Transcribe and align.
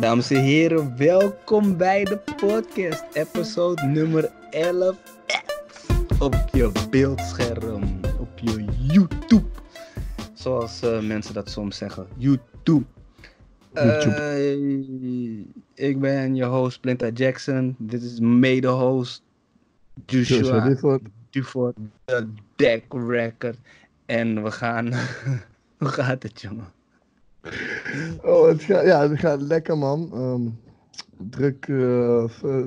Dames 0.00 0.30
en 0.30 0.42
heren, 0.42 0.96
welkom 0.96 1.76
bij 1.76 2.04
de 2.04 2.18
podcast, 2.36 3.04
episode 3.12 3.82
nummer 3.82 4.30
11. 4.50 4.96
Op 6.18 6.44
je 6.52 6.72
beeldscherm, 6.90 8.00
op 8.18 8.38
je 8.38 8.64
YouTube. 8.78 9.46
Zoals 10.34 10.82
uh, 10.82 11.00
mensen 11.00 11.34
dat 11.34 11.50
soms 11.50 11.76
zeggen, 11.76 12.06
YouTube. 12.16 12.84
YouTube. 13.72 14.16
Uh, 15.74 15.86
ik 15.86 16.00
ben 16.00 16.34
je 16.34 16.44
host 16.44 16.74
Splinter 16.76 17.12
Jackson. 17.12 17.74
Dit 17.78 18.02
is 18.02 18.20
mede-host 18.20 19.22
Joshua 20.06 20.76
Dufort, 21.30 21.76
de 22.04 22.28
Deck 22.56 22.84
Record. 22.88 23.58
En 24.06 24.42
we 24.42 24.50
gaan. 24.50 24.92
Hoe 25.78 25.88
gaat 25.88 26.22
het, 26.22 26.40
jongen? 26.40 26.76
Oh, 28.22 28.46
het 28.48 28.62
gaat, 28.62 28.84
ja, 28.84 29.08
het 29.08 29.18
gaat 29.18 29.40
lekker, 29.40 29.78
man. 29.78 30.10
Um, 30.14 30.60
druk, 31.30 31.66
uh, 31.66 32.24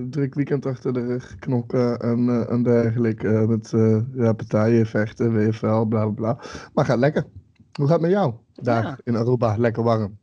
druk 0.10 0.34
weekend 0.34 0.66
achter 0.66 0.94
de 0.94 1.06
rug, 1.06 1.36
knokken 1.40 2.00
en, 2.00 2.20
uh, 2.20 2.52
en 2.52 2.64
dergelijke. 2.64 3.28
Uh, 3.28 3.48
met 3.48 3.70
ja, 4.14 4.34
partijen, 4.34 4.86
vechten, 4.86 5.34
WFL, 5.34 5.84
bla 5.84 5.86
bla 5.86 6.08
bla. 6.08 6.40
Maar 6.74 6.86
gaat 6.86 6.98
lekker. 6.98 7.26
Hoe 7.74 7.88
gaat 7.88 8.02
het 8.02 8.02
met 8.02 8.12
jou? 8.12 8.34
Daar 8.54 8.84
ja. 8.84 8.98
in 9.04 9.16
Aruba, 9.16 9.58
lekker 9.58 9.84
warm. 9.84 10.18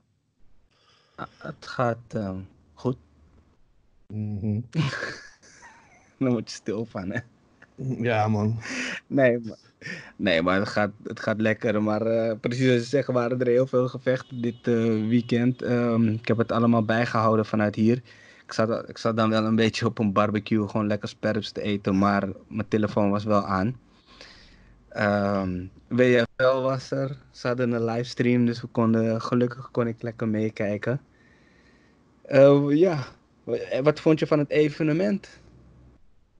het 1.36 1.66
gaat 1.66 1.98
ehm, 2.08 2.36
goed. 2.74 2.96
Mm 4.06 4.38
-hmm. 4.38 4.64
Dan 6.18 6.32
word 6.32 6.50
je 6.50 6.56
stil 6.56 6.84
van, 6.84 7.10
hè? 7.10 7.20
Ja, 7.98 8.28
man. 8.28 8.58
Nee, 9.06 9.38
maar, 9.38 9.58
nee, 10.16 10.42
maar 10.42 10.58
het, 10.58 10.68
gaat, 10.68 10.90
het 11.02 11.20
gaat 11.20 11.40
lekker. 11.40 11.82
Maar 11.82 12.06
uh, 12.06 12.32
precies 12.40 12.64
zoals 12.64 12.80
je 12.80 12.86
zegt, 12.86 13.08
waren 13.08 13.40
er 13.40 13.46
heel 13.46 13.66
veel 13.66 13.88
gevechten 13.88 14.40
dit 14.40 14.66
uh, 14.66 15.08
weekend. 15.08 15.62
Um, 15.62 16.08
ik 16.08 16.28
heb 16.28 16.36
het 16.38 16.52
allemaal 16.52 16.84
bijgehouden 16.84 17.46
vanuit 17.46 17.74
hier. 17.74 18.02
Ik 18.44 18.52
zat, 18.52 18.88
ik 18.88 18.98
zat 18.98 19.16
dan 19.16 19.30
wel 19.30 19.44
een 19.44 19.56
beetje 19.56 19.86
op 19.86 19.98
een 19.98 20.12
barbecue, 20.12 20.68
gewoon 20.68 20.86
lekker 20.86 21.08
sperps 21.08 21.52
te 21.52 21.62
eten. 21.62 21.98
Maar 21.98 22.28
mijn 22.48 22.68
telefoon 22.68 23.10
was 23.10 23.24
wel 23.24 23.44
aan. 23.44 23.76
Um, 24.96 25.70
WFL 25.88 26.60
was 26.60 26.90
er. 26.90 27.16
Ze 27.30 27.46
hadden 27.46 27.72
een 27.72 27.84
livestream, 27.84 28.46
dus 28.46 28.60
we 28.60 28.66
konden, 28.66 29.20
gelukkig 29.20 29.70
kon 29.70 29.86
ik 29.86 30.02
lekker 30.02 30.28
meekijken. 30.28 31.00
Uh, 32.28 32.76
ja, 32.76 33.04
wat 33.82 34.00
vond 34.00 34.18
je 34.18 34.26
van 34.26 34.38
het 34.38 34.50
evenement? 34.50 35.40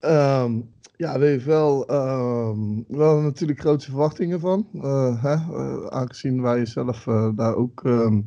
Um, 0.00 0.70
ja, 0.98 1.18
we 1.18 1.26
hebben 1.26 1.46
wel, 1.46 1.90
uh, 1.90 2.50
wel 2.88 3.20
natuurlijk 3.20 3.60
grote 3.60 3.84
verwachtingen 3.84 4.40
van. 4.40 4.68
Uh, 4.74 5.22
hè? 5.22 5.34
Uh, 5.34 5.86
aangezien 5.86 6.42
wij 6.42 6.66
zelf 6.66 7.06
uh, 7.06 7.28
daar 7.34 7.54
ook 7.54 7.84
ehm, 7.84 8.20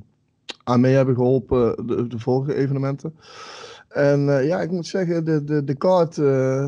aan 0.63 0.79
mee 0.81 0.93
hebben 0.93 1.15
geholpen, 1.15 1.87
de, 1.87 2.07
de 2.07 2.19
vorige 2.19 2.55
evenementen. 2.55 3.15
En 3.87 4.19
ja, 4.21 4.61
ik 4.61 4.71
moet 4.71 4.87
zeggen, 4.87 5.25
de, 5.25 5.43
de, 5.43 5.63
de 5.63 5.75
kaart 5.75 6.13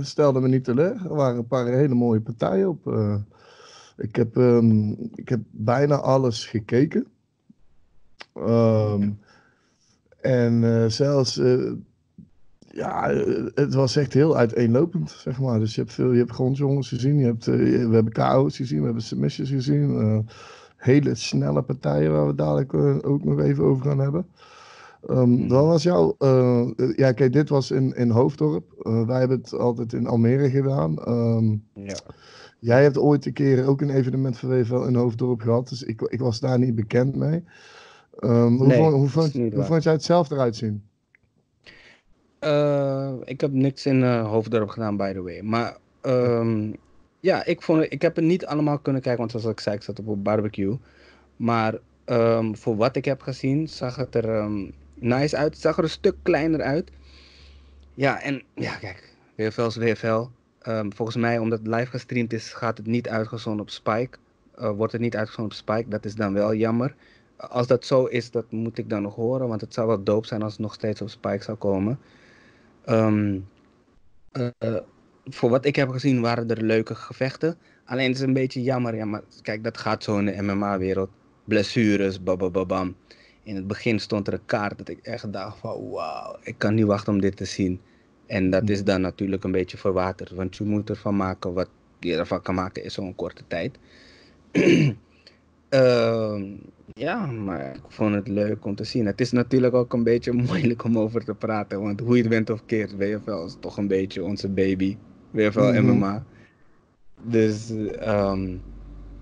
stelde 0.05 0.39
me 0.39 0.47
niet 0.47 0.63
teleur. 0.63 1.01
Er 1.05 1.15
waren 1.15 1.37
een 1.37 1.47
paar 1.47 1.65
hele 1.65 1.93
mooie 1.93 2.21
partijen 2.21 2.69
op. 2.69 2.93
ik, 3.97 4.15
heb, 4.15 4.35
um, 4.35 4.97
ik 5.15 5.29
heb 5.29 5.39
bijna 5.51 5.95
alles 5.95 6.45
gekeken. 6.45 7.07
En 10.21 10.91
zelfs 10.91 11.41
ja, 12.73 13.09
eh, 13.09 13.45
het 13.55 13.73
was 13.73 13.95
echt 13.95 14.13
heel 14.13 14.37
uiteenlopend, 14.37 15.09
zeg 15.11 15.39
maar. 15.39 15.59
Dus 15.59 15.75
je 15.75 15.81
hebt 15.81 15.93
veel, 15.93 16.11
je 16.11 16.17
hebt 16.17 16.31
grondjongens 16.31 16.87
gezien, 16.87 17.17
je 17.17 17.25
hebt, 17.25 17.47
uh, 17.47 17.87
we 17.87 17.93
hebben 17.93 18.13
KO's 18.13 18.55
gezien, 18.55 18.79
we 18.79 18.85
hebben 18.85 19.03
submissions 19.03 19.49
gezien. 19.49 19.89
Uh, 19.89 20.17
hele 20.75 21.15
snelle 21.15 21.61
partijen 21.61 22.11
waar 22.11 22.27
we 22.27 22.35
dadelijk 22.35 22.73
uh, 22.73 22.95
ook 23.01 23.23
nog 23.23 23.39
even 23.39 23.63
over 23.63 23.85
gaan 23.85 23.99
hebben. 23.99 24.25
Um, 25.09 25.47
wat 25.47 25.65
was 25.65 25.83
jouw... 25.83 26.15
ja, 26.95 27.11
kijk, 27.11 27.33
dit 27.33 27.49
was 27.49 27.71
in, 27.71 27.95
in 27.95 28.09
Hoofddorp. 28.09 28.63
wij 29.07 29.19
hebben 29.19 29.37
het 29.37 29.53
altijd 29.53 29.93
in 29.93 30.07
Almere 30.07 30.49
gedaan. 30.49 31.09
Um, 31.09 31.63
ja. 31.73 31.95
Jij 32.59 32.83
hebt 32.83 32.97
ooit 32.97 33.25
een 33.25 33.33
keer 33.33 33.67
ook 33.67 33.81
een 33.81 33.89
evenement 33.89 34.37
van 34.37 34.49
WFL 34.49 34.85
in 34.85 34.95
Hoofddorp 34.95 35.41
gehad. 35.41 35.69
Dus 35.69 35.83
ik, 35.83 36.01
ik 36.01 36.19
was 36.19 36.39
daar 36.39 36.59
niet 36.59 36.75
bekend 36.75 37.15
mee. 37.15 37.43
Um, 38.19 38.57
hoe, 38.57 38.73
vond, 38.73 38.93
hoe, 38.93 39.09
vond, 39.09 39.33
hoe 39.33 39.63
vond 39.63 39.83
jij 39.83 39.93
het 39.93 40.03
zelf 40.03 40.31
eruit 40.31 40.55
zien? 40.55 40.83
Uh, 42.43 43.11
ik 43.23 43.41
heb 43.41 43.51
niks 43.51 43.85
in 43.85 44.01
uh, 44.01 44.29
Hoofddorp 44.29 44.69
gedaan, 44.69 44.97
by 44.97 45.13
the 45.13 45.21
way. 45.21 45.41
Maar 45.41 45.77
um, 46.01 46.75
ja, 47.19 47.45
ik, 47.45 47.61
vond, 47.61 47.91
ik 47.91 48.01
heb 48.01 48.15
het 48.15 48.25
niet 48.25 48.45
allemaal 48.45 48.79
kunnen 48.79 49.01
kijken, 49.01 49.19
want 49.19 49.31
zoals 49.31 49.45
ik 49.45 49.59
zei, 49.59 49.75
ik 49.75 49.81
zat 49.81 49.99
op 49.99 50.07
een 50.07 50.23
barbecue. 50.23 50.77
Maar 51.35 51.77
um, 52.05 52.57
voor 52.57 52.75
wat 52.75 52.95
ik 52.95 53.05
heb 53.05 53.21
gezien, 53.21 53.69
zag 53.69 53.95
het 53.95 54.15
er 54.15 54.29
um, 54.29 54.73
nice 54.93 55.37
uit. 55.37 55.57
Zag 55.57 55.77
er 55.77 55.83
een 55.83 55.89
stuk 55.89 56.15
kleiner 56.21 56.61
uit. 56.61 56.91
Ja, 57.93 58.21
en 58.21 58.43
ja, 58.55 58.75
kijk, 58.75 59.15
WFL 59.35 59.61
is 59.61 59.75
WFL. 59.75 60.25
volgens 60.89 61.17
mij, 61.17 61.37
omdat 61.37 61.59
het 61.59 61.67
live 61.67 61.89
gestreamd 61.89 62.33
is, 62.33 62.53
gaat 62.53 62.77
het 62.77 62.87
niet 62.87 63.09
uitgezonden 63.09 63.61
op 63.61 63.69
Spike. 63.69 64.17
Uh, 64.59 64.69
wordt 64.69 64.91
het 64.91 65.01
niet 65.01 65.15
uitgezonden 65.15 65.53
op 65.53 65.59
Spike, 65.59 65.89
dat 65.89 66.05
is 66.05 66.15
dan 66.15 66.33
wel 66.33 66.53
jammer. 66.53 66.95
Als 67.37 67.67
dat 67.67 67.85
zo 67.85 68.05
is, 68.05 68.31
dat 68.31 68.51
moet 68.51 68.77
ik 68.77 68.89
dan 68.89 69.01
nog 69.01 69.15
horen, 69.15 69.47
want 69.47 69.61
het 69.61 69.73
zou 69.73 69.87
wel 69.87 70.03
dope 70.03 70.27
zijn 70.27 70.41
als 70.41 70.51
het 70.51 70.61
nog 70.61 70.73
steeds 70.73 71.01
op 71.01 71.09
Spike 71.09 71.43
zou 71.43 71.57
komen. 71.57 71.99
Um, 72.89 73.47
uh, 74.31 74.77
voor 75.25 75.49
wat 75.49 75.65
ik 75.65 75.75
heb 75.75 75.89
gezien 75.89 76.21
waren 76.21 76.49
er 76.49 76.63
leuke 76.63 76.95
gevechten. 76.95 77.57
Alleen 77.85 78.07
het 78.07 78.15
is 78.15 78.21
een 78.21 78.33
beetje 78.33 78.61
jammer. 78.61 78.95
Ja, 78.95 79.05
maar 79.05 79.21
kijk, 79.41 79.63
dat 79.63 79.77
gaat 79.77 80.03
zo 80.03 80.17
in 80.17 80.25
de 80.25 80.41
MMA-wereld. 80.41 81.09
Blessures, 81.43 82.23
babababam. 82.23 82.95
In 83.43 83.55
het 83.55 83.67
begin 83.67 83.99
stond 83.99 84.27
er 84.27 84.33
een 84.33 84.45
kaart 84.45 84.77
dat 84.77 84.89
ik 84.89 84.99
echt 85.01 85.33
dacht 85.33 85.57
van 85.57 85.89
wauw, 85.89 86.37
ik 86.41 86.57
kan 86.57 86.73
niet 86.73 86.85
wachten 86.85 87.13
om 87.13 87.21
dit 87.21 87.37
te 87.37 87.45
zien. 87.45 87.81
En 88.25 88.49
dat 88.49 88.69
is 88.69 88.83
dan 88.83 89.01
natuurlijk 89.01 89.43
een 89.43 89.51
beetje 89.51 89.77
verwaterd. 89.77 90.31
Want 90.31 90.55
je 90.55 90.63
moet 90.63 90.89
ervan 90.89 91.15
maken 91.15 91.53
wat 91.53 91.69
je 91.99 92.15
ervan 92.15 92.41
kan 92.41 92.55
maken 92.55 92.83
in 92.83 92.91
zo'n 92.91 93.15
korte 93.15 93.43
tijd. 93.47 93.77
uh, 95.73 96.41
ja, 96.93 97.25
maar 97.25 97.75
ik 97.75 97.81
vond 97.87 98.15
het 98.15 98.27
leuk 98.27 98.65
om 98.65 98.75
te 98.75 98.83
zien. 98.83 99.05
Het 99.05 99.21
is 99.21 99.31
natuurlijk 99.31 99.73
ook 99.73 99.93
een 99.93 100.03
beetje 100.03 100.31
moeilijk 100.47 100.83
om 100.83 100.97
over 100.97 101.23
te 101.23 101.33
praten. 101.33 101.81
Want 101.81 101.99
hoe 101.99 102.15
je 102.15 102.21
het 102.21 102.29
bent 102.29 102.49
of 102.49 102.65
keert, 102.65 102.97
WFL 102.97 103.45
is 103.45 103.57
toch 103.59 103.77
een 103.77 103.87
beetje 103.87 104.23
onze 104.23 104.49
baby. 104.49 104.97
WFL 105.31 105.59
mm 105.59 105.75
-hmm. 105.75 105.97
MMA. 105.97 106.25
Dus 107.21 107.69
um, 108.07 108.61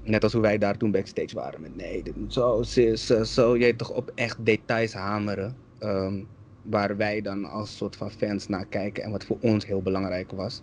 net 0.03 0.23
als 0.23 0.33
hoe 0.33 0.41
wij 0.41 0.57
daar 0.57 0.77
toen 0.77 0.91
backstage 0.91 1.35
waren. 1.35 1.61
Met 1.61 1.75
nee, 1.75 2.03
dit 2.03 2.15
moet 2.15 2.33
zo, 2.33 2.63
zo, 2.95 3.23
zo. 3.23 3.57
Je 3.57 3.75
toch 3.75 3.91
op 3.91 4.11
echt 4.15 4.45
details 4.45 4.93
hameren. 4.93 5.55
Um, 5.79 6.27
waar 6.61 6.97
wij 6.97 7.21
dan 7.21 7.45
als 7.45 7.77
soort 7.77 7.95
van 7.95 8.11
fans 8.11 8.47
naar 8.47 8.65
kijken. 8.65 9.03
En 9.03 9.11
wat 9.11 9.23
voor 9.23 9.37
ons 9.41 9.65
heel 9.65 9.81
belangrijk 9.81 10.31
was. 10.31 10.61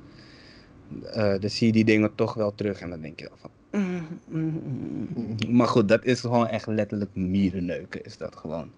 Uh, 1.02 1.34
dan 1.38 1.50
zie 1.50 1.66
je 1.66 1.72
die 1.72 1.84
dingen 1.84 2.14
toch 2.14 2.34
wel 2.34 2.54
terug. 2.54 2.80
En 2.80 2.90
dan 2.90 3.00
denk 3.00 3.20
je 3.20 3.30
van, 3.34 3.50
maar 5.48 5.66
goed, 5.66 5.88
dat 5.88 6.04
is 6.04 6.20
gewoon 6.20 6.46
echt 6.46 6.66
letterlijk 6.66 7.14
mierenneuken, 7.14 8.04
is 8.04 8.16
dat 8.16 8.36
gewoon. 8.36 8.70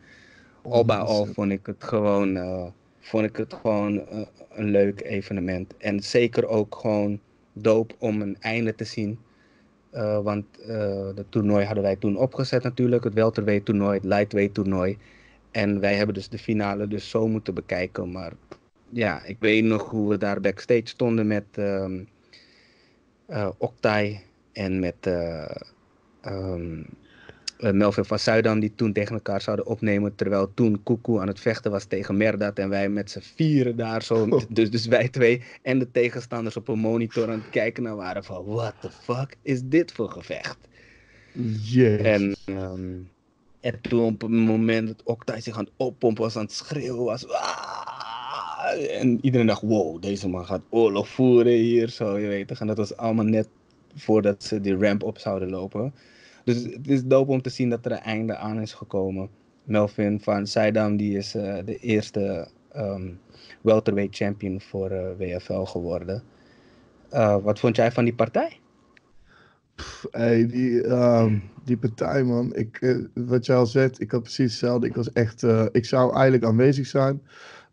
Al 0.62 0.84
bij 0.84 0.96
al 0.96 1.26
vond 1.26 1.50
ik 1.52 1.66
het 1.66 1.84
gewoon, 1.84 2.36
uh, 2.36 2.66
vond 2.98 3.24
ik 3.24 3.36
het 3.36 3.54
gewoon 3.54 3.94
uh, 3.94 4.20
een 4.50 4.70
leuk 4.70 5.02
evenement. 5.02 5.76
En 5.76 6.00
zeker 6.00 6.46
ook 6.46 6.74
gewoon 6.74 7.20
doop 7.52 7.94
om 7.98 8.20
een 8.20 8.36
einde 8.40 8.74
te 8.74 8.84
zien. 8.84 9.18
Uh, 9.94 10.18
want 10.18 10.44
het 11.14 11.30
toernooi 11.30 11.64
hadden 11.64 11.82
wij 11.82 11.96
toen 11.96 12.16
opgezet 12.16 12.62
natuurlijk. 12.62 13.04
Het 13.04 13.14
welterweight 13.14 13.64
toernooi, 13.64 13.94
het 13.94 14.04
lightweight 14.04 14.54
toernooi. 14.54 14.98
En 15.50 15.80
wij 15.80 15.94
hebben 15.94 16.14
dus 16.14 16.28
de 16.28 16.38
finale 16.38 16.88
dus 16.88 17.10
zo 17.10 17.28
moeten 17.28 17.54
bekijken. 17.54 18.12
Maar 18.12 18.32
ja, 18.88 19.24
ik 19.24 19.36
weet 19.40 19.64
nog 19.64 19.90
hoe 19.90 20.08
we 20.08 20.18
daar 20.18 20.40
backstage 20.40 20.86
stonden 20.86 21.26
met 21.26 21.44
um, 21.58 22.08
Octai 23.58 24.20
en 24.52 24.78
met 24.78 25.10
um, 26.26 26.86
Melvin 27.58 28.04
van 28.04 28.18
Zuidam, 28.18 28.60
die 28.60 28.74
toen 28.74 28.92
tegen 28.92 29.14
elkaar 29.14 29.40
zouden 29.40 29.66
opnemen. 29.66 30.14
Terwijl 30.14 30.54
toen 30.54 30.82
Koekoe 30.82 31.20
aan 31.20 31.26
het 31.26 31.40
vechten 31.40 31.70
was 31.70 31.84
tegen 31.84 32.16
Merdat. 32.16 32.58
En 32.58 32.68
wij 32.68 32.88
met 32.88 33.10
z'n 33.10 33.20
vieren 33.34 33.76
daar 33.76 34.02
zo. 34.02 34.14
Oh. 34.14 34.42
Dus, 34.48 34.70
dus 34.70 34.86
wij 34.86 35.08
twee 35.08 35.42
en 35.62 35.78
de 35.78 35.90
tegenstanders 35.90 36.56
op 36.56 36.68
een 36.68 36.78
monitor 36.78 37.28
aan 37.30 37.40
het 37.40 37.50
kijken 37.50 37.82
naar 37.82 37.96
waren 37.96 38.24
van... 38.24 38.44
What 38.44 38.74
the 38.80 38.90
fuck 38.90 39.36
is 39.42 39.60
dit 39.64 39.92
voor 39.92 40.10
gevecht? 40.10 40.58
Yes. 41.62 42.00
En, 42.00 42.36
um, 42.48 43.10
en 43.60 43.80
toen 43.80 44.04
op 44.04 44.20
het 44.20 44.30
moment 44.30 44.86
dat 44.86 45.02
Octai 45.04 45.40
zich 45.40 45.58
aan 45.58 45.64
het 45.64 45.72
oppompen 45.76 46.22
was, 46.22 46.36
aan 46.36 46.42
het 46.42 46.52
schreeuwen 46.52 47.04
was... 47.04 47.26
En 48.90 49.18
iedereen 49.22 49.46
dacht, 49.46 49.62
wow, 49.62 50.02
deze 50.02 50.28
man 50.28 50.46
gaat 50.46 50.60
oorlog 50.68 51.08
voeren 51.08 51.52
hier, 51.52 51.88
zo, 51.88 52.18
je 52.18 52.26
weet. 52.26 52.60
En 52.60 52.66
dat 52.66 52.76
was 52.76 52.96
allemaal 52.96 53.24
net 53.24 53.48
voordat 53.94 54.42
ze 54.42 54.60
die 54.60 54.76
ramp 54.76 55.02
op 55.02 55.18
zouden 55.18 55.50
lopen. 55.50 55.94
Dus 56.44 56.62
het 56.62 56.88
is 56.88 57.04
dope 57.04 57.30
om 57.30 57.42
te 57.42 57.50
zien 57.50 57.70
dat 57.70 57.84
er 57.84 57.92
een 57.92 57.98
einde 57.98 58.36
aan 58.36 58.60
is 58.60 58.72
gekomen. 58.72 59.28
Melvin 59.64 60.20
van 60.20 60.46
Saidam 60.46 60.96
die 60.96 61.16
is 61.16 61.34
uh, 61.34 61.58
de 61.64 61.78
eerste 61.78 62.48
um, 62.76 63.20
welterweight 63.60 64.16
champion 64.16 64.60
voor 64.60 64.90
eh, 64.90 65.06
WFL 65.18 65.62
geworden. 65.62 66.22
Uh, 67.12 67.36
wat 67.42 67.58
vond 67.58 67.76
jij 67.76 67.92
van 67.92 68.04
die 68.04 68.14
partij? 68.14 68.58
Pff, 69.74 70.06
die, 70.46 70.82
ehm, 70.82 71.38
die 71.64 71.76
partij, 71.76 72.24
man. 72.24 72.54
Ik, 72.54 72.78
eh, 72.80 72.96
wat 73.14 73.46
jij 73.46 73.56
al 73.56 73.66
zegt, 73.66 74.00
ik 74.00 74.10
had 74.10 74.22
precies 74.22 74.50
hetzelfde. 74.50 74.86
Ik 74.86 74.94
was 74.94 75.12
echt, 75.12 75.42
eh, 75.42 75.66
ik 75.72 75.84
zou 75.84 76.14
eigenlijk 76.14 76.44
aanwezig 76.44 76.86
zijn. 76.86 77.22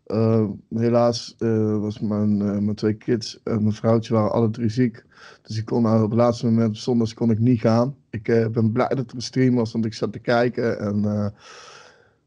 Uh, 0.08 0.44
helaas 0.68 1.34
uh, 1.38 1.78
was 1.78 2.00
mijn, 2.00 2.40
uh, 2.40 2.58
mijn 2.58 2.74
twee 2.74 2.94
kids 2.94 3.40
en 3.44 3.62
mijn 3.62 3.74
vrouwtje 3.74 4.14
waren 4.14 4.32
alle 4.32 4.50
drie 4.50 4.68
ziek. 4.68 5.04
Dus 5.42 5.58
ik 5.58 5.64
kon 5.64 5.82
nou 5.82 6.02
op 6.02 6.10
het 6.10 6.18
laatste 6.18 6.46
moment, 6.46 6.78
zondags 6.78 7.14
kon 7.14 7.30
ik 7.30 7.38
niet 7.38 7.60
gaan. 7.60 7.96
Ik 8.10 8.22
ben 8.52 8.72
blij 8.72 8.88
dat 8.88 9.10
er 9.10 9.14
een 9.14 9.22
stream 9.22 9.54
was, 9.54 9.72
want 9.72 9.84
ik 9.84 9.94
zat 9.94 10.12
te 10.12 10.18
kijken. 10.18 10.78
En 10.78 11.32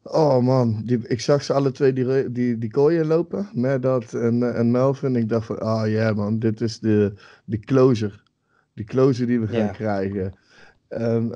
oh 0.03 0.39
man, 0.39 0.81
die, 0.85 1.07
ik 1.07 1.21
zag 1.21 1.43
ze 1.43 1.53
alle 1.53 1.71
twee 1.71 1.93
die, 1.93 2.31
die, 2.31 2.57
die 2.57 2.71
kooien 2.71 3.07
lopen. 3.07 3.49
Merdat 3.53 4.13
en, 4.13 4.55
en 4.55 4.71
Melvin. 4.71 5.15
Ik 5.15 5.29
dacht 5.29 5.45
van, 5.45 5.59
ah 5.59 5.81
oh, 5.81 5.87
ja 5.87 5.93
yeah, 5.93 6.15
man, 6.15 6.39
dit 6.39 6.61
is 6.61 6.79
de, 6.79 7.13
de 7.45 7.59
closure. 7.59 8.19
Die 8.73 8.85
closure 8.85 9.27
die 9.27 9.39
we 9.39 9.47
gaan 9.47 9.57
yeah. 9.57 9.73
krijgen. 9.73 10.33
En 10.87 11.29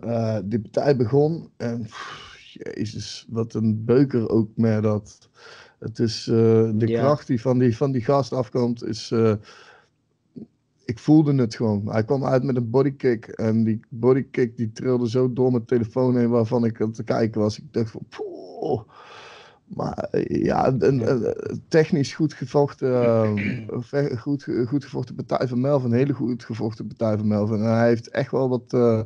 die 0.45 0.59
partij 0.61 0.95
begon. 0.95 1.49
En 1.57 1.81
pff, 1.81 2.33
jezus, 2.53 3.25
wat 3.29 3.53
een 3.53 3.85
beuker 3.85 4.29
ook 4.29 4.49
dat. 4.81 5.29
Het 5.79 5.99
is 5.99 6.27
uh, 6.27 6.35
de 6.73 6.87
ja. 6.87 6.99
kracht 6.99 7.27
die 7.27 7.41
van 7.41 7.57
die, 7.57 7.77
van 7.77 7.91
die 7.91 8.03
gast 8.03 8.33
afkomt, 8.33 8.83
is. 8.83 9.11
Uh, 9.11 9.33
ik 10.85 10.99
voelde 10.99 11.35
het 11.35 11.55
gewoon. 11.55 11.89
Hij 11.89 12.03
kwam 12.03 12.25
uit 12.25 12.43
met 12.43 12.55
een 12.55 12.69
bodykick. 12.69 13.27
En 13.27 13.63
die 13.63 13.79
bodykick 13.89 14.57
die 14.57 14.71
trilde 14.71 15.09
zo 15.09 15.33
door 15.33 15.51
mijn 15.51 15.65
telefoon 15.65 16.17
heen 16.17 16.29
waarvan 16.29 16.65
ik 16.65 16.81
aan 16.81 16.91
te 16.91 17.03
kijken 17.03 17.41
was. 17.41 17.57
Ik 17.57 17.73
dacht 17.73 17.91
van. 17.91 18.01
Poeh. 18.09 18.81
Maar 19.65 20.07
ja, 20.27 20.73
een, 20.79 21.33
technisch 21.67 22.13
goed 22.13 22.33
gevochten, 22.33 23.37
uh, 23.93 24.17
goed, 24.17 24.47
goed 24.67 24.83
gevochten 24.83 25.15
partij 25.15 25.47
van 25.47 25.61
Melvin. 25.61 25.91
Een 25.91 25.97
hele 25.97 26.13
goed 26.13 26.43
gevochten 26.43 26.87
partij 26.87 27.17
van 27.17 27.27
Melvin. 27.27 27.59
En 27.59 27.75
hij 27.75 27.87
heeft 27.87 28.09
echt 28.09 28.31
wel 28.31 28.49
wat, 28.49 28.73
uh, 28.73 29.01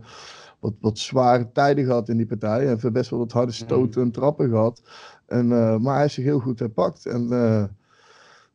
wat, 0.60 0.74
wat 0.80 0.98
zware 0.98 1.52
tijden 1.52 1.86
gehad 1.86 2.10
in 2.10 2.18
die 2.18 2.26
partij. 2.26 2.60
Hij 2.60 2.68
heeft 2.68 2.92
best 2.92 3.10
wel 3.10 3.20
wat 3.20 3.32
harde 3.32 3.52
stoten 3.52 4.02
en 4.02 4.12
trappen 4.12 4.50
gehad. 4.50 4.82
En, 5.30 5.46
uh, 5.46 5.78
maar 5.78 5.96
hij 5.96 6.06
is 6.06 6.14
zich 6.14 6.24
heel 6.24 6.40
goed 6.40 6.60
herpakt. 6.60 7.06
En, 7.06 7.28
uh, 7.32 7.64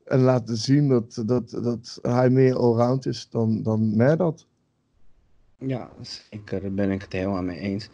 en 0.05 0.21
laten 0.21 0.57
zien 0.57 0.89
dat, 0.89 1.23
dat, 1.27 1.51
dat 1.51 1.99
hij 2.03 2.31
meer 2.31 2.57
allround 2.57 3.07
is 3.07 3.29
dan, 3.31 3.63
dan 3.63 3.97
dat. 4.17 4.47
Ja, 5.59 5.89
zeker. 6.01 6.61
Daar 6.61 6.73
ben 6.73 6.91
ik 6.91 7.03
het 7.03 7.13
helemaal 7.13 7.43
mee 7.43 7.59
eens. 7.59 7.89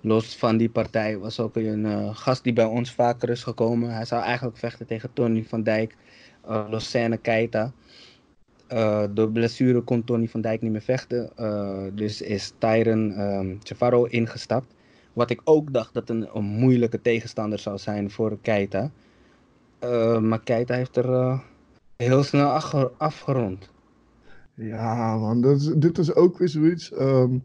Los 0.00 0.36
van 0.36 0.56
die 0.56 0.70
partij 0.70 1.18
was 1.18 1.40
ook 1.40 1.56
een 1.56 2.14
gast 2.16 2.44
die 2.44 2.52
bij 2.52 2.64
ons 2.64 2.92
vaker 2.92 3.28
is 3.28 3.42
gekomen. 3.42 3.94
Hij 3.94 4.04
zou 4.04 4.22
eigenlijk 4.22 4.56
vechten 4.56 4.86
tegen 4.86 5.12
Tony 5.12 5.44
van 5.44 5.62
Dijk, 5.62 5.96
uh, 6.48 7.12
Keita. 7.22 7.72
Door 9.10 9.30
blessure 9.32 9.80
kon 9.80 10.04
Tony 10.04 10.28
van 10.28 10.40
Dijk 10.40 10.60
niet 10.62 10.72
meer 10.72 10.80
vechten. 10.80 11.30
dus 11.94 12.20
is 12.20 12.52
Tyron 12.58 13.20
um, 13.20 13.60
ingestapt. 14.08 14.73
Wat 15.14 15.30
ik 15.30 15.40
ook 15.44 15.72
dacht 15.72 15.94
dat 15.94 16.08
een, 16.08 16.28
een 16.32 16.44
moeilijke 16.44 17.00
tegenstander 17.00 17.58
zou 17.58 17.78
zijn 17.78 18.10
voor 18.10 18.38
Keita. 18.40 18.90
Uh, 19.84 20.18
maar 20.18 20.40
Keita 20.40 20.74
heeft 20.74 20.96
er 20.96 21.08
uh, 21.08 21.38
heel 21.96 22.22
snel 22.22 22.48
afgerond. 22.96 23.70
Ja, 24.54 25.16
man, 25.16 25.44
is, 25.44 25.72
dit 25.76 25.98
is 25.98 26.14
ook 26.14 26.38
weer 26.38 26.48
zoiets. 26.48 26.92
Um, 26.92 27.44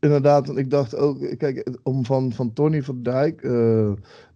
inderdaad, 0.00 0.46
want 0.46 0.58
ik 0.58 0.70
dacht 0.70 0.96
ook, 0.96 1.38
kijk, 1.38 1.78
om 1.82 2.04
van, 2.04 2.32
van 2.32 2.52
Tony 2.52 2.82
van 2.82 3.02
Dijk, 3.02 3.42
uh, 3.42 3.92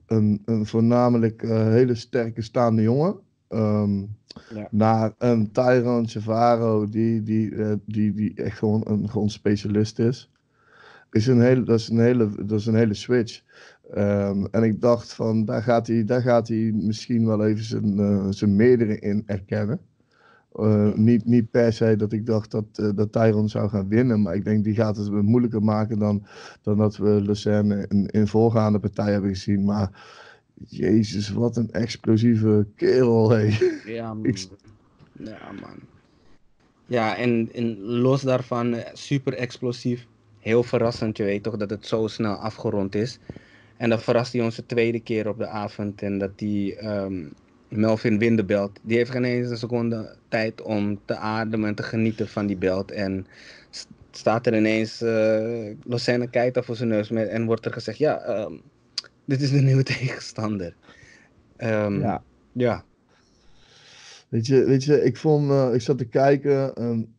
een, 0.07 0.43
een 0.45 0.67
voornamelijk 0.67 1.43
hele 1.43 1.95
sterke 1.95 2.43
staande 2.43 2.83
jongen, 2.83 3.17
um, 3.49 4.17
ja. 4.55 4.69
naar 4.71 5.13
een 5.19 5.53
Tyrone 5.53 6.07
Chavaro, 6.07 6.89
die, 6.89 7.23
die, 7.23 7.55
die, 7.85 8.13
die 8.13 8.35
echt 8.35 8.59
gewoon 8.59 8.83
een 8.85 9.11
gewoon 9.11 9.31
specialist 9.31 9.99
is 9.99 10.31
is 11.11 11.27
een 11.27 11.41
hele, 11.41 11.63
dat, 11.63 11.79
is 11.79 11.89
een 11.89 12.01
hele, 12.01 12.45
dat 12.45 12.61
is 12.61 12.67
een 12.67 12.75
hele 12.75 12.95
switch. 12.95 13.43
Um, 13.97 14.47
en 14.51 14.63
ik 14.63 14.81
dacht 14.81 15.13
van, 15.13 15.45
daar 15.45 15.63
gaat 15.63 15.87
hij, 15.87 16.05
daar 16.05 16.23
gaat 16.23 16.49
hij 16.49 16.73
misschien 16.75 17.27
wel 17.27 17.47
even 17.47 17.65
zijn, 17.65 18.01
uh, 18.01 18.27
zijn 18.31 18.57
meerdere 18.57 18.99
in 18.99 19.23
erkennen. 19.27 19.81
Uh, 20.55 20.95
niet, 20.95 21.25
niet 21.25 21.51
per 21.51 21.73
se 21.73 21.97
dat 21.97 22.13
ik 22.13 22.27
dacht 22.27 22.51
dat, 22.51 22.65
uh, 22.81 22.91
dat 22.95 23.13
Tyron 23.13 23.49
zou 23.49 23.69
gaan 23.69 23.89
winnen, 23.89 24.23
maar 24.23 24.35
ik 24.35 24.45
denk 24.45 24.65
die 24.65 24.75
gaat 24.75 24.97
het 24.97 25.11
moeilijker 25.11 25.63
maken 25.63 25.99
dan, 25.99 26.27
dan 26.63 26.79
dat 26.79 26.97
we 26.97 27.09
Lucerne 27.09 27.87
in, 27.89 28.07
in 28.07 28.27
voorgaande 28.27 28.79
partij 28.79 29.13
hebben 29.13 29.31
gezien. 29.31 29.65
Maar 29.65 29.91
jezus, 30.69 31.31
wat 31.31 31.57
een 31.57 31.71
explosieve 31.71 32.67
kerel. 32.77 33.31
Hey. 33.31 33.59
Ja, 33.85 34.15
man. 34.15 34.25
Ik... 34.25 34.49
ja, 35.13 35.53
man. 35.61 35.79
Ja, 36.87 37.17
en, 37.17 37.49
en 37.53 37.79
los 37.81 38.23
daarvan, 38.23 38.75
super 38.93 39.35
explosief 39.35 40.07
heel 40.49 40.63
verrassend, 40.63 41.17
je 41.17 41.25
weet 41.25 41.43
toch, 41.43 41.57
dat 41.57 41.71
het 41.71 41.87
zo 41.87 42.07
snel 42.07 42.35
afgerond 42.35 42.95
is. 42.95 43.19
En 43.77 43.89
dan 43.89 44.01
verrast 44.01 44.33
hij 44.33 44.43
ons 44.43 44.57
de 44.57 44.67
tweede 44.67 45.01
keer 45.01 45.29
op 45.29 45.39
de 45.39 45.47
avond. 45.47 46.03
En 46.03 46.19
dat 46.19 46.39
die 46.39 46.87
um, 46.87 47.33
Melvin 47.69 48.19
wint 48.19 48.37
de 48.37 48.45
belt. 48.45 48.79
Die 48.83 48.97
heeft 48.97 49.11
geen 49.11 49.25
eens 49.25 49.51
een 49.51 49.57
seconde 49.57 50.17
tijd 50.29 50.63
om 50.63 51.01
te 51.05 51.17
ademen 51.17 51.69
en 51.69 51.75
te 51.75 51.83
genieten 51.83 52.29
van 52.29 52.47
die 52.47 52.57
belt. 52.57 52.91
En 52.91 53.27
staat 54.11 54.47
er 54.47 54.57
ineens 54.57 55.03
uh, 55.03 55.75
Lucerne 55.85 56.31
Keita 56.31 56.63
voor 56.63 56.77
zijn 56.77 56.89
neus. 56.89 57.09
Met, 57.09 57.29
en 57.29 57.47
wordt 57.47 57.65
er 57.65 57.73
gezegd, 57.73 57.99
ja, 57.99 58.45
um, 58.45 58.61
dit 59.25 59.41
is 59.41 59.51
de 59.51 59.61
nieuwe 59.61 59.83
tegenstander. 59.95 60.75
Um, 61.59 62.01
ja. 62.01 62.23
ja. 62.53 62.85
Weet 64.29 64.47
je, 64.47 64.65
weet 64.65 64.85
je 64.85 65.05
ik, 65.05 65.17
vond, 65.17 65.51
uh, 65.51 65.75
ik 65.75 65.81
zat 65.81 65.99
te 65.99 66.05
kijken... 66.05 66.75
en 66.75 67.15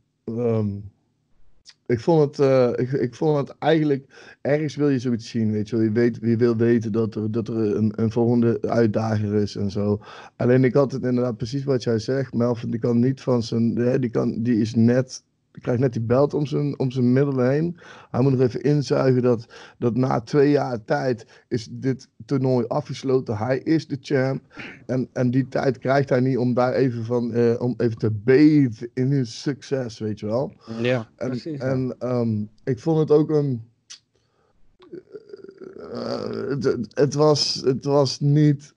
ik 1.89 2.00
vond 2.00 2.38
het, 2.38 2.47
uh, 2.47 2.69
ik, 2.75 2.91
ik 2.91 3.15
vond 3.15 3.38
het 3.38 3.57
eigenlijk, 3.59 4.36
ergens 4.41 4.75
wil 4.75 4.89
je 4.89 5.00
zoiets 5.00 5.30
zien, 5.30 5.51
weet 5.51 5.69
je 5.69 5.75
wel. 5.75 5.86
Je, 5.86 5.91
weet, 5.91 6.18
je 6.21 6.38
wil 6.38 6.56
weten 6.56 6.91
dat 6.91 7.15
er, 7.15 7.31
dat 7.31 7.47
er 7.47 7.75
een, 7.75 7.94
een 7.95 8.12
volgende 8.12 8.62
uitdager 8.62 9.33
is 9.33 9.56
en 9.56 9.71
zo. 9.71 10.01
Alleen 10.36 10.63
ik 10.63 10.74
had 10.74 10.91
het 10.91 11.03
inderdaad 11.03 11.38
precies 11.38 11.63
wat 11.63 11.83
jij 11.83 12.00
zegt. 12.00 12.33
Melvin, 12.33 12.71
die 12.71 12.80
kan 12.80 13.00
niet 13.00 13.21
van 13.21 13.44
zijn, 13.44 13.74
die, 14.00 14.09
kan, 14.09 14.44
die 14.44 14.59
is 14.59 14.75
net 14.75 15.24
hij 15.60 15.78
krijgt 15.78 15.82
net 15.82 15.94
die 15.94 16.02
belt 16.02 16.34
om 16.34 16.46
zijn, 16.46 16.80
om 16.80 16.92
zijn 16.92 17.14
middel 17.14 17.40
heen. 17.40 17.80
Hij 18.12 18.22
moet 18.22 18.32
nog 18.32 18.42
even 18.42 18.62
inzuigen 18.62 19.22
dat, 19.22 19.46
dat 19.78 19.96
na 19.96 20.22
twee 20.22 20.52
jaar 20.52 20.86
tijd 20.86 21.44
is 21.48 21.68
dit 21.72 22.08
toernooi 22.26 22.66
afgesloten. 22.68 23.38
Hij 23.38 23.60
is 23.60 23.88
de 23.88 23.98
champ. 24.02 24.42
En, 24.86 25.10
en 25.14 25.32
die 25.32 25.48
tijd 25.48 25.78
krijgt 25.78 26.10
hij 26.10 26.20
niet 26.20 26.38
om 26.38 26.54
daar 26.54 26.74
even, 26.74 27.06
van, 27.06 27.38
uh, 27.38 27.62
om 27.62 27.74
even 27.78 27.98
te 27.98 28.12
bathen 28.12 28.90
in 28.94 29.12
his 29.12 29.42
succes, 29.42 30.00
weet 30.00 30.20
je 30.20 30.26
wel. 30.26 30.54
Ja, 30.82 31.10
en, 31.16 31.30
precies. 31.30 31.60
En 31.60 31.96
um, 32.00 32.50
ik 32.64 32.80
vond 32.80 33.00
het 33.00 33.12
ook 33.12 33.30
een... 33.30 33.68
Uh, 35.94 36.50
het, 36.50 36.78
het, 36.94 37.14
was, 37.14 37.62
het 37.66 37.86
was 37.86 38.20
niet 38.20 38.74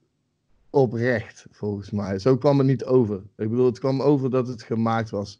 oprecht, 0.69 1.45
volgens 1.51 1.91
mij. 1.91 2.19
Zo 2.19 2.37
kwam 2.37 2.57
het 2.57 2.67
niet 2.67 2.85
over. 2.85 3.21
Ik 3.37 3.49
bedoel, 3.49 3.65
het 3.65 3.79
kwam 3.79 4.01
over 4.01 4.29
dat 4.29 4.47
het 4.47 4.63
gemaakt 4.63 5.09
was. 5.09 5.39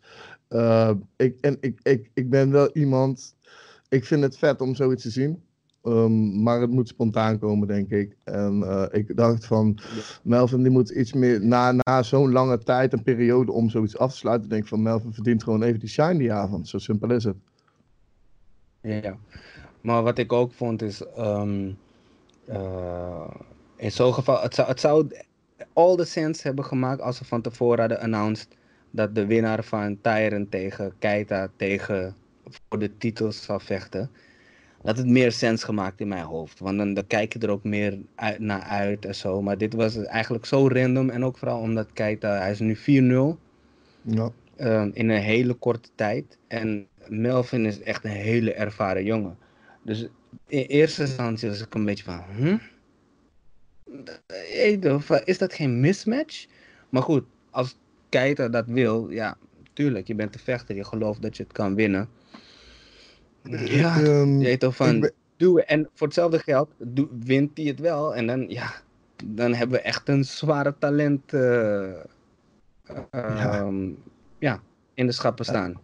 Uh, 0.49 0.91
ik, 1.15 1.37
en 1.41 1.57
ik, 1.59 1.79
ik, 1.83 2.09
ik 2.13 2.29
ben 2.29 2.51
wel 2.51 2.69
iemand. 2.71 3.35
Ik 3.89 4.05
vind 4.05 4.23
het 4.23 4.37
vet 4.37 4.61
om 4.61 4.75
zoiets 4.75 5.03
te 5.03 5.09
zien. 5.09 5.43
Um, 5.83 6.43
maar 6.43 6.61
het 6.61 6.69
moet 6.69 6.87
spontaan 6.87 7.39
komen, 7.39 7.67
denk 7.67 7.89
ik. 7.89 8.15
En 8.23 8.59
uh, 8.59 8.85
ik 8.91 9.17
dacht 9.17 9.45
van, 9.45 9.79
Melvin 10.23 10.63
die 10.63 10.71
moet 10.71 10.89
iets 10.89 11.13
meer, 11.13 11.45
na, 11.45 11.71
na 11.71 12.03
zo'n 12.03 12.31
lange 12.31 12.57
tijd, 12.57 12.93
een 12.93 13.03
periode 13.03 13.51
om 13.51 13.69
zoiets 13.69 13.97
af 13.97 14.11
te 14.11 14.17
sluiten, 14.17 14.49
denk 14.49 14.61
ik 14.61 14.67
van 14.67 14.81
Melvin 14.81 15.13
verdient 15.13 15.43
gewoon 15.43 15.63
even 15.63 15.79
die 15.79 15.89
shine 15.89 16.17
die 16.17 16.33
avond. 16.33 16.67
Zo 16.67 16.77
simpel 16.77 17.11
is 17.11 17.23
het. 17.23 17.35
Ja, 18.81 19.17
maar 19.81 20.03
wat 20.03 20.17
ik 20.17 20.33
ook 20.33 20.51
vond 20.51 20.81
is, 20.81 21.03
um, 21.17 21.77
uh, 22.49 23.29
in 23.75 23.91
zo'n 23.91 24.13
geval, 24.13 24.41
het 24.41 24.55
zou, 24.55 24.67
het 24.67 24.79
zou 24.79 25.07
all 25.73 25.95
the 25.95 26.05
sense 26.05 26.41
hebben 26.41 26.65
gemaakt 26.65 27.01
als 27.01 27.17
ze 27.17 27.25
van 27.25 27.41
tevoren 27.41 27.79
hadden 27.79 27.99
announced 27.99 28.47
dat 28.95 29.15
de 29.15 29.25
winnaar 29.25 29.63
van 29.63 30.01
Tyron 30.01 30.49
tegen 30.49 30.93
Keita 30.99 31.49
tegen 31.55 32.15
voor 32.43 32.79
de 32.79 32.97
titels 32.97 33.43
zal 33.43 33.59
vechten. 33.59 34.11
Dat 34.81 34.97
het 34.97 35.07
meer 35.07 35.31
sens 35.31 35.63
gemaakt 35.63 35.99
in 35.99 36.07
mijn 36.07 36.23
hoofd. 36.23 36.59
Want 36.59 36.77
dan, 36.77 36.93
dan 36.93 37.07
kijk 37.07 37.33
je 37.33 37.39
er 37.39 37.49
ook 37.49 37.63
meer 37.63 37.99
uit, 38.15 38.39
naar 38.39 38.61
uit 38.61 39.05
en 39.05 39.15
zo. 39.15 39.41
Maar 39.41 39.57
dit 39.57 39.73
was 39.73 39.97
eigenlijk 39.97 40.45
zo 40.45 40.67
random. 40.67 41.09
En 41.09 41.25
ook 41.25 41.37
vooral 41.37 41.59
omdat 41.59 41.93
Keita, 41.93 42.37
hij 42.37 42.51
is 42.51 42.59
nu 42.59 42.77
4-0. 42.77 42.81
Ja. 44.01 44.31
Um, 44.57 44.91
in 44.93 45.09
een 45.09 45.21
hele 45.21 45.53
korte 45.53 45.89
tijd. 45.95 46.37
En 46.47 46.87
Melvin 47.07 47.65
is 47.65 47.81
echt 47.81 48.03
een 48.03 48.11
hele 48.11 48.53
ervaren 48.53 49.03
jongen. 49.03 49.37
Dus 49.83 50.07
in 50.47 50.61
eerste 50.61 51.01
instantie 51.01 51.49
was 51.49 51.61
ik 51.61 51.73
een 51.73 51.85
beetje 51.85 52.03
van, 52.03 52.23
hm? 52.35 52.57
Is 55.25 55.37
dat 55.37 55.53
geen 55.53 55.79
mismatch? 55.79 56.45
Maar 56.89 57.01
goed, 57.01 57.23
als 57.49 57.77
Keita 58.13 58.49
dat 58.49 58.65
wil, 58.67 59.09
ja, 59.09 59.37
tuurlijk, 59.73 60.07
je 60.07 60.15
bent 60.15 60.33
de 60.33 60.39
vechter, 60.39 60.75
je 60.75 60.83
gelooft 60.83 61.21
dat 61.21 61.37
je 61.37 61.43
het 61.43 61.51
kan 61.51 61.75
winnen. 61.75 62.09
Ja, 63.65 64.01
um, 64.01 64.39
je 64.39 64.45
weet 64.45 64.59
toch 64.59 64.75
van, 64.75 64.99
ben... 64.99 65.11
doe 65.37 65.63
En 65.63 65.89
voor 65.93 66.07
hetzelfde 66.07 66.39
geld 66.39 66.69
doe, 66.77 67.07
wint 67.19 67.57
hij 67.57 67.65
het 67.65 67.79
wel. 67.79 68.15
En 68.15 68.27
dan, 68.27 68.49
ja, 68.49 68.73
dan 69.25 69.53
hebben 69.53 69.77
we 69.77 69.83
echt 69.83 70.09
een 70.09 70.23
zware 70.25 70.75
talent 70.79 71.33
uh, 71.33 71.93
ja. 73.11 73.59
Um, 73.59 73.97
ja. 74.39 74.61
in 74.93 75.05
de 75.05 75.11
schappen 75.11 75.45
staan. 75.45 75.79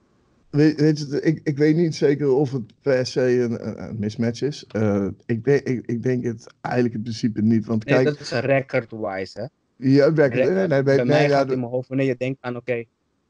Weet, 0.49 0.79
weet 0.79 0.99
je, 0.99 1.21
ik, 1.21 1.39
ik 1.43 1.57
weet 1.57 1.75
niet 1.75 1.95
zeker 1.95 2.29
of 2.29 2.51
het 2.51 2.73
per 2.81 3.05
se 3.05 3.39
een, 3.41 3.83
een 3.83 3.99
mismatch 3.99 4.41
is. 4.41 4.65
Uh, 4.75 5.07
ik, 5.25 5.43
denk, 5.43 5.67
ik, 5.67 5.85
ik 5.85 6.03
denk 6.03 6.23
het 6.23 6.53
eigenlijk 6.61 6.95
in 6.95 7.01
principe 7.01 7.41
niet. 7.41 7.65
Want 7.65 7.83
kijk, 7.83 8.03
nee, 8.03 8.13
dat 8.13 8.19
is 8.19 8.31
record-wise, 8.31 9.39
hè? 9.39 9.45
Ja. 9.81 10.05
Record. 10.05 10.33
Nee, 10.33 10.67
nee, 10.67 10.83
Bij 10.83 10.95
nee, 10.95 11.05
mij 11.05 11.27
ja, 11.27 11.37
gaat 11.37 11.51
in 11.51 11.59
mijn 11.59 11.71
hoofd, 11.71 11.87
wanneer 11.87 12.05
je 12.07 12.15
denkt 12.17 12.37
aan, 12.41 12.55
oké, 12.55 12.83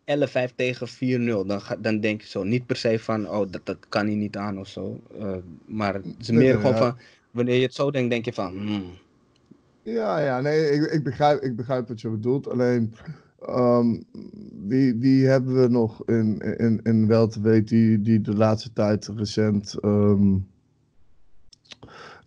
11-5 0.05 0.55
tegen 0.55 0.87
4-0, 0.87 1.45
dan, 1.47 1.61
ga- 1.61 1.75
dan 1.75 1.99
denk 1.99 2.21
je 2.21 2.27
zo. 2.27 2.43
Niet 2.43 2.65
per 2.65 2.75
se 2.75 2.99
van, 2.99 3.29
oh, 3.29 3.51
dat, 3.51 3.61
dat 3.65 3.77
kan 3.89 4.05
hij 4.05 4.15
niet 4.15 4.37
aan 4.37 4.59
of 4.59 4.67
zo. 4.67 4.99
Uh, 5.19 5.35
maar 5.65 5.93
het 5.93 6.05
is 6.19 6.31
meer 6.31 6.55
gewoon 6.55 6.77
van, 6.77 6.97
wanneer 7.31 7.55
je 7.55 7.61
het 7.61 7.73
zo 7.73 7.91
denkt, 7.91 8.09
denk 8.09 8.25
je 8.25 8.33
van, 8.33 8.57
hmm, 8.57 8.83
Ja, 9.83 10.19
ja, 10.19 10.41
nee, 10.41 10.69
ik, 10.71 10.91
ik, 10.91 11.03
begrijp, 11.03 11.41
ik 11.41 11.55
begrijp 11.55 11.87
wat 11.87 12.01
je 12.01 12.09
bedoelt. 12.09 12.47
Alleen, 12.49 12.93
ehm, 13.39 14.01
wie, 14.67 14.95
wie 14.95 15.25
hebben 15.27 15.61
we 15.61 15.67
nog 15.67 16.05
in, 16.05 16.37
in, 16.57 16.79
in 16.83 17.07
welterweight 17.07 17.67
die, 17.67 18.01
die 18.01 18.21
de 18.21 18.35
laatste 18.35 18.73
tijd 18.73 19.07
recent, 19.15 19.75
ehm, 19.79 20.35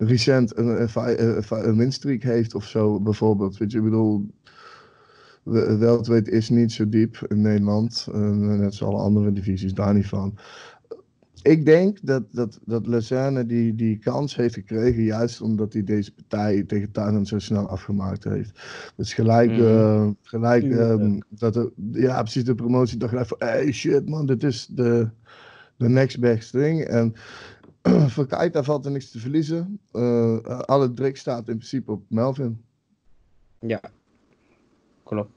recent 0.07 0.57
een, 0.57 0.81
een, 0.81 0.89
fi- 0.89 1.53
een, 1.53 1.77
winstreak 1.77 2.21
heeft 2.21 2.55
of 2.55 2.67
zo, 2.67 2.99
bijvoorbeeld. 2.99 3.57
Weet 3.57 3.71
je, 3.71 3.77
ik 3.77 3.83
bedoel, 3.83 4.25
we- 5.43 5.77
welterweight 5.77 6.29
is 6.33 6.49
niet 6.49 6.71
zo 6.71 6.89
diep 6.89 7.25
in 7.27 7.41
Nederland, 7.41 8.07
eh, 8.13 8.29
net 8.31 8.73
zoals 8.73 8.93
alle 8.93 9.03
andere 9.03 9.31
divisies, 9.31 9.73
daar 9.73 9.93
niet 9.93 10.07
van. 10.07 10.37
Ik 11.41 11.65
denk 11.65 11.97
dat, 12.01 12.23
dat, 12.31 12.59
dat 12.65 12.87
Lezerne 12.87 13.45
die, 13.45 13.75
die 13.75 13.97
kans 13.97 14.35
heeft 14.35 14.53
gekregen, 14.53 15.03
juist 15.03 15.41
omdat 15.41 15.73
hij 15.73 15.83
deze 15.83 16.13
partij 16.13 16.63
tegen 16.63 16.91
Tuinen 16.91 17.25
zo 17.25 17.39
snel 17.39 17.67
afgemaakt 17.67 18.23
heeft. 18.23 18.59
Dus 18.95 19.13
gelijk, 19.13 19.51
Mhm. 19.51 19.61
eh, 19.61 20.07
gelijk 20.21 20.63
ehm, 20.63 21.19
dat 21.29 21.55
er, 21.55 21.71
ja, 21.91 22.21
precies 22.21 22.43
de 22.43 22.55
promotie 22.55 22.97
dacht 22.97 23.11
gelijk 23.11 23.27
van, 23.27 23.37
hey 23.39 23.71
shit 23.71 24.09
man, 24.09 24.25
dit 24.25 24.43
is 24.43 24.67
de, 24.67 25.09
de 25.77 25.89
next 25.89 26.19
best 26.19 26.51
thing. 26.51 26.81
En 26.81 27.13
voor 28.13 28.27
Keita 28.27 28.63
valt 28.63 28.85
er 28.85 28.91
niks 28.91 29.11
te 29.11 29.19
verliezen. 29.19 29.79
Eh, 29.91 30.59
alle 30.59 30.93
druk 30.93 31.17
staat 31.17 31.47
in 31.47 31.57
principe 31.57 31.91
op 31.91 32.03
Melvin. 32.07 32.65
ja, 33.59 33.81
klopt. 35.03 35.31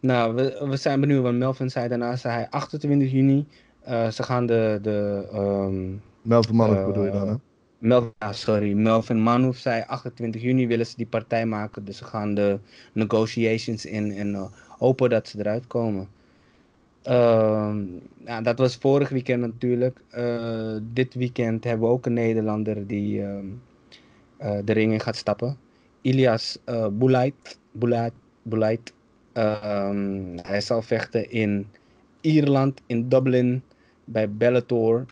Nou, 0.00 0.34
we, 0.34 0.66
we 0.68 0.76
zijn 0.76 1.00
benieuwd, 1.00 1.22
want 1.22 1.38
Melvin 1.38 1.70
zei 1.70 1.88
daarna, 1.88 2.16
zei 2.16 2.34
hij 2.34 2.50
28 2.50 3.10
juni, 3.10 3.46
eh, 3.80 4.08
ze 4.08 4.22
gaan 4.22 4.46
de, 4.46 4.78
de 4.82 5.28
ehm, 5.32 5.96
Melvin 6.22 6.56
Manoff 6.56 6.78
Eh, 6.78 6.86
bedoel 6.86 7.04
je 7.04 7.10
dan, 7.10 7.28
hè? 7.28 7.34
Mel, 7.78 8.14
ah, 8.18 8.32
sorry, 8.32 8.72
Melvin 8.72 9.22
Manhoef 9.22 9.56
zei 9.56 9.82
28 9.86 10.42
juni 10.42 10.66
willen 10.66 10.86
ze 10.86 10.96
die 10.96 11.06
partij 11.06 11.46
maken. 11.46 11.84
Dus 11.84 11.96
ze 11.96 12.04
gaan 12.04 12.34
de 12.34 12.58
negotiations 12.92 13.86
in 13.86 14.12
en 14.12 14.50
hopen 14.78 15.10
dat 15.10 15.28
ze 15.28 15.38
eruit 15.38 15.66
komen. 15.66 16.08
Nou, 17.08 18.42
dat 18.42 18.58
was 18.58 18.76
vorig 18.76 19.08
weekend 19.08 19.40
natuurlijk. 19.40 20.00
Eh, 20.10 20.76
dit 20.82 21.14
weekend 21.14 21.64
hebben 21.64 21.88
we 21.88 21.94
ook 21.94 22.06
een 22.06 22.12
Nederlander 22.12 22.86
die 22.86 23.22
ehm, 23.22 23.46
eh, 24.36 24.58
de 24.64 24.72
ring 24.72 24.92
in 24.92 25.00
gaat 25.00 25.16
stappen. 25.16 25.56
Ilias 26.00 26.58
eh 26.64 26.86
Boulait. 26.92 27.58
Boulait. 28.42 28.92
Ehm, 29.32 30.36
hij 30.42 30.60
zal 30.60 30.82
vechten 30.82 31.30
in 31.30 31.66
Ierland, 32.20 32.80
in 32.86 33.08
Dublin, 33.08 33.62
bij 34.04 34.30
Bellator. 34.30 35.06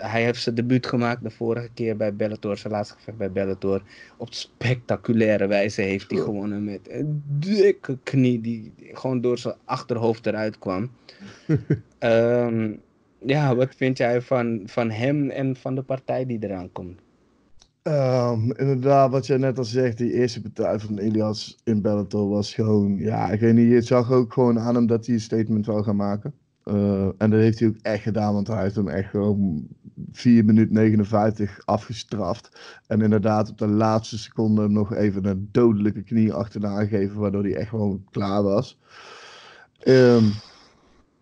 Hij 0.00 0.22
heeft 0.22 0.42
zijn 0.42 0.54
debuut 0.54 0.86
gemaakt 0.86 1.22
de 1.22 1.30
vorige 1.30 1.68
keer 1.74 1.96
bij 1.96 2.14
Bellator, 2.14 2.56
zijn 2.56 2.72
laatste 2.72 2.94
gevecht 2.94 3.16
bij 3.18 3.32
Bellator. 3.32 3.82
Op 4.16 4.32
spectaculaire 4.34 5.46
wijze 5.46 5.82
heeft 5.82 6.10
hij 6.10 6.20
gewonnen 6.20 6.64
met 6.64 6.80
een 6.90 7.22
dikke 7.26 7.98
knie 8.02 8.40
die 8.40 8.72
gewoon 8.92 9.20
door 9.20 9.38
zijn 9.38 9.54
achterhoofd 9.64 10.26
eruit 10.26 10.58
kwam. 10.58 10.90
Ehm, 11.98 12.72
ja, 13.18 13.54
wat 13.54 13.74
vind 13.74 13.98
jij 13.98 14.22
van, 14.22 14.62
van 14.64 14.90
hem 14.90 15.30
en 15.30 15.56
van 15.56 15.74
de 15.74 15.82
partij 15.82 16.26
die 16.26 16.38
eraan 16.40 16.72
komt? 16.72 17.00
Ehm, 17.82 18.50
inderdaad, 18.50 19.10
wat 19.10 19.26
jij 19.26 19.36
net 19.36 19.58
al 19.58 19.64
zegt, 19.64 19.98
die 19.98 20.12
eerste 20.12 20.42
partij 20.42 20.78
van 20.78 20.98
Elias 20.98 21.58
in 21.64 21.82
Bellator 21.82 22.28
was 22.28 22.54
gewoon, 22.54 22.96
ja, 22.96 23.30
ik 23.30 23.40
weet 23.40 23.54
niet, 23.54 23.70
je 23.70 23.82
zag 23.82 24.12
ook 24.12 24.32
gewoon 24.32 24.58
aan 24.58 24.74
hem 24.74 24.86
dat 24.86 25.06
hij 25.06 25.14
een 25.14 25.20
statement 25.20 25.66
wou 25.66 25.82
gaan 25.82 25.96
maken. 25.96 26.34
Eh, 26.68 27.08
en 27.18 27.30
dat 27.30 27.40
heeft 27.40 27.58
hij 27.58 27.68
ook 27.68 27.76
echt 27.82 28.02
gedaan, 28.02 28.34
want 28.34 28.46
hij 28.46 28.62
heeft 28.62 28.74
hem 28.74 28.88
echt 28.88 29.10
gewoon 29.10 29.66
4 30.12 30.44
minuten 30.44 30.74
59 30.74 31.60
afgestraft. 31.64 32.60
En 32.86 33.00
inderdaad 33.00 33.50
op 33.50 33.58
de 33.58 33.66
laatste 33.66 34.18
seconde 34.18 34.62
hem 34.62 34.72
nog 34.72 34.94
even 34.94 35.24
een 35.24 35.48
dodelijke 35.52 36.02
knie 36.02 36.32
achterna 36.32 36.80
gegeven, 36.80 37.18
waardoor 37.18 37.42
hij 37.42 37.54
echt 37.54 37.68
gewoon 37.68 38.04
klaar 38.10 38.42
was. 38.42 38.78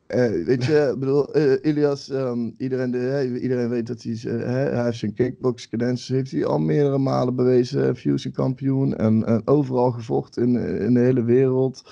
Eh, 0.06 0.30
weet 0.44 0.64
je, 0.64 0.96
bedoel, 0.98 1.34
eh, 1.34 1.70
Ilias, 1.70 2.10
ehm, 2.10 2.50
iedereen, 2.58 2.90
de, 2.90 3.38
iedereen 3.42 3.68
weet 3.68 3.86
dat 3.86 4.02
hij, 4.02 4.14
hij 4.30 4.84
heeft 4.84 4.98
zijn 4.98 5.14
kickbox 5.14 5.68
credentials, 5.68 6.08
heeft 6.08 6.30
hij 6.30 6.44
al 6.44 6.58
meerdere 6.58 6.98
malen 6.98 7.34
bewezen, 7.34 7.96
fusion 7.96 8.32
kampioen 8.32 8.96
en, 8.96 9.24
en 9.26 9.42
overal 9.44 9.90
gevochten 9.90 10.42
in, 10.42 10.80
in 10.80 10.94
de 10.94 11.00
hele 11.00 11.24
wereld. 11.24 11.82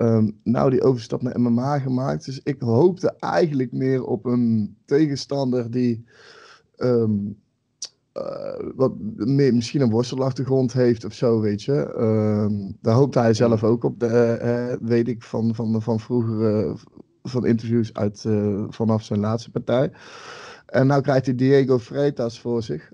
Ehm, 0.00 0.30
nou, 0.42 0.70
die 0.70 0.82
overstap 0.82 1.22
naar 1.22 1.40
MMA 1.40 1.78
gemaakt. 1.78 2.24
Dus 2.24 2.40
ik 2.42 2.60
hoopte 2.60 3.14
eigenlijk 3.18 3.72
meer 3.72 4.04
op 4.04 4.24
een 4.24 4.76
tegenstander 4.84 5.70
die 5.70 6.04
ehm, 6.76 7.12
eh, 8.12 8.70
wat 8.74 8.92
meer, 9.16 9.54
misschien 9.54 9.80
een 9.80 9.90
worstelachtergrond 9.90 10.72
heeft 10.72 11.04
of 11.04 11.12
zo, 11.12 11.40
weet 11.40 11.62
je. 11.62 11.92
Ehm, 11.92 12.72
daar 12.80 12.94
hoopte 12.94 13.18
hij 13.18 13.34
zelf 13.34 13.64
ook 13.64 13.84
op, 13.84 14.00
de, 14.00 14.06
eh, 14.06 14.76
weet 14.80 15.08
ik 15.08 15.22
van, 15.22 15.54
van, 15.54 15.82
van 15.82 16.00
vroegere 16.00 16.76
van 17.22 17.46
interviews 17.46 17.94
uit, 17.94 18.24
eh, 18.24 18.64
vanaf 18.68 19.02
zijn 19.02 19.20
laatste 19.20 19.50
partij. 19.50 19.92
En 20.66 20.86
nou 20.86 21.02
krijgt 21.02 21.26
hij 21.26 21.34
Diego 21.34 21.78
Freitas 21.78 22.40
voor 22.40 22.62
zich, 22.62 22.92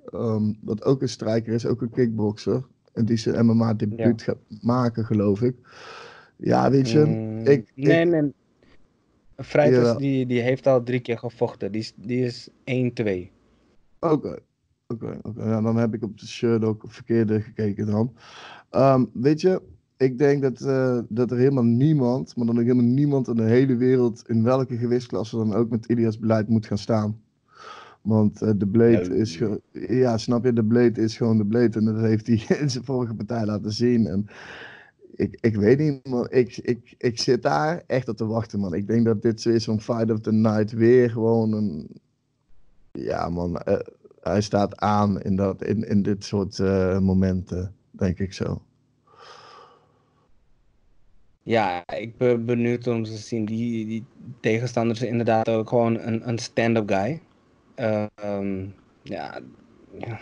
wat 0.62 0.84
ook 0.84 1.02
een 1.02 1.08
strijker 1.08 1.54
is, 1.54 1.66
ook 1.66 1.82
een 1.82 1.90
kickboxer. 1.90 2.66
En 2.92 3.04
die 3.04 3.16
zijn 3.16 3.46
MMA-debuut 3.46 4.22
gaat 4.22 4.38
maken, 4.60 5.04
geloof 5.04 5.42
ik. 5.42 5.56
Ja, 6.36 6.70
weet 6.70 6.90
je, 6.90 6.98
Mm, 6.98 7.38
ik, 7.38 7.72
nee, 7.74 8.00
ik, 8.02 8.08
nee. 8.10 8.32
Freitas 9.36 9.86
Ja. 9.86 9.94
die, 9.96 10.26
die 10.26 10.40
heeft 10.40 10.66
al 10.66 10.82
drie 10.82 11.00
keer 11.00 11.18
gevochten. 11.18 11.72
Die 11.72 11.80
is, 11.80 11.92
die 11.96 12.24
is 12.24 12.48
1-2. 12.64 13.30
Oké, 14.00 14.38
oké, 14.86 15.18
oké. 15.22 15.44
Ja, 15.44 15.60
dan 15.60 15.76
heb 15.76 15.94
ik 15.94 16.02
op 16.02 16.18
de 16.18 16.26
shirt 16.26 16.64
ook 16.64 16.84
verkeerde 16.86 17.40
gekeken 17.40 17.86
dan. 17.86 18.12
Ehm, 18.70 19.04
weet 19.12 19.40
je, 19.40 19.62
ik 19.96 20.18
denk 20.18 20.42
dat, 20.42 20.60
eh, 20.60 20.98
dat 21.08 21.30
er 21.30 21.36
helemaal 21.38 21.64
niemand, 21.64 22.36
maar 22.36 22.46
dan 22.46 22.56
ook 22.58 22.62
helemaal 22.62 22.84
niemand 22.92 23.28
in 23.28 23.34
de 23.36 23.42
hele 23.42 23.76
wereld, 23.76 24.22
in 24.28 24.42
welke 24.42 24.76
gewichtsklasse 24.76 25.36
dan 25.36 25.54
ook, 25.54 25.70
met 25.70 25.86
Ilias 25.86 26.18
beleid 26.18 26.48
moet 26.48 26.66
gaan 26.66 26.78
staan. 26.78 27.20
Want 28.02 28.42
eh, 28.42 28.50
de 28.56 28.66
Blade 28.66 29.08
Nee. 29.08 29.18
is, 29.18 29.40
ja, 29.72 30.16
snap 30.18 30.44
je, 30.44 30.52
de 30.52 30.64
Blade 30.64 31.00
is 31.02 31.16
gewoon 31.16 31.36
de 31.36 31.46
Blade 31.46 31.78
en 31.78 31.84
dat 31.84 32.00
heeft 32.00 32.26
hij 32.26 32.44
in 32.60 32.70
zijn 32.70 32.84
vorige 32.84 33.14
partij 33.14 33.44
laten 33.44 33.72
zien. 33.72 34.06
En 34.06 34.26
ik, 35.16 35.38
ik 35.40 35.56
weet 35.56 35.78
niet, 35.78 36.08
man. 36.08 36.30
Ik, 36.30 36.56
ik, 36.56 36.94
ik 36.98 37.20
zit 37.20 37.42
daar 37.42 37.82
echt 37.86 38.08
op 38.08 38.16
te 38.16 38.26
wachten, 38.26 38.60
man. 38.60 38.74
Ik 38.74 38.86
denk 38.86 39.04
dat 39.04 39.22
dit 39.22 39.40
zo 39.40 39.50
is 39.50 39.64
van 39.64 39.80
Fight 39.80 40.10
of 40.10 40.20
the 40.20 40.32
Night 40.32 40.72
weer 40.72 41.10
gewoon 41.10 41.52
een... 41.52 42.00
Ja, 42.92 43.28
man. 43.28 43.58
eh, 43.58 43.78
hij 44.20 44.40
staat 44.40 44.76
aan 44.76 45.22
in, 45.22 45.36
dat, 45.36 45.64
in, 45.64 45.88
in 45.88 46.02
dit 46.02 46.24
soort 46.24 46.58
eh, 46.58 46.98
momenten, 46.98 47.74
denk 47.90 48.18
ik 48.18 48.32
zo. 48.32 48.62
Ja, 51.42 51.86
ik 51.86 52.16
ben 52.16 52.44
benieuwd 52.44 52.86
om 52.86 53.04
te 53.04 53.16
zien. 53.16 53.44
Die, 53.44 53.86
die 53.86 54.04
tegenstander 54.40 54.96
is 54.96 55.02
inderdaad 55.02 55.48
ook 55.48 55.68
gewoon 55.68 55.98
een, 55.98 56.28
een 56.28 56.38
stand-up 56.38 56.88
guy. 56.88 57.20
Ehm, 57.74 58.66
ja, 59.02 59.40
ja. 59.98 60.20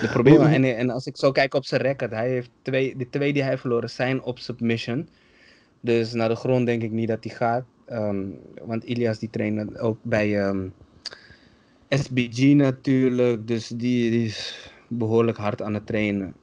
De 0.00 0.08
problemen, 0.12 0.52
en, 0.52 0.76
en 0.76 0.90
als 0.90 1.06
ik 1.06 1.16
zo 1.16 1.32
kijk 1.32 1.54
op 1.54 1.64
zijn 1.64 1.80
record, 1.80 2.10
hij 2.10 2.28
heeft 2.28 2.50
twee, 2.62 2.96
de 2.96 3.10
twee 3.10 3.32
die 3.32 3.42
hij 3.42 3.58
verloren 3.58 3.90
zijn 3.90 4.22
op 4.22 4.38
submission. 4.38 5.08
Dus 5.80 6.12
naar 6.12 6.28
de 6.28 6.36
grond 6.36 6.66
denk 6.66 6.82
ik 6.82 6.90
niet 6.90 7.08
dat 7.08 7.24
hij 7.24 7.34
gaat. 7.34 7.64
Ehm, 7.86 8.24
want 8.64 8.84
Ilias 8.84 9.18
die 9.18 9.30
traint 9.30 9.78
ook 9.78 9.98
bij 10.02 10.40
ehm, 10.40 10.68
SBG 11.88 12.54
natuurlijk. 12.54 13.46
Dus 13.46 13.68
die, 13.68 14.10
die 14.10 14.24
is 14.24 14.70
behoorlijk 14.88 15.36
hard 15.36 15.62
aan 15.62 15.74
het 15.74 15.86
trainen. 15.86 16.34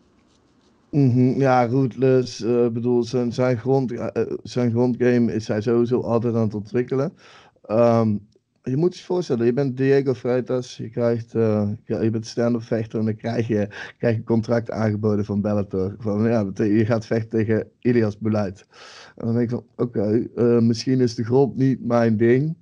Mhm, 0.90 1.40
Ja, 1.40 1.68
Rootless, 1.68 2.42
eh, 2.42 2.68
bedoel, 2.68 3.04
zijn, 3.04 3.32
zijn, 3.34 3.58
grond, 3.58 3.92
eh, 3.92 4.34
zijn 4.44 4.72
grondgame 4.72 5.34
is 5.34 5.48
hij 5.48 5.62
sowieso 5.62 6.02
altijd 6.02 6.36
aan 6.36 6.42
het 6.42 6.54
ontwikkelen. 6.54 7.14
Ehm, 7.62 8.16
je 8.64 8.78
moet 8.78 8.98
je 8.98 9.04
voorstellen, 9.04 9.46
je 9.46 9.54
bent 9.54 9.78
Diego 9.78 10.14
Freitas, 10.14 10.78
je, 10.78 10.90
krijgt, 10.90 11.32
ja, 11.32 12.02
je 12.02 12.10
bent 12.10 12.26
stand-up 12.28 12.64
vechter 12.64 13.00
en 13.00 13.06
dan 13.06 13.16
krijg 13.16 13.48
je, 13.48 13.68
krijg 13.98 14.14
je 14.14 14.20
een 14.20 14.24
contract 14.26 14.72
aangeboden 14.72 15.26
van 15.26 15.42
Bellator. 15.42 15.96
Van, 16.00 16.24
ja, 16.24 16.52
je 16.54 16.86
gaat 16.86 17.06
vechten 17.06 17.30
tegen 17.30 17.68
Ilias 17.80 18.18
Beleid. 18.18 18.66
En 19.16 19.26
dan 19.26 19.36
denk 19.36 19.52
ik 19.52 19.56
van, 19.56 19.66
oké, 19.76 20.28
eh, 20.36 20.60
misschien 20.60 21.00
is 21.00 21.16
de 21.16 21.24
grond 21.24 21.56
niet 21.56 21.86
mijn 21.86 22.18
ding, 22.18 22.56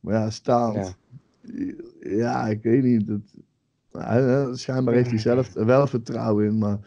maar 0.00 0.14
ja, 0.14 0.30
staand. 0.30 0.96
Ja, 2.00 2.46
ik 2.46 2.62
weet 2.62 2.82
niet. 2.82 3.10
Hij- 3.92 4.48
schijnbaar 4.54 4.94
heeft 4.94 5.10
hij 5.10 5.18
zelf 5.18 5.54
er 5.54 5.66
wel 5.66 5.86
vertrouwen 5.86 6.46
in, 6.46 6.58
maar 6.58 6.78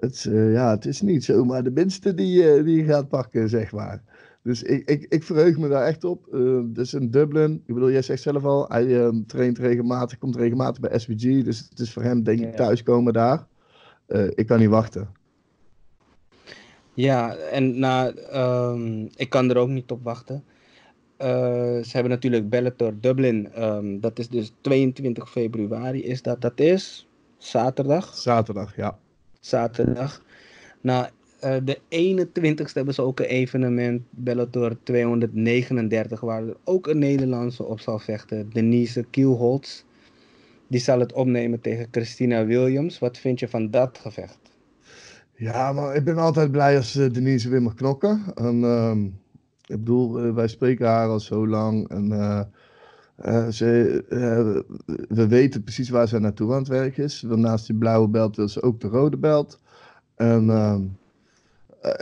het, 0.00 0.24
eh, 0.28 0.52
ja, 0.52 0.70
het 0.70 0.86
is 0.86 1.00
niet 1.00 1.24
zomaar 1.24 1.62
de 1.62 1.70
minste 1.70 2.14
die, 2.14 2.62
die 2.62 2.76
je 2.76 2.84
gaat 2.84 3.08
pakken, 3.08 3.48
zeg 3.48 3.72
maar. 3.72 4.02
Dus 4.42 4.62
ik, 4.62 4.88
ik, 4.88 5.06
ik 5.08 5.22
verheug 5.22 5.58
me 5.58 5.68
daar 5.68 5.86
echt 5.86 6.04
op. 6.04 6.26
Uh, 6.32 6.60
dus 6.64 6.94
in 6.94 7.10
Dublin, 7.10 7.62
ik 7.66 7.74
bedoel, 7.74 7.90
jij 7.90 8.02
zegt 8.02 8.22
zelf 8.22 8.44
al, 8.44 8.68
hij 8.68 8.84
uh, 8.84 9.08
traint 9.26 9.58
regelmatig, 9.58 10.18
komt 10.18 10.36
regelmatig 10.36 10.80
bij 10.80 10.98
SVG. 10.98 11.44
Dus 11.44 11.66
het 11.70 11.78
is 11.78 11.92
voor 11.92 12.02
hem, 12.02 12.22
denk 12.22 12.40
ik, 12.40 12.56
thuiskomen 12.56 13.12
daar. 13.12 13.46
Uh, 14.08 14.26
ik 14.34 14.46
kan 14.46 14.58
niet 14.58 14.68
wachten. 14.68 15.08
Ja, 16.94 17.34
en 17.34 17.78
nou, 17.78 18.14
um, 18.34 19.08
ik 19.16 19.30
kan 19.30 19.50
er 19.50 19.56
ook 19.56 19.68
niet 19.68 19.90
op 19.90 20.02
wachten. 20.02 20.44
ze 21.18 21.90
hebben 21.92 22.10
natuurlijk 22.10 22.48
Bellator 22.48 22.92
Dublin. 23.00 23.62
Um, 23.62 24.00
dat 24.00 24.18
is 24.18 24.28
dus 24.28 24.52
22 24.60 25.30
februari. 25.30 26.04
Is 26.04 26.22
dat? 26.22 26.40
Dat 26.40 26.60
is 26.60 27.08
zaterdag. 27.38 28.14
Zaterdag, 28.14 28.76
ja. 28.76 28.98
Zaterdag. 29.40 30.22
Nou, 30.80 31.06
uh, 31.44 31.56
de 31.64 31.78
21ste 31.78 32.72
hebben 32.72 32.94
ze 32.94 33.02
ook 33.02 33.20
een 33.20 33.26
evenement, 33.26 34.02
Bellator 34.10 34.76
239, 34.82 36.20
waar 36.20 36.42
er 36.42 36.56
ook 36.64 36.86
een 36.86 36.98
Nederlandse 36.98 37.64
op 37.64 37.80
zal 37.80 37.98
vechten, 37.98 38.50
Denise 38.50 39.04
Kielholz. 39.10 39.82
Die 40.68 40.80
zal 40.80 41.00
het 41.00 41.12
opnemen 41.12 41.60
tegen 41.60 41.86
Christina 41.90 42.46
Williams. 42.46 42.98
Wat 42.98 43.18
vind 43.18 43.40
je 43.40 43.48
van 43.48 43.70
dat 43.70 43.98
gevecht? 43.98 44.38
Ja, 45.34 45.72
maar 45.72 45.94
ik 45.94 46.04
ben 46.04 46.16
altijd 46.16 46.50
blij 46.50 46.76
als 46.76 46.96
uh, 46.96 47.10
Denise 47.12 47.48
weer 47.48 47.62
mag 47.62 47.74
knokken. 47.74 48.22
En, 48.34 48.60
uh, 48.60 48.96
ik 49.66 49.78
bedoel, 49.78 50.26
uh, 50.26 50.34
wij 50.34 50.48
spreken 50.48 50.86
haar 50.86 51.08
al 51.08 51.20
zo 51.20 51.46
lang. 51.48 51.88
En 51.88 52.52
ze, 53.52 54.04
we 55.08 55.28
weten 55.28 55.62
precies 55.62 55.88
waar 55.88 56.08
ze 56.08 56.18
naartoe 56.18 56.52
aan 56.52 56.58
het 56.58 56.68
werk 56.68 56.96
is. 56.96 57.24
Naast 57.28 57.66
die 57.66 57.76
blauwe 57.76 58.08
belt 58.08 58.36
wil 58.36 58.48
ze 58.48 58.62
ook 58.62 58.80
de 58.80 58.88
rode 58.88 59.16
belt. 59.18 59.60
En 60.22 60.50
ehm, 60.50 60.50
eh, 60.50 60.80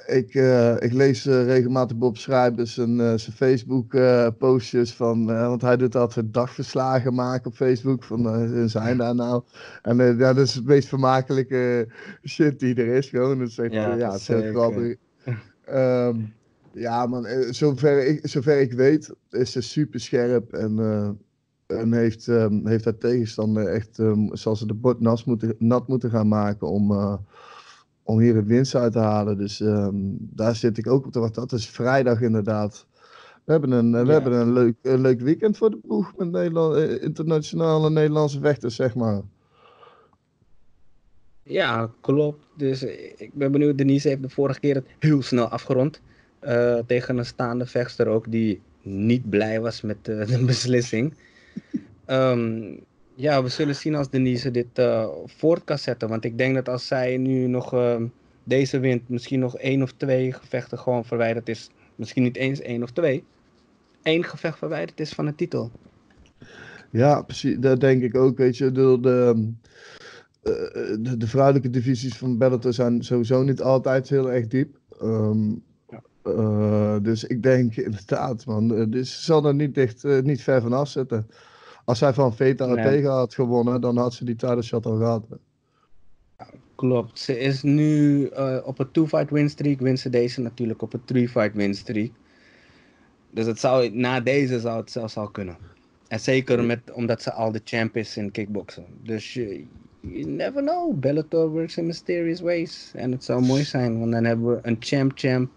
ik, 0.06 0.34
uh, 0.34 0.74
ik 0.80 0.92
lees 0.92 1.26
uh, 1.26 1.44
regelmatig 1.44 1.96
Bob 1.96 2.16
Schrijbers 2.16 2.78
en 2.78 2.96
zijn 2.96 3.36
Facebook 3.36 3.96
postjes 4.38 4.94
van, 4.94 5.26
want 5.26 5.62
hij 5.62 5.76
doet 5.76 5.96
altijd 5.96 6.34
dagverslagen 6.34 7.14
maken 7.14 7.46
op 7.46 7.54
Facebook 7.54 8.04
van 8.04 8.68
zijn 8.68 8.96
daar 8.96 9.14
nou. 9.14 9.42
En 9.82 9.96
ja, 9.96 10.32
dat 10.32 10.46
is 10.46 10.54
het 10.54 10.64
meest 10.64 10.88
vermakelijke 10.88 11.88
shit 12.24 12.58
die 12.58 12.74
er 12.74 12.86
is 12.86 13.08
gewoon. 13.08 13.38
Dat 13.38 13.48
is 13.48 13.58
echt, 13.58 13.72
ja, 13.72 13.94
ja 13.94 14.12
het 14.12 14.20
is 14.20 14.28
heel 14.28 14.50
grappig. 14.50 14.96
um, 15.74 16.32
ja 16.72 17.06
man, 17.06 17.26
zover 17.50 18.06
ik, 18.06 18.20
zover 18.22 18.60
ik 18.60 18.72
weet 18.72 19.14
is 19.30 19.52
ze 19.52 19.60
super 19.60 20.00
scherp 20.00 20.52
en, 20.52 20.78
en 21.66 21.92
heeft, 21.92 22.26
um, 22.26 22.66
heeft 22.66 22.84
haar 22.84 22.98
tegenstander 22.98 23.66
echt, 23.66 23.98
um, 23.98 24.36
zal 24.36 24.56
ze 24.56 24.66
de 24.66 24.74
bord 24.74 25.00
nat 25.00 25.24
moeten, 25.24 25.54
nat 25.58 25.88
moeten 25.88 26.10
gaan 26.10 26.28
maken 26.28 26.68
om 26.68 26.92
om 28.10 28.18
hier 28.18 28.36
het 28.36 28.46
winst 28.46 28.74
uit 28.74 28.92
te 28.92 28.98
halen. 28.98 29.38
Dus 29.38 29.60
um, 29.60 30.16
daar 30.20 30.54
zit 30.54 30.78
ik 30.78 30.86
ook 30.86 31.06
op 31.06 31.12
te 31.12 31.18
wachten. 31.20 31.48
Dat 31.48 31.58
is 31.58 31.66
vrijdag 31.66 32.20
inderdaad. 32.20 32.86
We 33.44 33.52
hebben 33.52 33.70
een, 33.70 34.06
we 34.06 34.12
hebben 34.12 34.32
een, 34.32 34.52
leuk, 34.52 34.74
een 34.82 35.00
leuk 35.00 35.20
weekend 35.20 35.56
voor 35.56 35.70
de 35.70 35.76
ploeg 35.76 36.12
met 36.16 36.30
Nederland, 36.30 36.76
eh, 36.76 37.02
internationale 37.02 37.90
Nederlandse 37.90 38.40
vechters, 38.40 38.74
zeg 38.74 38.94
maar. 38.94 39.22
Ja, 41.42 41.90
klopt. 42.00 42.44
Dus 42.56 42.82
ik 43.16 43.30
ben 43.32 43.52
benieuwd. 43.52 43.78
Denise 43.78 44.08
heeft 44.08 44.22
de 44.22 44.28
vorige 44.28 44.60
keer 44.60 44.74
het 44.74 44.86
heel 44.98 45.22
snel 45.22 45.48
afgerond. 45.48 46.00
Uh, 46.42 46.78
tegen 46.86 47.18
een 47.18 47.26
staande 47.26 47.66
vechter 47.66 48.06
ook 48.06 48.30
die 48.30 48.60
niet 48.82 49.30
blij 49.30 49.60
was 49.60 49.80
met 49.80 50.08
uh, 50.08 50.26
de 50.36 50.44
beslissing. 50.44 51.14
um, 52.06 52.80
ja, 53.14 53.42
we 53.42 53.48
zullen 53.48 53.74
zien 53.74 53.94
als 53.94 54.10
Denise 54.10 54.50
dit 54.50 54.78
uh, 54.78 55.08
voort 55.26 55.64
kan 55.64 55.78
zetten. 55.78 56.08
Want 56.08 56.24
ik 56.24 56.38
denk 56.38 56.54
dat 56.54 56.68
als 56.68 56.86
zij 56.86 57.16
nu 57.16 57.46
nog 57.46 57.74
uh, 57.74 58.02
deze 58.44 58.78
wint, 58.78 59.08
misschien 59.08 59.40
nog 59.40 59.56
één 59.56 59.82
of 59.82 59.92
twee 59.92 60.32
gevechten 60.32 60.78
gewoon 60.78 61.04
verwijderd 61.04 61.48
is. 61.48 61.70
Misschien 61.94 62.22
niet 62.22 62.36
eens 62.36 62.60
één 62.60 62.82
of 62.82 62.90
twee. 62.90 63.24
één 64.02 64.24
gevecht 64.24 64.58
verwijderd 64.58 65.00
is 65.00 65.12
van 65.12 65.26
de 65.26 65.34
titel. 65.34 65.70
Ja, 66.90 67.22
precies. 67.22 67.56
Dat 67.58 67.80
denk 67.80 68.02
ik 68.02 68.16
ook. 68.16 68.38
Weet 68.38 68.56
je, 68.56 68.72
de, 68.72 68.98
de, 69.00 69.48
uh, 70.42 70.52
de, 71.04 71.16
de 71.16 71.26
vrouwelijke 71.26 71.70
divisies 71.70 72.16
van 72.16 72.38
Bellator 72.38 72.72
zijn 72.72 73.02
sowieso 73.04 73.42
niet 73.42 73.60
altijd 73.60 74.08
heel 74.08 74.32
erg 74.32 74.46
diep. 74.46 74.78
Ja. 75.88 76.98
dus 76.98 77.24
ik 77.24 77.42
denk 77.42 77.76
inderdaad, 77.76 78.46
man. 78.46 78.90
Dus 78.90 79.14
ze 79.14 79.22
zal 79.22 79.46
er 79.46 79.54
niet, 79.54 79.74
dicht, 79.74 80.04
niet 80.22 80.42
ver 80.42 80.60
van 80.60 80.72
afzetten. 80.72 81.26
Als 81.90 82.00
hij 82.00 82.12
van 82.12 82.34
Veta 82.34 82.66
nee. 82.66 82.84
tegen 82.84 83.10
had 83.10 83.34
gewonnen, 83.34 83.80
dan 83.80 83.96
had 83.96 84.14
ze 84.14 84.24
die 84.24 84.36
title 84.36 84.62
shot 84.62 84.86
al 84.86 84.96
gehad. 84.96 85.24
Klopt. 86.74 87.18
Ze 87.18 87.38
is 87.38 87.62
nu 87.62 88.20
uh, 88.28 88.56
op 88.64 88.78
een 88.78 88.90
two-fight 88.90 89.30
win 89.30 89.50
streak. 89.50 89.80
Wint 89.80 89.98
ze 89.98 90.10
deze 90.10 90.40
natuurlijk 90.40 90.82
op 90.82 90.92
een 90.92 91.04
three-fight 91.04 91.54
win 91.54 91.74
streak. 91.74 92.10
Dus 93.30 93.46
het 93.46 93.58
zou, 93.58 93.90
na 93.90 94.20
deze 94.20 94.60
zou 94.60 94.80
het 94.80 94.90
zelfs 94.90 95.16
al 95.16 95.28
kunnen. 95.28 95.56
En 96.08 96.20
zeker 96.20 96.64
met, 96.64 96.80
omdat 96.92 97.22
ze 97.22 97.32
al 97.32 97.52
de 97.52 97.60
champ 97.64 97.96
is 97.96 98.16
in 98.16 98.30
kickboksen. 98.30 98.84
Dus 99.02 99.34
je, 99.34 99.64
you 100.00 100.24
never 100.24 100.62
know. 100.62 100.94
Bellator 100.94 101.48
works 101.48 101.76
in 101.76 101.86
mysterious 101.86 102.40
ways. 102.40 102.90
En 102.94 103.12
het 103.12 103.24
zou 103.24 103.46
mooi 103.46 103.64
zijn, 103.64 103.98
want 103.98 104.12
dan 104.12 104.24
hebben 104.24 104.46
we 104.46 104.58
een 104.62 104.76
champ-champ. 104.80 105.50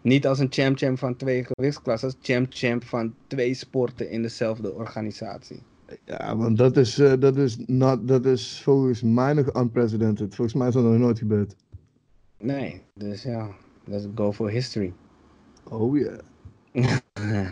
Niet 0.00 0.26
als 0.26 0.38
een 0.38 0.52
champ-champ 0.52 0.98
van 0.98 1.16
twee 1.16 1.44
gewichtsklassen. 1.44 2.12
Champ-champ 2.22 2.84
van 2.84 3.14
twee 3.26 3.54
sporten 3.54 4.10
in 4.10 4.22
dezelfde 4.22 4.72
organisatie. 4.72 5.62
Ja, 6.04 6.36
want 6.36 6.58
dat 6.58 6.76
is, 6.76 6.98
uh, 6.98 7.12
dat, 7.18 7.36
is 7.36 7.56
not, 7.66 8.08
dat 8.08 8.26
is 8.26 8.60
volgens 8.62 9.02
mij 9.02 9.32
nog 9.32 9.56
unprecedented. 9.56 10.34
Volgens 10.34 10.56
mij 10.56 10.68
is 10.68 10.74
dat 10.74 10.82
nog 10.82 10.98
nooit 10.98 11.18
gebeurd. 11.18 11.56
Nee, 12.38 12.82
dus 12.94 13.22
ja, 13.22 13.48
let's 13.84 14.06
go 14.14 14.32
for 14.32 14.50
history. 14.50 14.92
Oh 15.68 15.98
ja. 15.98 16.16
Yeah. 16.72 16.98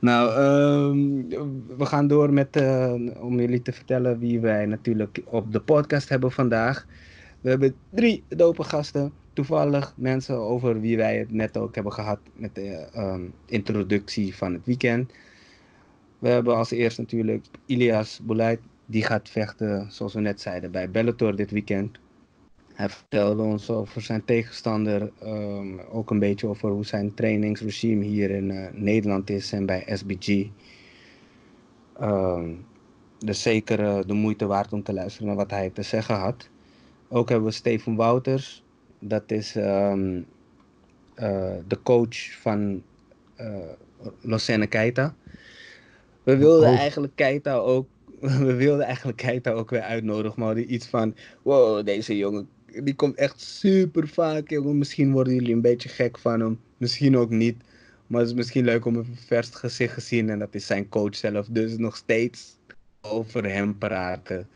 nou, 0.00 0.40
um, 0.40 1.28
we 1.76 1.86
gaan 1.86 2.06
door 2.06 2.32
met, 2.32 2.56
uh, 2.56 2.92
om 3.20 3.40
jullie 3.40 3.62
te 3.62 3.72
vertellen 3.72 4.18
wie 4.18 4.40
wij 4.40 4.66
natuurlijk 4.66 5.20
op 5.24 5.52
de 5.52 5.60
podcast 5.60 6.08
hebben 6.08 6.32
vandaag. 6.32 6.86
We 7.40 7.48
hebben 7.50 7.74
drie 7.90 8.24
dope 8.28 8.64
gasten. 8.64 9.12
Toevallig 9.32 9.94
mensen 9.96 10.36
over 10.36 10.80
wie 10.80 10.96
wij 10.96 11.18
het 11.18 11.32
net 11.32 11.56
ook 11.56 11.74
hebben 11.74 11.92
gehad 11.92 12.18
met 12.34 12.54
de 12.54 12.88
um, 12.96 13.32
introductie 13.46 14.36
van 14.36 14.52
het 14.52 14.64
weekend. 14.64 15.12
We 16.18 16.28
hebben 16.28 16.56
als 16.56 16.70
eerste 16.70 17.00
natuurlijk 17.00 17.44
Ilias 17.66 18.20
Boulait. 18.22 18.60
Die 18.86 19.02
gaat 19.02 19.28
vechten, 19.28 19.92
zoals 19.92 20.14
we 20.14 20.20
net 20.20 20.40
zeiden, 20.40 20.70
bij 20.70 20.90
Bellator 20.90 21.36
dit 21.36 21.50
weekend. 21.50 21.98
Hij 22.74 22.88
vertelde 22.88 23.42
ons 23.42 23.70
over 23.70 24.00
zijn 24.00 24.24
tegenstander. 24.24 25.12
Um, 25.22 25.80
ook 25.80 26.10
een 26.10 26.18
beetje 26.18 26.46
over 26.46 26.70
hoe 26.70 26.84
zijn 26.84 27.14
trainingsregime 27.14 28.04
hier 28.04 28.30
in 28.30 28.50
uh, 28.50 28.66
Nederland 28.72 29.30
is 29.30 29.52
en 29.52 29.66
bij 29.66 29.84
SBG. 29.86 30.46
Um, 32.00 32.66
dus 33.18 33.42
zeker 33.42 33.80
uh, 33.80 33.98
de 34.06 34.12
moeite 34.12 34.46
waard 34.46 34.72
om 34.72 34.82
te 34.82 34.92
luisteren 34.92 35.26
naar 35.26 35.36
wat 35.36 35.50
hij 35.50 35.70
te 35.70 35.82
zeggen 35.82 36.14
had. 36.14 36.48
Ook 37.08 37.28
hebben 37.28 37.48
we 37.48 37.54
Steven 37.54 37.94
Wouters. 37.94 38.64
Dat 38.98 39.30
is 39.30 39.54
um, 39.54 40.26
uh, 41.16 41.54
de 41.66 41.82
coach 41.82 42.40
van 42.40 42.82
Lucene 44.20 44.66
Keita. 44.66 45.14
We 46.24 46.36
wilden 46.36 46.68
oh. 46.68 46.78
eigenlijk 46.78 47.16
Keita 47.16 47.54
ook. 47.54 47.88
We 48.20 48.54
wilden 48.54 48.86
eigenlijk 48.86 49.16
Keita 49.16 49.50
ook 49.50 49.70
weer 49.70 49.80
uitnodigen. 49.80 50.40
Maar 50.40 50.54
die 50.54 50.66
iets 50.66 50.86
van. 50.86 51.14
Wow, 51.42 51.86
deze 51.86 52.16
jongen. 52.16 52.48
Die 52.82 52.94
komt 52.94 53.16
echt 53.16 53.40
super 53.40 54.08
vaak. 54.08 54.50
Jongen. 54.50 54.78
Misschien 54.78 55.12
worden 55.12 55.34
jullie 55.34 55.52
een 55.52 55.60
beetje 55.60 55.88
gek 55.88 56.18
van 56.18 56.40
hem. 56.40 56.60
Misschien 56.76 57.16
ook 57.16 57.30
niet. 57.30 57.56
Maar 58.06 58.20
het 58.20 58.30
is 58.30 58.36
misschien 58.36 58.64
leuk 58.64 58.84
om 58.84 58.96
een 58.96 59.16
vers 59.26 59.48
gezicht 59.50 59.94
te 59.94 60.00
zien. 60.00 60.30
En 60.30 60.38
dat 60.38 60.54
is 60.54 60.66
zijn 60.66 60.88
coach 60.88 61.16
zelf. 61.16 61.46
Dus 61.50 61.76
nog 61.76 61.96
steeds 61.96 62.56
over 63.00 63.44
hem 63.50 63.78
praten. 63.78 64.48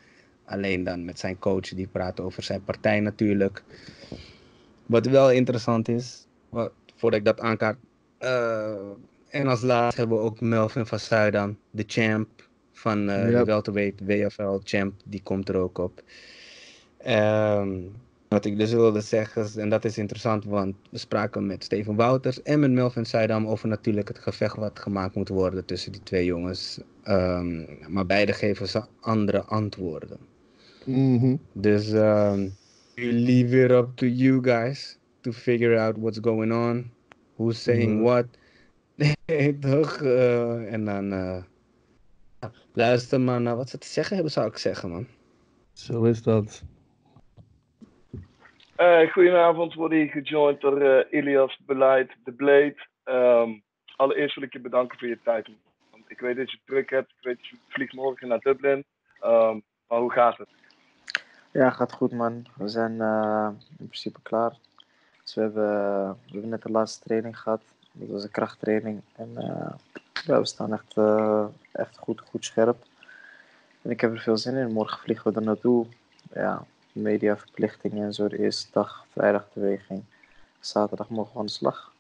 Alleen 0.45 0.85
dan 0.85 1.05
met 1.05 1.19
zijn 1.19 1.39
coach. 1.39 1.69
Die 1.69 1.89
praat 1.93 2.21
over 2.21 2.43
zijn 2.43 2.65
partij 2.65 3.01
natuurlijk. 3.01 3.63
Wat 4.87 5.07
wel 5.07 5.31
interessant 5.31 5.89
is. 5.89 6.27
Wat, 6.49 6.73
voordat 6.95 7.19
ik 7.19 7.25
dat 7.25 7.41
aankaart. 7.41 7.79
Uh, 8.21 8.91
en 9.29 9.47
als 9.47 9.63
laatste 9.63 10.01
hebben 10.01 10.19
we 10.19 10.25
ook 10.25 10.41
Melvin 10.41 10.87
van 10.87 10.99
Zuidam, 10.99 11.59
de 11.71 11.85
champ 11.87 12.49
van 12.73 13.09
uh, 13.11 13.23
yep. 13.23 13.39
de 13.39 13.45
welterweight 13.45 14.01
WFL 14.05 14.59
champ, 14.65 14.95
die 15.05 15.23
komt 15.23 15.49
er 15.49 15.57
ook 15.57 15.79
op. 15.79 16.03
Um, 17.07 17.93
wat 18.29 18.45
ik 18.45 18.59
dus 18.59 18.73
wilde 18.73 19.01
zeggen, 19.01 19.47
en 19.57 19.69
dat 19.69 19.85
is 19.85 19.99
interessant, 19.99 20.45
want 20.45 20.75
we 20.91 20.99
spraken 20.99 21.47
met 21.47 21.65
Steven 21.65 21.95
Wouters 21.97 22.43
en 22.43 22.61
met 22.61 22.71
Melvin 22.71 23.07
Zuidam 23.07 23.47
over 23.47 23.69
natuurlijk 23.69 24.09
het 24.09 24.19
gevecht 24.19 24.57
wat 24.57 24.79
gemaakt 24.79 25.15
moet 25.15 25.29
worden 25.29 25.65
tussen 25.65 25.93
die 25.93 26.03
twee 26.03 26.25
jongens. 26.25 26.81
Um, 27.05 27.67
maar 27.89 28.07
beide 28.07 28.33
geven 28.33 28.69
ze 28.69 28.83
andere 29.01 29.43
antwoorden. 29.43 30.19
Mm 30.85 31.19
-hmm. 31.19 31.41
Dus 31.53 31.91
um, 31.91 32.55
leave 32.95 33.65
it 33.65 33.71
up 33.71 33.89
to 33.95 34.07
you 34.07 34.43
guys 34.43 34.99
to 35.21 35.33
figure 35.33 35.79
out 35.79 35.97
what's 35.99 36.19
going 36.23 36.53
on, 36.53 36.91
who's 37.37 37.63
saying 37.63 37.91
mm 37.91 37.97
-hmm. 37.97 38.05
what. 38.05 38.27
Nee, 38.99 39.59
toch? 39.71 40.01
Uh, 40.01 40.73
en 40.73 40.85
dan. 40.85 41.13
Uh, 41.13 41.43
luister 42.73 43.21
maar 43.21 43.41
naar 43.41 43.57
wat 43.57 43.69
ze 43.69 43.79
te 43.79 43.87
zeggen 43.87 44.15
hebben, 44.15 44.33
zou 44.33 44.49
ik 44.49 44.57
zeggen, 44.57 44.91
man. 44.91 45.07
Zo 45.73 46.03
is 46.05 46.23
dat. 46.23 46.63
Uh, 48.79 49.13
goedenavond, 49.13 49.75
word 49.75 49.93
hier 49.93 50.09
gejoind 50.09 50.61
door 50.61 50.83
uh, 50.83 51.05
Ilias 51.11 51.61
Beleid 51.67 52.11
de 52.25 52.33
Blade. 52.33 52.77
Um, 53.05 53.63
allereerst 53.97 54.35
wil 54.35 54.45
ik 54.45 54.53
je 54.53 54.61
bedanken 54.61 54.99
voor 54.99 55.09
je 55.09 55.19
tijd. 55.25 55.49
Want 55.91 56.05
ik 56.07 56.21
weet 56.21 56.37
dat 56.37 56.51
je 56.51 56.57
het 56.57 56.67
druk 56.67 56.91
hebt. 56.91 57.11
Ik 57.11 57.25
weet 57.25 57.37
dat 57.37 57.47
je 57.47 57.57
vliegt 57.69 57.93
morgen 57.93 58.29
naar 58.29 58.39
Dublin. 58.39 58.85
Um, 59.25 59.63
maar 59.89 59.99
hoe 59.99 60.13
gaat 60.13 60.39
het? 60.39 60.49
Ja, 61.53 61.71
gaat 61.71 61.93
goed 61.93 62.13
man. 62.13 62.47
We 62.57 62.69
zijn 62.69 62.93
uh, 62.93 63.49
in 63.79 63.87
principe 63.87 64.21
klaar. 64.23 64.57
Dus 65.23 65.35
we 65.35 65.41
hebben, 65.41 66.09
we 66.09 66.33
hebben 66.33 66.51
net 66.51 66.63
de 66.63 66.71
laatste 66.71 67.05
training 67.05 67.39
gehad. 67.39 67.63
Dat 67.99 68.09
was 68.09 68.23
een 68.23 68.31
krachttraining. 68.31 69.01
En 69.17 69.29
ja, 70.27 70.39
we 70.41 70.47
staan 70.47 70.73
echt, 70.73 70.97
echt 71.73 71.99
goed, 71.99 72.21
goed 72.21 72.45
scherp. 72.45 72.77
En 73.83 73.91
ik 73.91 74.01
heb 74.01 74.13
er 74.13 74.21
veel 74.21 74.37
zin 74.37 74.57
in. 74.57 74.73
Morgen 74.73 74.99
vliegen 74.99 75.33
we 75.33 75.39
er 75.39 75.47
naartoe. 75.47 75.87
Ja, 76.33 76.65
mediaverplichtingen 76.93 78.05
en 78.05 78.15
zo. 78.15 78.29
De 78.29 78.39
eerste 78.39 78.69
dag, 78.73 79.07
vrijdag 79.13 79.49
de 79.53 79.61
weging. 79.61 80.05
Zaterdag 80.61 81.09
mogen 81.09 81.33
we 81.33 81.39
aan 81.39 81.47
de 81.47 81.53
slag. 81.53 81.93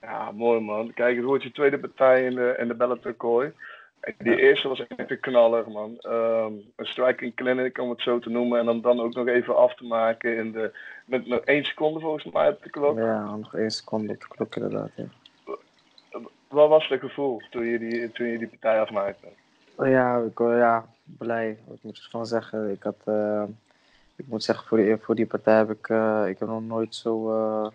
Ja, 0.00 0.30
mooi 0.30 0.60
man. 0.60 0.92
Kijk, 0.94 1.16
het 1.16 1.24
wordt 1.24 1.42
je 1.42 1.52
tweede 1.52 1.78
partij 1.78 2.24
in 2.24 2.34
de, 2.34 2.56
in 2.58 2.68
de 2.68 2.74
Bellator. 2.74 3.52
Die 4.18 4.40
eerste 4.40 4.68
was 4.68 4.86
echt 4.86 5.10
een 5.10 5.20
knaller, 5.20 5.70
man. 5.70 5.98
Um, 6.02 6.62
een 6.76 6.86
striking 6.86 7.34
clinic, 7.34 7.78
om 7.78 7.90
het 7.90 8.02
zo 8.02 8.18
te 8.18 8.30
noemen. 8.30 8.58
En 8.58 8.66
dan, 8.66 8.80
dan 8.80 9.00
ook 9.00 9.14
nog 9.14 9.26
even 9.26 9.56
af 9.56 9.74
te 9.74 9.84
maken 9.84 10.36
in 10.36 10.52
de, 10.52 10.72
met 11.04 11.26
nog 11.26 11.40
één 11.40 11.64
seconde 11.64 12.00
volgens 12.00 12.24
mij 12.24 12.48
op 12.48 12.62
de 12.62 12.70
klok. 12.70 12.98
Ja, 12.98 13.36
nog 13.36 13.54
één 13.54 13.70
seconde 13.70 14.12
op 14.12 14.20
de 14.20 14.28
klok 14.28 14.56
inderdaad, 14.56 14.90
ja. 14.94 15.04
Wat 16.48 16.68
was 16.68 16.88
het 16.88 17.00
gevoel 17.00 17.42
toen 17.50 17.64
je 17.64 17.78
die, 17.78 18.12
toen 18.12 18.26
je 18.26 18.38
die 18.38 18.48
partij 18.48 18.80
afmaakte? 18.80 19.26
Oh 19.74 19.88
ja, 19.88 20.18
ik, 20.18 20.38
ja, 20.38 20.86
blij. 21.04 21.58
Wat 21.66 21.78
moet 21.82 21.96
ik 21.96 22.04
ervan 22.04 22.26
zeggen? 22.26 22.70
Ik 22.70 22.82
had... 22.82 22.96
Uh, 23.04 23.42
ik 24.16 24.26
moet 24.26 24.44
zeggen, 24.44 24.66
voor 24.66 24.78
die, 24.78 24.96
voor 24.96 25.14
die 25.14 25.26
partij 25.26 25.56
heb 25.56 25.70
ik, 25.70 25.88
uh, 25.88 26.24
ik 26.26 26.38
heb 26.38 26.48
nog 26.48 26.62
nooit 26.62 26.94
zo, 26.94 27.30
uh, 27.30 27.66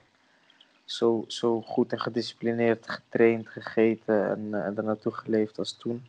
zo, 0.83 1.23
zo 1.27 1.61
goed 1.61 1.91
en 1.91 1.99
gedisciplineerd 1.99 2.89
getraind, 2.89 3.47
gegeten 3.47 4.29
en, 4.29 4.63
en 4.65 4.77
er 4.77 4.83
naartoe 4.83 5.11
geleefd 5.11 5.57
als 5.57 5.77
toen. 5.77 6.05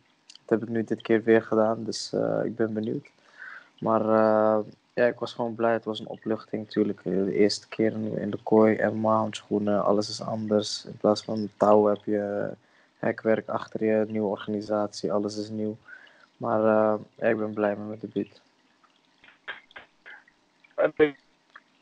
Dat 0.47 0.59
heb 0.59 0.67
ik 0.67 0.75
nu 0.75 0.83
dit 0.83 1.01
keer 1.01 1.23
weer 1.23 1.41
gedaan, 1.41 1.83
dus 1.83 2.13
ik 2.43 2.55
ben 2.55 2.73
benieuwd. 2.73 3.07
Maar 3.79 4.01
ja, 4.93 5.05
ik 5.05 5.19
was 5.19 5.33
gewoon 5.33 5.55
blij. 5.55 5.73
Het 5.73 5.85
was 5.85 5.99
een 5.99 6.07
opluchting 6.07 6.63
natuurlijk. 6.63 7.03
De 7.03 7.33
eerste 7.33 7.67
keer 7.67 7.91
in 8.17 8.29
de 8.29 8.39
kooi 8.43 8.75
en 8.75 9.03
handschoenen, 9.03 9.83
alles 9.83 10.09
is 10.09 10.21
anders. 10.21 10.85
In 10.85 10.97
plaats 10.97 11.23
van 11.23 11.49
touw 11.57 11.85
heb 11.85 12.03
je 12.03 12.49
hekwerk 12.97 13.47
achter 13.47 13.85
je, 13.85 14.05
nieuwe 14.07 14.27
organisatie, 14.27 15.13
alles 15.13 15.37
is 15.37 15.49
nieuw. 15.49 15.77
Maar 16.37 16.61
ja, 17.15 17.29
ik 17.29 17.37
ben 17.37 17.53
blij 17.53 17.75
met 17.75 17.87
mijn 17.87 17.99
debuut 17.99 18.41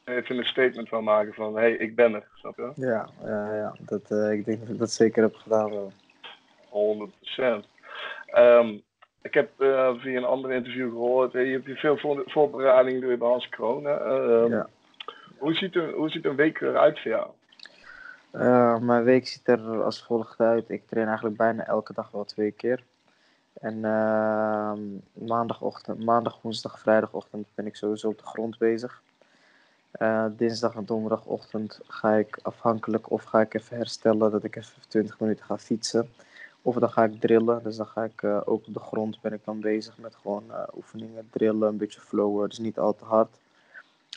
even 0.05 0.37
een 0.37 0.45
statement 0.45 0.89
van 0.89 1.03
maken 1.03 1.33
van, 1.33 1.55
hé, 1.55 1.61
hey, 1.61 1.71
ik 1.71 1.95
ben 1.95 2.13
er, 2.13 2.27
snap 2.35 2.57
je? 2.57 2.71
Ja, 2.75 3.09
ja, 3.23 3.55
ja. 3.55 3.75
Dat, 3.79 4.11
uh, 4.11 4.31
ik 4.31 4.45
denk 4.45 4.59
dat 4.59 4.69
ik 4.69 4.77
dat 4.77 4.91
zeker 4.91 5.23
heb 5.23 5.35
gedaan 5.35 5.69
wel. 5.69 5.91
100 6.69 7.11
procent. 7.19 7.65
Um, 8.37 8.81
ik 9.21 9.33
heb 9.33 9.49
uh, 9.57 9.93
via 9.97 10.17
een 10.17 10.23
ander 10.23 10.51
interview 10.51 10.89
gehoord, 10.89 11.31
je 11.31 11.39
hebt 11.39 11.65
hier 11.65 11.77
veel 11.77 11.97
voor, 11.97 12.23
voorbereiding 12.25 13.01
door 13.01 13.17
bij 13.17 13.27
Hans. 13.27 13.49
Um, 13.59 14.49
ja. 14.49 14.67
hoe, 15.37 15.53
ziet 15.53 15.75
een, 15.75 15.91
hoe 15.91 16.09
ziet 16.09 16.25
een 16.25 16.35
week 16.35 16.61
eruit 16.61 16.99
voor 16.99 17.11
jou? 17.11 17.27
Uh, 18.33 18.79
mijn 18.79 19.03
week 19.03 19.27
ziet 19.27 19.47
er 19.47 19.83
als 19.83 20.03
volgt 20.03 20.39
uit. 20.39 20.69
Ik 20.69 20.87
train 20.87 21.07
eigenlijk 21.07 21.37
bijna 21.37 21.65
elke 21.65 21.93
dag 21.93 22.11
wel 22.11 22.25
twee 22.25 22.51
keer. 22.51 22.83
En 23.53 23.75
uh, 23.75 24.73
maandagochtend, 25.27 26.05
maandag, 26.05 26.41
woensdag, 26.41 26.79
vrijdagochtend 26.79 27.47
ben 27.55 27.65
ik 27.65 27.75
sowieso 27.75 28.07
op 28.07 28.17
de 28.17 28.25
grond 28.25 28.57
bezig. 28.57 29.01
Uh, 30.01 30.25
dinsdag 30.31 30.75
en 30.75 30.85
donderdagochtend 30.85 31.79
ga 31.87 32.13
ik 32.13 32.39
afhankelijk 32.41 33.11
of 33.11 33.23
ga 33.23 33.41
ik 33.41 33.53
even 33.53 33.77
herstellen 33.77 34.31
dat 34.31 34.43
ik 34.43 34.55
even 34.55 34.81
20 34.87 35.19
minuten 35.19 35.45
ga 35.45 35.57
fietsen. 35.57 36.09
Of 36.65 36.75
dan 36.75 36.89
ga 36.89 37.03
ik 37.03 37.19
drillen, 37.19 37.63
dus 37.63 37.75
dan 37.75 37.85
ga 37.85 38.03
ik 38.03 38.21
uh, 38.21 38.37
ook 38.45 38.67
op 38.67 38.73
de 38.73 38.79
grond 38.79 39.21
ben 39.21 39.33
ik 39.33 39.45
dan 39.45 39.59
bezig 39.59 39.97
met 39.97 40.15
gewoon 40.15 40.43
uh, 40.49 40.63
oefeningen, 40.75 41.27
drillen, 41.31 41.67
een 41.67 41.77
beetje 41.77 42.01
flowen, 42.01 42.49
dus 42.49 42.57
niet 42.57 42.79
al 42.79 42.95
te 42.95 43.05
hard. 43.05 43.37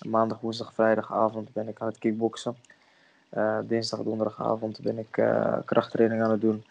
Maandag, 0.07 0.41
woensdag, 0.41 0.73
vrijdagavond 0.73 1.53
ben 1.53 1.69
ik 1.69 1.81
aan 1.81 1.89
het 1.89 1.99
kickboksen. 1.99 2.57
dinsdag, 3.65 4.03
donderdagavond 4.03 4.81
ben 4.81 4.99
ik 4.99 5.11
krachttraining 5.65 6.23
aan 6.23 6.31
het 6.31 6.41
doen. 6.41 6.65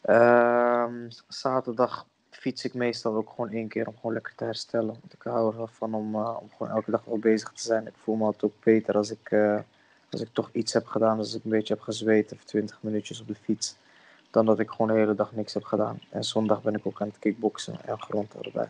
Ehm, 0.00 1.10
zaterdag 1.28 2.06
fiets 2.30 2.64
ik 2.64 2.74
meestal 2.74 3.14
ook 3.14 3.30
gewoon 3.30 3.50
één 3.50 3.68
keer 3.68 3.86
om 3.86 3.94
gewoon 3.96 4.12
lekker 4.12 4.34
te 4.34 4.44
herstellen. 4.44 4.96
Want 5.00 5.12
ik 5.12 5.22
hou 5.22 5.60
ervan 5.60 5.94
om, 5.94 6.14
uh, 6.14 6.36
om 6.40 6.48
gewoon 6.56 6.72
elke 6.72 6.90
dag 6.90 7.04
wel 7.04 7.18
bezig 7.18 7.52
te 7.52 7.62
zijn. 7.62 7.86
Ik 7.86 7.94
voel 8.02 8.16
me 8.16 8.24
altijd 8.24 8.44
ook 8.44 8.64
beter 8.64 8.96
als 8.96 9.10
ik, 9.10 9.30
uh, 9.30 9.58
als 10.10 10.20
ik 10.20 10.28
toch 10.32 10.50
iets 10.52 10.72
heb 10.72 10.86
gedaan. 10.86 11.18
Als 11.18 11.34
ik 11.34 11.44
een 11.44 11.50
beetje 11.50 11.74
heb 11.74 11.82
gezweet 11.82 12.32
of 12.32 12.44
20 12.44 12.82
minuutjes 12.82 13.20
op 13.20 13.26
de 13.26 13.34
fiets. 13.34 13.76
Dan 14.34 14.46
dat 14.46 14.58
ik 14.58 14.70
gewoon 14.70 14.86
de 14.86 14.98
hele 14.98 15.14
dag 15.14 15.32
niks 15.32 15.54
heb 15.54 15.64
gedaan. 15.64 16.00
En 16.10 16.24
zondag 16.24 16.62
ben 16.62 16.74
ik 16.74 16.86
ook 16.86 17.00
aan 17.00 17.08
het 17.08 17.18
kickboksen 17.18 17.76
en 17.84 18.00
grond 18.00 18.34
erbij. 18.34 18.68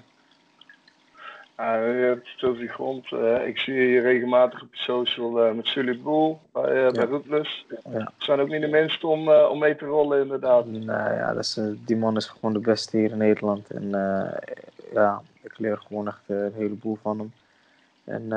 Uh, 1.61 2.01
je 2.01 2.05
hebt 2.05 2.29
het 2.33 2.43
over 2.43 2.61
die 2.61 2.69
grond. 2.69 3.11
Uh, 3.11 3.47
ik 3.47 3.59
zie 3.59 3.75
je 3.75 4.01
regelmatig 4.01 4.63
op 4.63 4.75
je 4.75 4.83
social 4.83 5.47
uh, 5.47 5.55
met 5.55 5.67
Sully 5.67 6.01
Boel 6.01 6.41
bij, 6.53 6.75
ja. 6.75 7.21
bij. 7.27 7.47
Ja. 7.91 8.13
Zijn 8.19 8.41
ook 8.41 8.49
niet 8.49 8.61
de 8.61 8.69
mensen 8.69 9.09
om, 9.09 9.29
om 9.29 9.59
mee 9.59 9.77
te 9.77 9.85
rollen, 9.85 10.23
inderdaad. 10.23 10.67
Nee, 10.67 10.87
ja, 10.87 11.33
dat 11.33 11.43
is, 11.43 11.61
die 11.85 11.97
man 11.97 12.17
is 12.17 12.27
gewoon 12.27 12.53
de 12.53 12.59
beste 12.59 12.97
hier 12.97 13.11
in 13.11 13.19
Nederland. 13.19 13.71
En 13.71 13.91
ja, 14.93 15.23
ik 15.41 15.59
leer 15.59 15.79
gewoon 15.87 16.07
echt 16.07 16.23
een 16.27 16.53
heleboel 16.55 16.99
van 17.03 17.19
hem. 17.19 17.33
En 18.05 18.29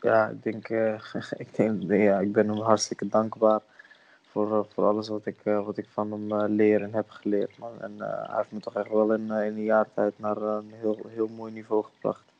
ja, 0.00 0.28
ik 0.28 0.42
denk, 0.42 0.68
ik, 1.44 1.56
denk 1.56 1.92
ja, 1.92 2.18
ik 2.18 2.32
ben 2.32 2.48
hem 2.48 2.60
hartstikke 2.60 3.08
dankbaar 3.08 3.60
voor, 4.32 4.52
eh, 4.52 4.64
voor 4.74 4.84
alles 4.84 5.08
wat 5.08 5.26
ik, 5.26 5.38
uh, 5.44 5.64
wat 5.64 5.78
ik 5.78 5.86
van 5.88 6.12
hem 6.12 6.32
uh, 6.32 6.44
leer 6.48 6.82
en 6.82 6.94
heb 6.94 7.10
geleerd. 7.10 7.58
Man. 7.58 7.80
En 7.80 7.94
hij 7.98 8.36
heeft 8.36 8.52
me 8.52 8.60
toch 8.60 8.74
echt 8.74 8.88
wel 8.88 9.12
in, 9.12 9.20
in 9.20 9.30
een 9.30 9.64
jaar 9.64 9.86
tijd 9.94 10.18
naar 10.18 10.36
een 10.36 10.72
heel, 10.80 10.98
heel 11.08 11.28
mooi 11.28 11.52
niveau 11.52 11.84
gebracht. 11.84 12.30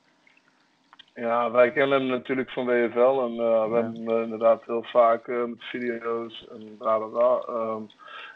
Ja, 1.15 1.51
wij 1.51 1.73
kennen 1.73 2.01
hem 2.01 2.09
natuurlijk 2.09 2.51
van 2.51 2.67
WFL 2.67 3.21
en 3.21 3.37
we 3.37 3.43
ja. 3.43 3.61
hebben 3.61 3.85
hem 3.85 4.23
inderdaad 4.23 4.65
heel 4.65 4.83
vaak 4.83 5.27
met 5.27 5.63
video's 5.63 6.49
en 6.51 6.77
bla 6.79 6.99
bla 6.99 7.07
bla. 7.07 7.55
Um, 7.55 7.91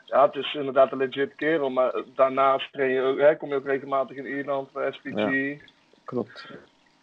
ja, 0.04 0.26
het 0.26 0.34
is 0.34 0.54
inderdaad 0.54 0.92
een 0.92 0.98
legit 0.98 1.34
kerel, 1.34 1.70
maar 1.70 2.02
daarnaast 2.14 2.72
train 2.72 2.90
je 2.90 3.02
ook, 3.02 3.18
hè, 3.18 3.36
kom 3.36 3.48
je 3.48 3.54
ook 3.54 3.64
regelmatig 3.64 4.16
in 4.16 4.26
Ierland 4.26 4.72
bij 4.72 4.92
SPG. 4.92 5.14
Ja, 5.14 5.56
klopt. 6.04 6.48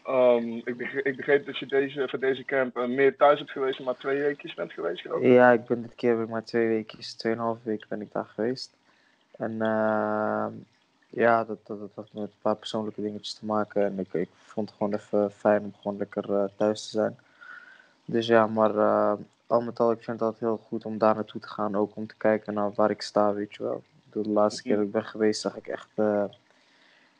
Um, 0.09 0.61
ik, 0.65 0.77
begreep, 0.77 1.05
ik, 1.05 1.15
begreep, 1.15 1.45
dat 1.45 1.57
je 1.57 1.65
deze, 1.65 2.07
voor 2.07 2.19
deze 2.19 2.43
camp 2.45 2.77
uh, 2.77 2.87
meer 2.87 3.15
thuis 3.15 3.39
hebt 3.39 3.51
geweest 3.51 3.79
maar 3.79 3.97
twee 3.97 4.21
weekjes 4.21 4.53
bent 4.53 4.73
geweest, 4.73 5.01
geloof 5.01 5.21
ik. 5.21 5.31
Ja, 5.31 5.51
ik 5.51 5.65
ben 5.65 5.81
dit 5.81 5.95
keer 5.95 6.15
ben 6.15 6.23
ik 6.23 6.29
maar 6.29 6.43
twee 6.43 6.67
weekjes, 6.67 7.13
tweeënhalve 7.13 7.59
week 7.63 7.85
ben 7.87 8.01
ik 8.01 8.11
daar 8.11 8.25
geweest. 8.25 8.73
En 9.37 9.51
uh, 9.51 10.45
ja, 11.09 11.43
dat, 11.43 11.57
dat, 11.65 11.79
dat 11.79 11.89
had 11.95 12.07
met 12.13 12.23
een 12.23 12.29
paar 12.41 12.55
persoonlijke 12.55 13.01
dingetjes 13.01 13.33
te 13.33 13.45
maken. 13.45 13.85
En 13.85 13.99
ik, 13.99 14.13
ik 14.13 14.29
vond 14.33 14.69
het 14.69 14.77
gewoon 14.77 14.93
even 14.93 15.31
fijn 15.31 15.63
om 15.63 15.73
gewoon 15.81 15.97
lekker 15.97 16.29
uh, 16.29 16.43
thuis 16.57 16.83
te 16.83 16.89
zijn. 16.89 17.17
Dus 18.05 18.27
ja, 18.27 18.47
maar 18.47 18.75
uh, 18.75 19.13
al 19.47 19.61
met 19.61 19.79
al, 19.79 19.91
ik 19.91 20.03
vind 20.03 20.19
het 20.19 20.21
altijd 20.21 20.41
heel 20.41 20.65
goed 20.67 20.85
om 20.85 20.97
daar 20.97 21.15
naartoe 21.15 21.41
te 21.41 21.47
gaan. 21.47 21.75
Ook 21.75 21.95
om 21.95 22.07
te 22.07 22.17
kijken 22.17 22.53
naar 22.53 22.71
waar 22.75 22.89
ik 22.89 23.01
sta, 23.01 23.33
weet 23.33 23.53
je 23.53 23.63
wel. 23.63 23.83
De 24.11 24.29
laatste 24.29 24.61
keer 24.61 24.75
dat 24.75 24.85
ik 24.85 24.91
ben 24.91 25.05
geweest 25.05 25.41
zag 25.41 25.55
ik 25.55 25.67
echt, 25.67 25.89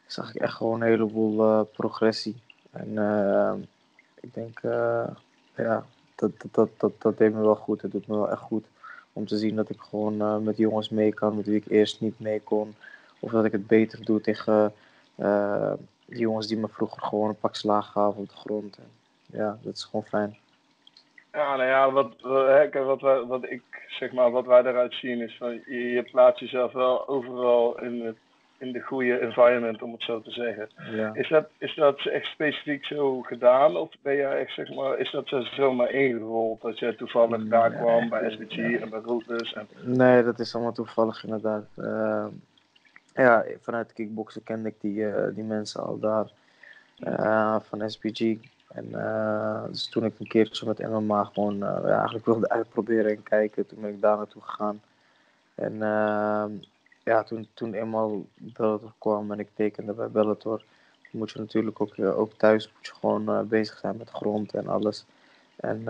zag 0.06 0.30
ik 0.34 0.42
echt 0.42 0.54
gewoon 0.54 0.82
een 0.82 0.88
heleboel 0.88 1.64
progressie. 1.64 2.42
En 2.74 2.90
uh, 2.90 3.54
ik 4.22 4.34
denk, 4.34 4.64
uh, 4.64 5.08
ja, 5.56 5.86
dat, 6.16 6.32
dat, 6.52 6.70
dat, 6.78 7.02
dat, 7.02 7.18
deed 7.18 7.34
me 7.34 7.42
wel 7.42 7.56
goed. 7.56 7.82
Het 7.82 7.92
doet 7.92 8.08
me 8.08 8.16
wel 8.16 8.32
echt 8.32 8.42
goed 8.42 8.66
om 9.14 9.28
te 9.28 9.38
zien 9.38 9.56
dat 9.56 9.70
ik 9.70 9.80
gewoon 9.80 10.14
uh, 10.14 10.38
met 10.38 10.58
jongens 10.58 10.90
mee 10.90 11.14
kan 11.14 11.36
met 11.36 11.46
wie 11.46 11.56
ik 11.56 11.68
eerst 11.68 12.02
niet 12.02 12.20
mee 12.20 12.42
kon. 12.42 12.76
Of 13.20 13.32
dat 13.32 13.46
ik 13.46 13.52
het 13.52 13.68
beter 13.68 14.06
doe 14.06 14.22
tegen 14.22 14.74
die 16.06 16.20
jongens 16.20 16.48
die 16.48 16.58
me 16.58 16.68
vroeger 16.68 17.02
gewoon 17.02 17.30
een 17.30 17.40
pak 17.40 17.56
slaag 17.56 17.92
gaven 17.92 18.22
op 18.22 18.30
de 18.30 18.36
grond. 18.36 18.78
En, 18.78 18.92
ja, 19.26 19.58
dat 19.62 19.74
is 19.74 19.84
gewoon 19.84 20.06
fijn. 20.06 20.38
Ja, 21.32 21.56
nou 21.56 21.70
ja, 21.70 21.92
wat, 21.92 22.22
wat, 22.22 23.02
wat, 23.02 23.28
wat 23.28 23.50
ik 23.50 23.64
zeg 23.88 24.12
maar, 24.12 24.32
wat 24.32 24.46
wij 24.46 24.60
eruit 24.60 24.94
zien 24.94 25.22
is 25.22 25.38
van 25.38 25.62
je, 25.66 25.92
je 25.92 26.04
plaatst 26.04 26.40
jezelf 26.40 26.72
wel 26.72 27.08
overal 27.08 27.80
in 27.80 28.06
het 28.06 28.18
in 28.64 28.72
de 28.72 28.82
goede 28.82 29.20
environment, 29.20 29.82
om 29.82 29.92
het 29.92 30.02
zo 30.02 30.22
te 30.22 30.32
zeggen. 30.32 30.70
Ja. 30.92 31.14
Is, 31.14 31.30
dat, 31.30 31.50
is 31.58 31.76
dat 31.76 32.06
echt 32.06 32.26
specifiek 32.26 32.86
zo 32.86 33.22
gedaan? 33.22 33.78
Of 33.78 33.90
ben 34.02 34.16
jij 34.16 34.40
echt, 34.40 34.54
zeg 34.54 34.74
maar, 34.74 34.98
is 34.98 35.12
dat 35.12 35.28
zomaar 35.56 35.92
ingerold 35.92 36.62
dat 36.62 36.80
je 36.80 36.96
toevallig 36.96 37.48
daar 37.48 37.72
kwam 37.72 38.10
bij 38.10 38.32
SBG 38.32 38.58
en 38.82 38.90
bij 38.90 39.00
Routers? 39.06 39.54
En... 39.54 39.68
Nee, 39.82 40.24
dat 40.24 40.40
is 40.40 40.56
allemaal 40.56 40.74
toevallig 40.74 41.24
inderdaad. 41.24 41.66
Uh, 41.78 42.26
ja, 43.14 43.46
vanuit 43.62 43.94
kickboksen 43.94 44.44
kende 44.44 44.70
ik 44.70 44.76
die, 44.82 44.96
uh, 44.96 45.24
die 45.34 45.44
mensen 45.44 45.84
al 45.84 46.00
daar 46.00 46.32
uh, 47.00 47.56
van 47.62 47.90
SBG. 47.90 48.38
En 48.68 48.92
dus 49.72 49.90
toen 49.90 50.06
ik 50.06 50.14
een 50.20 50.28
keertje 50.28 50.68
met 50.68 50.90
MMA 50.90 51.24
gewoon 51.24 51.64
eigenlijk 51.64 52.26
wilde 52.26 52.50
uitproberen 52.50 53.12
en 53.12 53.24
kijken, 53.24 53.66
toen 53.66 53.82
ben 53.82 53.90
ik 53.90 54.02
daar 54.02 54.18
naartoe 54.18 54.42
gegaan. 54.42 54.82
En 55.56 55.82
ehm, 55.82 56.52
ja, 57.04 57.24
toen, 57.24 57.48
toen 57.54 57.74
eenmaal 57.74 58.26
Bellator 58.36 58.94
kwam 58.98 59.32
en 59.32 59.40
ik 59.40 59.50
tekende 59.54 59.94
bij 59.94 60.10
Bellator, 60.10 60.64
moet 61.12 61.32
je 61.32 61.40
natuurlijk 61.40 61.82
ook, 61.82 62.00
ook 62.00 62.34
thuis 62.34 62.72
moet 62.76 62.86
je 62.86 62.94
gewoon 62.94 63.48
bezig 63.48 63.78
zijn 63.78 63.98
met 63.98 64.10
grond 64.10 64.54
en 64.54 64.68
alles. 64.68 65.06
En 65.56 65.82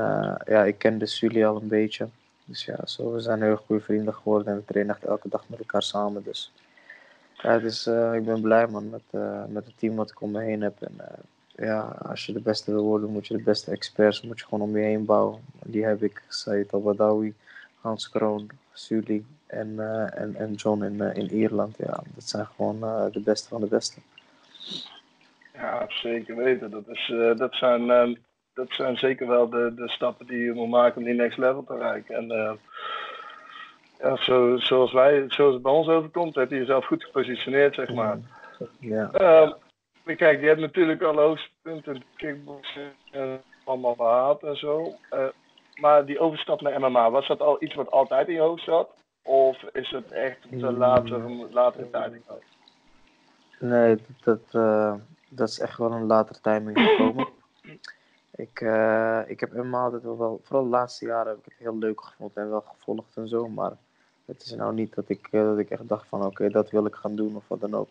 ja, 0.46 0.64
ik 0.64 0.78
ken 0.78 0.98
de 0.98 1.06
Sully 1.06 1.46
al 1.46 1.62
een 1.62 1.68
beetje. 1.68 2.08
Dus 2.46 2.66
ja, 2.66 2.86
zo, 2.86 3.12
we 3.12 3.20
zijn 3.20 3.42
heel 3.42 3.56
goede 3.56 3.84
vrienden 3.84 4.14
geworden 4.14 4.48
en 4.48 4.56
we 4.56 4.66
trainen 4.66 4.96
echt 4.96 5.06
elke 5.06 5.30
dag 5.30 5.44
met 5.48 5.60
elkaar 5.60 5.84
samen. 5.84 6.24
Dus 6.24 6.52
ja, 7.34 7.60
dus, 7.60 7.88
ik 7.88 8.26
ben 8.26 8.42
blij 8.42 8.68
man 8.68 8.90
met, 8.90 9.22
met 9.48 9.66
het 9.66 9.78
team 9.78 9.96
wat 9.96 10.10
ik 10.10 10.22
om 10.22 10.32
me 10.32 10.42
heen 10.42 10.62
heb. 10.62 10.82
En 10.82 10.96
ja, 11.56 11.82
als 11.82 12.26
je 12.26 12.34
de 12.34 12.42
beste 12.42 12.72
wil 12.72 12.84
worden, 12.84 13.10
moet 13.10 13.28
je 13.28 13.38
de 13.38 13.44
beste 13.44 13.72
experts 13.72 14.22
moet 14.22 14.40
je 14.40 14.46
gewoon 14.46 14.70
om 14.70 14.78
je 14.78 14.84
heen 14.84 15.06
bouwen. 15.06 15.42
Die 15.66 15.86
heb 15.86 16.04
ik, 16.04 16.24
Said 16.28 16.74
Al-Badawi, 16.74 17.34
Hans 17.82 18.10
Kroon, 18.10 18.50
Sully 18.74 19.24
en, 19.54 19.68
uh, 19.78 20.20
en, 20.22 20.36
en 20.36 20.54
John 20.54 20.84
in, 20.84 20.94
uh, 20.94 21.16
in 21.16 21.32
Ierland. 21.32 21.78
Ja, 21.78 22.04
dat 22.16 22.24
zijn 22.24 22.46
gewoon 22.46 22.78
uh, 22.82 23.06
de 23.12 23.20
beste 23.20 23.48
van 23.48 23.62
de 23.62 23.68
beste. 23.68 24.00
Ja, 25.54 25.86
zeker 25.88 26.36
weten. 26.36 26.72
Dat, 26.72 26.88
is, 26.88 27.14
dat, 27.38 27.56
zijn, 27.56 27.88
dat 28.54 28.70
zijn 28.70 28.98
zeker 28.98 29.28
wel 29.28 29.50
de, 29.50 29.74
de 29.76 29.90
stappen 29.90 30.26
die 30.28 30.44
je 30.44 30.54
moet 30.54 30.70
maken 30.70 30.98
om 30.98 31.04
die 31.04 31.14
next 31.14 31.38
level 31.38 31.64
te 31.64 31.74
bereiken. 31.74 32.16
En 32.16 32.60
ja, 34.00 34.16
zo, 34.16 34.58
zoals, 34.58 34.92
wij, 34.92 35.26
zoals 35.28 35.54
het 35.54 35.64
bij 35.64 35.72
ons 35.72 35.88
overkomt, 35.88 36.36
heb 36.36 36.50
je 36.50 36.56
jezelf 36.56 36.86
goed 36.86 37.04
gepositioneerd, 37.04 37.76
zeg 37.76 37.94
maar. 37.94 38.18
Ja. 38.80 39.12
Ehm, 39.12 39.52
kijk, 40.16 40.42
je 40.42 40.48
hebt 40.48 40.60
natuurlijk 40.60 41.02
al 41.02 41.16
hoogtepunten 41.16 42.04
kickboksen 42.16 42.92
allemaal 43.64 43.96
behaald 43.96 44.44
en 44.44 44.58
zo. 44.58 44.96
Maar 45.76 46.06
die 46.06 46.20
overstap 46.20 46.62
naar 46.62 46.80
MMA, 46.80 47.12
was 47.12 47.28
dat 47.28 47.40
al 47.40 47.64
iets 47.64 47.76
wat 47.76 47.92
altijd 47.92 48.28
in 48.28 48.34
je 48.34 48.40
hoofd 48.40 48.64
zat? 48.64 48.90
Of 49.24 49.64
is 49.64 49.90
het 49.90 50.12
echt 50.12 50.42
te 50.60 50.72
later, 50.72 51.30
latere 51.52 51.90
tijd 51.90 52.22
Nee, 53.60 53.98
dat, 54.24 54.40
uh, 54.52 54.94
dat 55.30 55.50
is 55.50 55.60
echt 55.60 55.78
wel 55.78 55.92
een 55.92 56.06
latere 56.06 56.40
timing 56.42 56.80
gekomen. 56.80 57.28
ik, 58.46 58.62
uh, 58.62 59.22
ik 59.28 59.40
heb 59.40 59.54
MMA 59.54 59.84
altijd 59.84 60.04
wel, 60.04 60.40
vooral 60.44 60.64
de 60.64 60.70
laatste 60.70 61.06
jaren 61.06 61.28
heb 61.28 61.38
ik 61.38 61.46
het 61.46 61.58
heel 61.58 61.78
leuk 61.78 62.02
gevonden 62.02 62.44
en 62.44 62.50
wel 62.50 62.64
gevolgd 62.78 63.18
en 63.18 63.28
zo. 63.28 63.48
Maar 63.48 63.72
het 64.26 64.44
is 64.44 64.56
nou 64.56 64.74
niet 64.74 64.96
dat 64.96 65.10
ik, 65.10 65.28
uh, 65.32 65.42
dat 65.42 65.58
ik 65.58 65.70
echt 65.70 65.88
dacht 65.88 66.08
van 66.08 66.20
oké, 66.20 66.28
okay, 66.30 66.50
dat 66.50 66.70
wil 66.70 66.86
ik 66.86 66.96
gaan 66.96 67.16
doen 67.16 67.36
of 67.36 67.44
wat 67.48 67.62
dan 67.62 67.76
ook. 67.76 67.90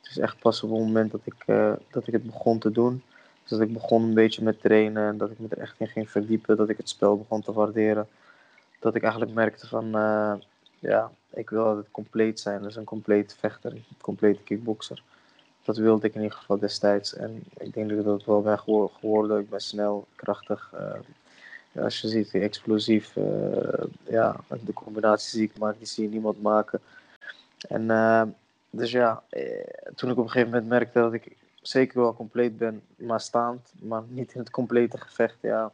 Het 0.00 0.10
is 0.10 0.18
echt 0.18 0.38
pas 0.38 0.62
op 0.62 0.70
het 0.70 0.78
moment 0.78 1.10
dat 1.10 1.20
ik, 1.24 1.44
dat 1.90 2.06
ik 2.06 2.12
het 2.12 2.26
begon 2.26 2.58
te 2.58 2.70
doen 2.70 3.02
dus 3.48 3.58
dat 3.58 3.68
ik 3.68 3.74
begon 3.74 4.02
een 4.02 4.14
beetje 4.14 4.42
met 4.42 4.60
trainen 4.60 5.08
en 5.08 5.18
dat 5.18 5.30
ik 5.30 5.38
me 5.38 5.46
er 5.48 5.58
echt 5.58 5.74
in 5.78 5.88
ging 5.88 6.10
verdiepen, 6.10 6.56
dat 6.56 6.68
ik 6.68 6.76
het 6.76 6.88
spel 6.88 7.18
begon 7.18 7.42
te 7.42 7.52
waarderen. 7.52 8.08
Dat 8.78 8.94
ik 8.94 9.02
eigenlijk 9.02 9.34
merkte 9.34 9.68
van, 9.68 9.96
uh, 9.96 10.32
ja, 10.78 11.10
ik 11.30 11.50
wil 11.50 11.64
altijd 11.64 11.90
compleet 11.90 12.40
zijn. 12.40 12.62
Dus 12.62 12.76
een 12.76 12.84
compleet 12.84 13.36
vechter, 13.38 13.72
een 13.72 13.84
complete 14.00 14.42
kickboxer. 14.42 15.02
Dat 15.64 15.76
wilde 15.76 16.06
ik 16.06 16.14
in 16.14 16.22
ieder 16.22 16.36
geval 16.36 16.58
destijds. 16.58 17.14
En 17.14 17.42
ik 17.58 17.74
denk 17.74 17.88
dat 17.88 17.98
ik 17.98 18.04
dat 18.04 18.24
wel 18.24 18.42
ben 18.42 18.58
geworden. 18.58 19.40
Ik 19.40 19.50
ben 19.50 19.60
snel, 19.60 20.06
krachtig. 20.14 20.72
Uh, 20.74 21.82
als 21.84 22.00
je 22.00 22.08
ziet, 22.08 22.34
explosief. 22.34 23.16
Uh, 23.16 23.84
ja, 24.08 24.36
de 24.64 24.72
combinatie 24.72 25.28
zie 25.28 25.48
ik 25.48 25.58
maar, 25.58 25.74
die 25.78 25.86
zie 25.86 26.04
je 26.04 26.10
niemand 26.10 26.42
maken. 26.42 26.80
En 27.68 28.36
dus 28.70 28.90
ja, 28.90 29.22
toen 29.94 30.10
ik 30.10 30.16
op 30.16 30.24
een 30.24 30.30
gegeven 30.30 30.50
moment 30.50 30.68
merkte 30.68 30.98
dat 30.98 31.12
ik 31.12 31.36
zeker 31.62 32.00
wel 32.00 32.14
compleet 32.14 32.58
ben, 32.58 32.82
maar 32.96 33.20
staand, 33.20 33.72
maar 33.80 34.02
niet 34.08 34.32
in 34.32 34.40
het 34.40 34.50
complete 34.50 34.98
gevecht, 34.98 35.36
ja, 35.40 35.72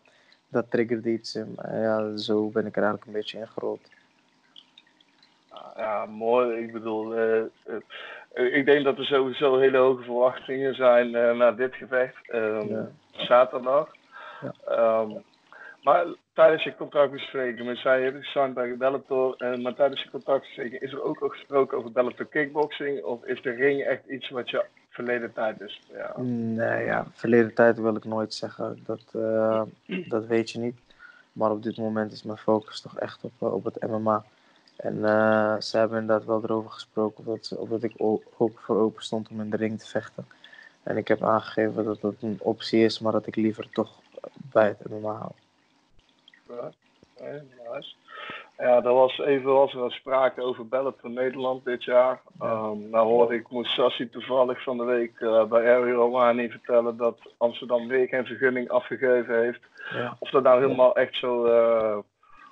dat 0.49 0.71
triggerde 0.71 1.13
iets 1.13 1.35
in 1.35 1.57
Ja, 1.63 2.17
zo 2.17 2.49
ben 2.49 2.67
ik 2.67 2.77
er 2.77 2.83
eigenlijk 2.83 3.07
een 3.07 3.13
beetje 3.13 3.39
ingerold. 3.39 3.81
Ja, 5.77 6.07
mooi. 6.07 6.59
Ik 6.59 6.73
bedoel, 6.73 7.19
uh, 7.19 7.43
uh, 8.35 8.55
ik 8.55 8.65
denk 8.65 8.85
dat 8.85 8.99
er 8.99 9.05
sowieso 9.05 9.59
hele 9.59 9.79
hoge 9.79 10.03
verwachtingen 10.03 10.75
zijn 10.75 11.09
uh, 11.09 11.37
naar 11.37 11.57
dit 11.57 11.75
gevecht. 11.75 12.35
Um, 12.35 12.69
ja. 12.69 12.89
Zaterdag. 13.11 13.89
Ja. 14.41 15.01
Um, 15.01 15.23
maar 15.83 16.05
tijdens 16.33 16.63
je 16.63 16.77
contractbesprekingen, 16.77 17.77
zei 17.77 17.99
je 17.99 18.11
hebt 18.11 18.25
gesigned 18.25 18.55
bij 18.55 18.77
Bellator, 18.77 19.35
uh, 19.39 19.63
maar 19.63 19.75
tijdens 19.75 20.03
je 20.03 20.11
contractbesprekingen 20.11 20.81
is 20.81 20.93
er 20.93 21.03
ook 21.03 21.23
al 21.23 21.29
gesproken 21.29 21.79
over 21.79 21.93
Bellator 21.93 22.27
kickboxing? 22.27 23.03
Of 23.03 23.25
is 23.25 23.43
de 23.43 23.51
ring 23.51 23.83
echt 23.83 24.07
iets 24.07 24.31
wat 24.31 24.51
je 24.51 24.65
verleden 24.89 25.33
tijd 25.33 25.61
is. 25.61 25.81
Ja. 25.93 26.21
Nee, 26.23 26.85
ja, 26.85 27.07
verleden 27.13 27.55
tijd 27.55 27.81
wil 27.81 27.97
ik 27.97 28.05
nooit 28.05 28.35
zeggen. 28.35 28.83
Dat, 28.87 29.05
dat 30.09 30.27
weet 30.27 30.51
je 30.51 30.59
niet. 30.59 30.83
Maar 31.35 31.51
op 31.51 31.63
dit 31.63 31.77
moment 31.77 32.13
is 32.13 32.23
mijn 32.23 32.39
focus 32.39 32.81
toch 32.81 32.99
echt 32.99 33.25
op, 33.25 33.33
eh, 33.39 33.53
op 33.53 33.65
het 33.65 33.83
MMA. 33.89 34.25
En 34.77 34.97
uh, 34.97 35.61
ze 35.61 35.79
hebben 35.79 36.01
inderdaad 36.01 36.27
wel 36.27 36.43
erover 36.43 36.71
gesproken 36.71 37.27
of 37.27 37.39
dat, 37.39 37.59
of 37.59 37.69
dat 37.69 37.83
ik 37.83 37.95
ook 37.97 38.23
voor 38.57 38.77
open 38.77 39.03
stond 39.03 39.29
om 39.29 39.41
in 39.41 39.51
de 39.51 39.57
ring 39.57 39.81
te 39.81 39.87
vechten. 39.87 40.27
En 40.83 40.97
ik 40.97 41.09
heb 41.09 41.23
aangegeven 41.23 41.85
dat 41.85 42.01
dat 42.01 42.15
een 42.21 42.39
optie 42.41 42.85
is, 42.85 42.99
maar 42.99 43.13
dat 43.13 43.27
ik 43.27 43.37
liever 43.37 43.71
toch 43.71 43.91
bij 44.53 44.67
het 44.67 44.89
MMA 44.91 45.13
hou. 45.13 45.33
Ja, 46.49 46.71
nice. 47.73 47.95
Ja, 48.59 48.83
er 48.83 48.93
was 48.93 49.19
even 49.19 49.53
was 49.53 49.75
er 49.75 49.93
sprake 49.93 50.43
over 50.43 50.69
bellen 50.69 50.95
van 51.01 51.13
Nederland 51.13 51.65
dit 51.65 51.85
jaar. 51.85 52.21
Um, 52.43 52.91
nou 52.91 53.07
hoorde 53.07 53.35
ik 53.35 53.51
Moussassi 53.51 54.11
toevallig 54.11 54.63
van 54.63 54.77
de 54.77 54.85
week 54.85 55.21
uh, 55.21 55.45
bij 55.45 55.73
Harry 55.73 55.93
Romani 55.93 56.51
vertellen 56.51 56.97
dat 56.97 57.19
Amsterdam 57.37 57.89
weer 57.89 58.09
geen 58.09 58.27
vergunning 58.27 58.69
afgegeven 58.69 59.43
heeft. 59.43 59.61
Ja. 59.93 60.17
Of 60.19 60.31
dat 60.31 60.43
nou 60.43 60.61
helemaal 60.61 60.97
echt 60.97 61.17
zo, 61.17 61.47
uh, 61.47 61.99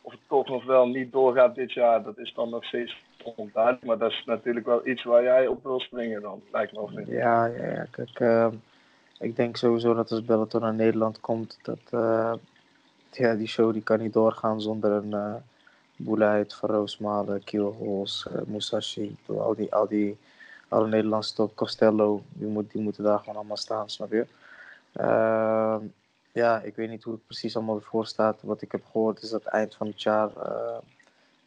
of 0.02 0.12
het 0.12 0.20
toch 0.28 0.48
nog 0.48 0.64
wel 0.64 0.86
niet 0.86 1.12
doorgaat 1.12 1.54
dit 1.54 1.72
jaar, 1.72 2.02
dat 2.02 2.18
is 2.18 2.34
dan 2.34 2.50
nog 2.50 2.64
steeds 2.64 2.96
onduidelijk. 3.36 3.84
Maar 3.84 3.98
dat 3.98 4.10
is 4.10 4.22
natuurlijk 4.26 4.66
wel 4.66 4.86
iets 4.86 5.04
waar 5.04 5.22
jij 5.22 5.46
op 5.46 5.62
wil 5.62 5.80
springen 5.80 6.22
dan, 6.22 6.42
lijkt 6.52 6.72
me 6.72 6.80
of 6.80 6.90
niet. 6.90 7.08
Ja, 7.08 7.46
ja, 7.46 7.66
ja. 7.66 7.86
kijk, 7.90 8.20
uh, 8.20 8.46
ik 9.18 9.36
denk 9.36 9.56
sowieso 9.56 9.94
dat 9.94 10.10
als 10.10 10.24
Bellator 10.24 10.60
naar 10.60 10.74
Nederland 10.74 11.20
komt, 11.20 11.58
dat 11.62 11.80
ja, 13.10 13.34
die 13.34 13.48
show 13.48 13.72
die 13.72 13.82
kan 13.82 14.00
niet 14.00 14.12
doorgaan 14.12 14.60
zonder 14.60 14.92
een 14.92 15.42
Boeleid, 15.96 16.54
Van 16.54 16.70
Roosmalen, 16.70 17.44
Kielholz, 17.44 18.26
uh, 18.26 18.42
Musashi, 18.46 19.16
al 19.26 19.54
die, 19.54 19.74
al 19.74 19.88
die 19.88 20.18
alle 20.68 20.88
Nederlandse 20.88 21.34
top, 21.34 21.56
Costello, 21.56 22.22
moet, 22.32 22.72
die 22.72 22.82
moeten 22.82 23.04
daar 23.04 23.18
gewoon 23.18 23.36
allemaal 23.36 23.56
staan, 23.56 23.90
snap 23.90 24.10
je? 24.10 24.26
Uh, 26.32 26.42
ja, 26.42 26.60
ik 26.60 26.76
weet 26.76 26.88
niet 26.88 27.02
hoe 27.02 27.12
het 27.12 27.26
precies 27.26 27.56
allemaal 27.56 27.76
ervoor 27.76 28.06
staat. 28.06 28.42
Wat 28.42 28.62
ik 28.62 28.72
heb 28.72 28.84
gehoord 28.90 29.22
is 29.22 29.30
dat 29.30 29.44
eind 29.44 29.74
van 29.74 29.86
het 29.86 30.02
jaar 30.02 30.30
uh, 30.36 30.78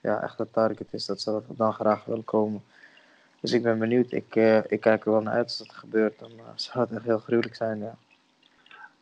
ja, 0.02 0.22
echt 0.22 0.38
het 0.38 0.54
target 0.54 0.94
is 0.94 1.06
dat 1.06 1.22
ze 1.22 1.32
dat 1.32 1.44
dan 1.48 1.74
graag 1.74 2.06
willen 2.06 2.24
komen. 2.24 2.64
Dus 3.40 3.52
ik 3.52 3.64
ben 3.64 3.80
benieuwd. 3.80 4.12
Ik, 4.12 4.36
uh, 4.36 4.58
ik 4.58 4.80
kijk 4.80 5.06
er 5.06 5.12
wel 5.12 5.22
naar 5.22 5.34
uit 5.34 5.44
als 5.44 5.58
dat 5.58 5.74
gebeurt. 5.74 6.20
Dan 6.20 6.32
zou 6.56 6.86
het 6.86 6.96
echt 6.96 7.06
heel 7.06 7.20
gruwelijk 7.20 7.56
zijn, 7.56 7.80
ja. 7.80 7.96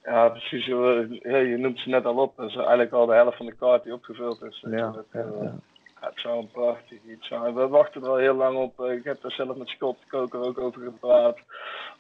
Ja, 0.04 0.30
precies. 0.30 0.66
Je 0.66 1.56
noemt 1.60 1.80
ze 1.80 1.90
net 1.90 2.06
al 2.06 2.16
op. 2.16 2.36
Dat 2.36 2.50
is 2.50 2.56
eigenlijk 2.56 2.92
al 2.92 3.06
de 3.06 3.14
helft 3.14 3.38
van 3.38 3.46
de 3.46 3.56
kaart 3.56 3.84
die 3.84 3.94
opgevuld 3.94 4.44
is. 4.44 4.64
Ja, 4.70 4.92
dat, 4.92 5.06
ja, 5.12 5.20
uh, 5.20 5.42
ja. 5.42 5.56
Het 6.00 6.20
zou 6.20 6.40
een 6.40 6.52
prachtig 6.52 6.98
iets 7.08 7.28
zijn. 7.28 7.54
We 7.54 7.68
wachten 7.68 8.02
er 8.02 8.10
al 8.10 8.18
heel 8.18 8.36
lang 8.36 8.58
op. 8.58 8.80
Ik 8.80 9.04
heb 9.04 9.24
er 9.24 9.32
zelf 9.32 9.58
met 9.58 9.68
Scott 9.68 10.00
Koker 10.08 10.40
ook 10.40 10.60
over 10.60 10.82
gepraat. 10.82 11.38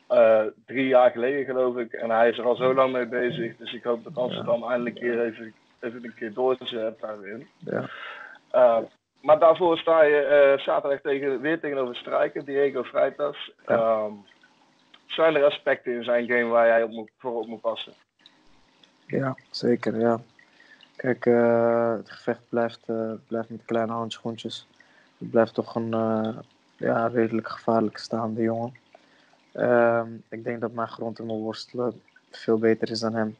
Uh, 0.10 0.42
drie 0.66 0.88
jaar 0.88 1.12
geleden 1.12 1.46
geloof 1.46 1.78
ik. 1.78 1.94
En 1.94 2.10
hij 2.10 2.30
is 2.30 2.38
er 2.38 2.46
al 2.46 2.56
zo 2.56 2.74
lang 2.74 2.92
mee 2.92 3.06
bezig. 3.06 3.58
Dus 3.58 3.74
ik 3.74 3.84
hoop 3.84 4.04
dat 4.04 4.18
Amsterdam 4.18 4.60
ja. 4.60 4.70
eindelijk 4.70 5.00
hier 5.00 5.22
even, 5.22 5.54
even 5.80 6.04
een 6.04 6.13
keer 6.13 6.34
doorzet 6.34 7.00
daarin. 7.00 7.48
Ja. 7.58 7.89
Uh, 8.54 8.78
maar 9.22 9.39
daarvoor 9.39 9.78
sta 9.78 10.04
je 10.04 10.54
uh, 10.56 10.63
zaterdag 10.63 11.02
tegen, 11.02 11.42
weer 11.42 11.60
tegenover 11.60 11.96
Strijker, 11.96 12.46
Diego 12.46 12.84
Freitas. 12.84 13.52
Ja. 13.68 14.04
Um, 14.04 14.26
zijn 15.06 15.36
er 15.36 15.46
aspecten 15.46 15.94
in 15.94 16.04
zijn 16.04 16.28
game 16.28 16.46
waar 16.46 16.68
jij 16.68 16.84
op 16.84 16.92
moet, 16.92 17.12
voor 17.18 17.39
op 17.39 17.48
moet 17.48 17.62
passen? 17.62 17.94
Ja, 19.08 19.36
zeker. 19.50 20.00
Ja. 20.00 20.20
Kijk, 20.96 21.26
het 21.98 22.12
gevecht 22.12 22.50
blijft, 22.50 22.86
blijft 23.28 23.50
met 23.50 23.66
kleine 23.66 23.92
handschoentjes. 23.92 24.68
Het 25.18 25.32
blijft 25.32 25.54
toch 25.54 25.76
een 25.76 25.96
ja, 26.78 27.08
redelijk 27.08 27.50
gevaarlijk 27.50 27.98
staande 27.98 28.42
jongen. 28.42 28.82
Ehm, 29.54 30.08
ik 30.30 30.44
denk 30.44 30.62
dat 30.62 30.72
mijn 30.72 30.88
grond 30.88 31.20
in 31.20 31.26
mijn 31.26 31.39
worstelen 31.39 32.02
veel 32.30 32.58
beter 32.58 32.92
is 32.92 33.00
dan 33.00 33.13
hem. 33.13 33.38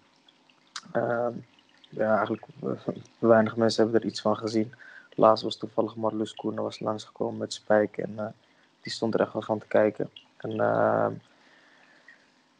Ehm, 0.92 1.34
ja, 1.90 2.16
eigenlijk 2.16 2.46
weinig 3.20 3.56
mensen 3.56 3.84
hebben 3.84 4.02
er 4.02 4.08
iets 4.08 4.22
van 4.22 4.38
gezien. 4.38 4.74
Laatst 5.16 5.44
was 5.44 5.58
toevallig 5.58 5.96
Marloes 5.96 6.34
Koenen 6.34 6.64
was 6.64 6.80
langsgekomen 6.80 7.38
met 7.38 7.54
Spijk 7.54 7.98
en 7.98 8.36
die 8.82 8.92
stond 8.92 9.14
er 9.14 9.20
echt 9.20 9.34
wel 9.34 9.42
van 9.42 9.60
te 9.60 9.68
kijken. 9.68 10.10
En 10.38 10.60
ehm, 10.60 11.14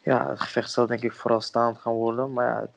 ja, 0.02 0.30
het 0.30 0.42
gevecht 0.42 0.72
zal 0.72 0.88
denk 0.88 1.02
ik 1.02 1.14
vooral 1.14 1.42
staand 1.42 1.78
gaan 1.78 1.94
worden. 1.94 2.34
Maar 2.34 2.46
ja, 2.46 2.68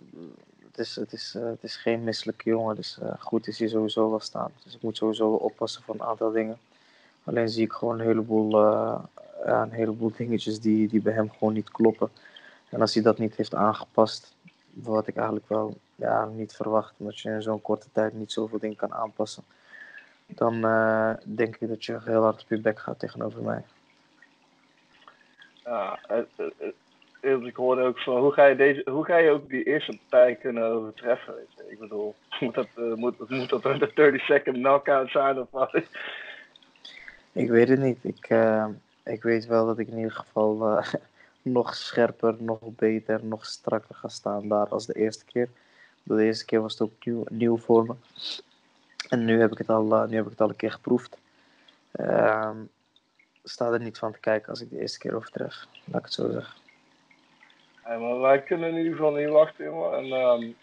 het, 0.66 0.78
is, 0.78 0.96
het, 0.96 1.12
is, 1.12 1.32
het 1.38 1.62
is 1.62 1.76
geen 1.76 2.04
misselijke 2.04 2.50
jongen. 2.50 2.76
Dus 2.76 2.98
goed 3.18 3.46
is 3.46 3.58
hij 3.58 3.68
sowieso 3.68 4.10
wel 4.10 4.20
staan. 4.20 4.50
Dus 4.64 4.74
ik 4.74 4.82
moet 4.82 4.96
sowieso 4.96 5.28
oppassen 5.30 5.82
voor 5.82 5.94
een 5.94 6.02
aantal 6.02 6.30
dingen. 6.30 6.58
Alleen 7.24 7.48
zie 7.48 7.64
ik 7.64 7.72
gewoon 7.72 8.00
een 8.00 8.06
heleboel, 8.06 8.50
ja, 9.44 9.62
een 9.62 9.70
heleboel 9.70 10.12
dingetjes 10.16 10.60
die, 10.60 10.88
die 10.88 11.02
bij 11.02 11.12
hem 11.12 11.30
gewoon 11.30 11.54
niet 11.54 11.70
kloppen. 11.70 12.10
En 12.68 12.80
als 12.80 12.94
hij 12.94 13.02
dat 13.02 13.18
niet 13.18 13.36
heeft 13.36 13.54
aangepast, 13.54 14.36
wat 14.72 15.06
ik 15.06 15.16
eigenlijk 15.16 15.48
wel 15.48 15.76
ja, 15.94 16.24
niet 16.24 16.52
verwacht, 16.52 16.94
omdat 16.96 17.18
je 17.18 17.30
in 17.30 17.42
zo'n 17.42 17.62
korte 17.62 17.86
tijd 17.92 18.12
niet 18.12 18.32
zoveel 18.32 18.58
dingen 18.58 18.76
kan 18.76 18.94
aanpassen, 18.94 19.44
dan 20.26 20.60
denk 21.24 21.56
ik 21.56 21.68
dat 21.68 21.84
je 21.84 21.98
heel 22.04 22.22
hard 22.22 22.42
op 22.42 22.48
je 22.48 22.60
bek 22.60 22.78
gaat 22.78 22.98
tegenover 22.98 23.42
mij. 23.42 23.64
Ja, 25.64 25.98
ik 27.34 27.56
hoorde 27.56 27.82
ook 27.82 27.98
van 27.98 28.18
hoe 28.18 28.32
ga 28.32 28.44
je, 28.44 28.56
deze, 28.56 28.90
hoe 28.90 29.04
ga 29.04 29.16
je 29.16 29.30
ook 29.30 29.48
die 29.48 29.62
eerste 29.62 29.98
partij 30.08 30.34
kunnen 30.34 30.64
overtreffen? 30.64 31.34
Weet 31.34 31.52
je? 31.56 31.72
Ik 31.72 31.78
bedoel, 31.78 32.14
moet 32.40 32.54
dat, 32.54 32.68
uh, 32.76 32.94
moet, 32.94 33.30
moet 33.30 33.48
dat 33.48 33.64
een 33.64 33.90
30 33.94 34.24
second 34.24 34.56
knockout 34.56 35.10
zijn 35.10 35.40
of 35.40 35.50
wat? 35.50 35.74
Ik 37.32 37.48
weet 37.50 37.68
het 37.68 37.80
niet. 37.80 37.98
Ik, 38.02 38.30
uh, 38.30 38.66
ik 39.06 39.22
weet 39.22 39.46
wel 39.46 39.66
dat 39.66 39.78
ik 39.78 39.88
in 39.88 39.96
ieder 39.96 40.12
geval 40.12 40.78
uh, 40.78 40.92
nog 41.42 41.74
scherper, 41.74 42.36
nog 42.38 42.58
beter, 42.62 43.24
nog 43.24 43.46
strakker 43.46 43.94
ga 43.94 44.08
staan 44.08 44.48
daar 44.48 44.68
als 44.68 44.86
de 44.86 44.94
eerste 44.94 45.24
keer. 45.24 45.48
De 46.02 46.24
eerste 46.24 46.44
keer 46.44 46.60
was 46.60 46.72
het 46.72 46.82
ook 46.82 47.04
nieuw, 47.04 47.24
nieuw 47.28 47.56
voor 47.56 47.86
me. 47.86 47.94
En 49.08 49.24
nu 49.24 49.40
heb 49.40 49.52
ik 49.52 49.58
het 49.58 49.68
al, 49.68 50.06
nu 50.06 50.16
heb 50.16 50.24
ik 50.24 50.30
het 50.30 50.40
al 50.40 50.48
een 50.48 50.56
keer 50.56 50.72
geproefd. 50.72 51.18
Uh, 52.00 52.50
sta 53.44 53.72
er 53.72 53.80
niet 53.80 53.98
van 53.98 54.12
te 54.12 54.18
kijken 54.18 54.48
als 54.48 54.60
ik 54.60 54.70
de 54.70 54.80
eerste 54.80 54.98
keer 54.98 55.14
overtref. 55.14 55.66
Laat 55.84 55.98
ik 55.98 56.04
het 56.04 56.12
zo 56.12 56.30
zeggen. 56.30 56.54
Ja, 57.84 57.98
maar 57.98 58.20
wij 58.20 58.42
kunnen 58.42 58.68
in 58.70 58.76
ieder 58.76 58.92
geval 58.92 59.12
niet 59.12 59.28
wachten. 59.28 59.66
En 59.92 60.12
um, 60.12 60.56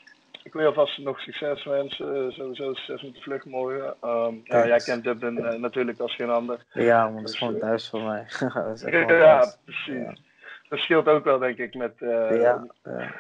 ik 0.44 0.54
wil 0.54 0.66
alvast 0.66 0.98
nog 0.98 1.20
succes 1.20 1.64
wensen. 1.64 2.32
sowieso 2.32 2.74
succes 2.74 3.02
met 3.02 3.14
de 3.14 3.22
vlucht 3.22 3.46
morgen. 3.46 3.96
Um, 4.04 4.42
ja, 4.44 4.68
jij 4.68 4.78
kent 4.78 5.04
Dublin 5.04 5.38
uh, 5.38 5.54
natuurlijk 5.54 6.00
als 6.00 6.16
geen 6.16 6.30
ander. 6.30 6.66
Ja, 6.74 7.04
man, 7.04 7.14
dat 7.14 7.24
is 7.24 7.30
dus, 7.30 7.40
gewoon 7.40 7.60
thuis 7.60 7.90
voor 7.90 8.02
mij. 8.02 8.26
ja, 9.08 9.56
precies. 9.66 9.94
Ja. 9.94 10.16
Dat 10.70 10.80
scheelt 10.80 11.08
ook 11.08 11.24
wel, 11.24 11.40
denk 11.40 11.58
ik, 11.58 11.74
met... 11.74 11.94
Uh, 12.00 12.10
ja, 12.42 12.66
ja. 12.84 13.14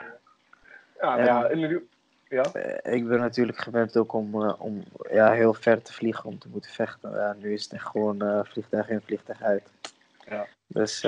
ja, 1.01 1.23
ja, 1.23 1.47
in 1.47 1.87
ja. 2.29 2.45
Ik 2.83 3.07
ben 3.07 3.19
natuurlijk 3.19 3.57
gewend 3.57 3.97
ook 3.97 4.13
om, 4.13 4.49
om 4.49 4.83
ja, 5.11 5.31
heel 5.31 5.53
ver 5.53 5.81
te 5.81 5.93
vliegen 5.93 6.25
om 6.25 6.39
te 6.39 6.47
moeten 6.51 6.71
vechten. 6.71 7.11
Ja, 7.11 7.35
nu 7.39 7.53
is 7.53 7.63
het 7.63 7.73
echt 7.73 7.85
gewoon 7.85 8.45
vliegtuig 8.45 8.89
in, 8.89 9.01
vliegtuig 9.01 9.41
uit. 9.41 9.71
Ja. 10.29 10.47
Dus 10.67 11.07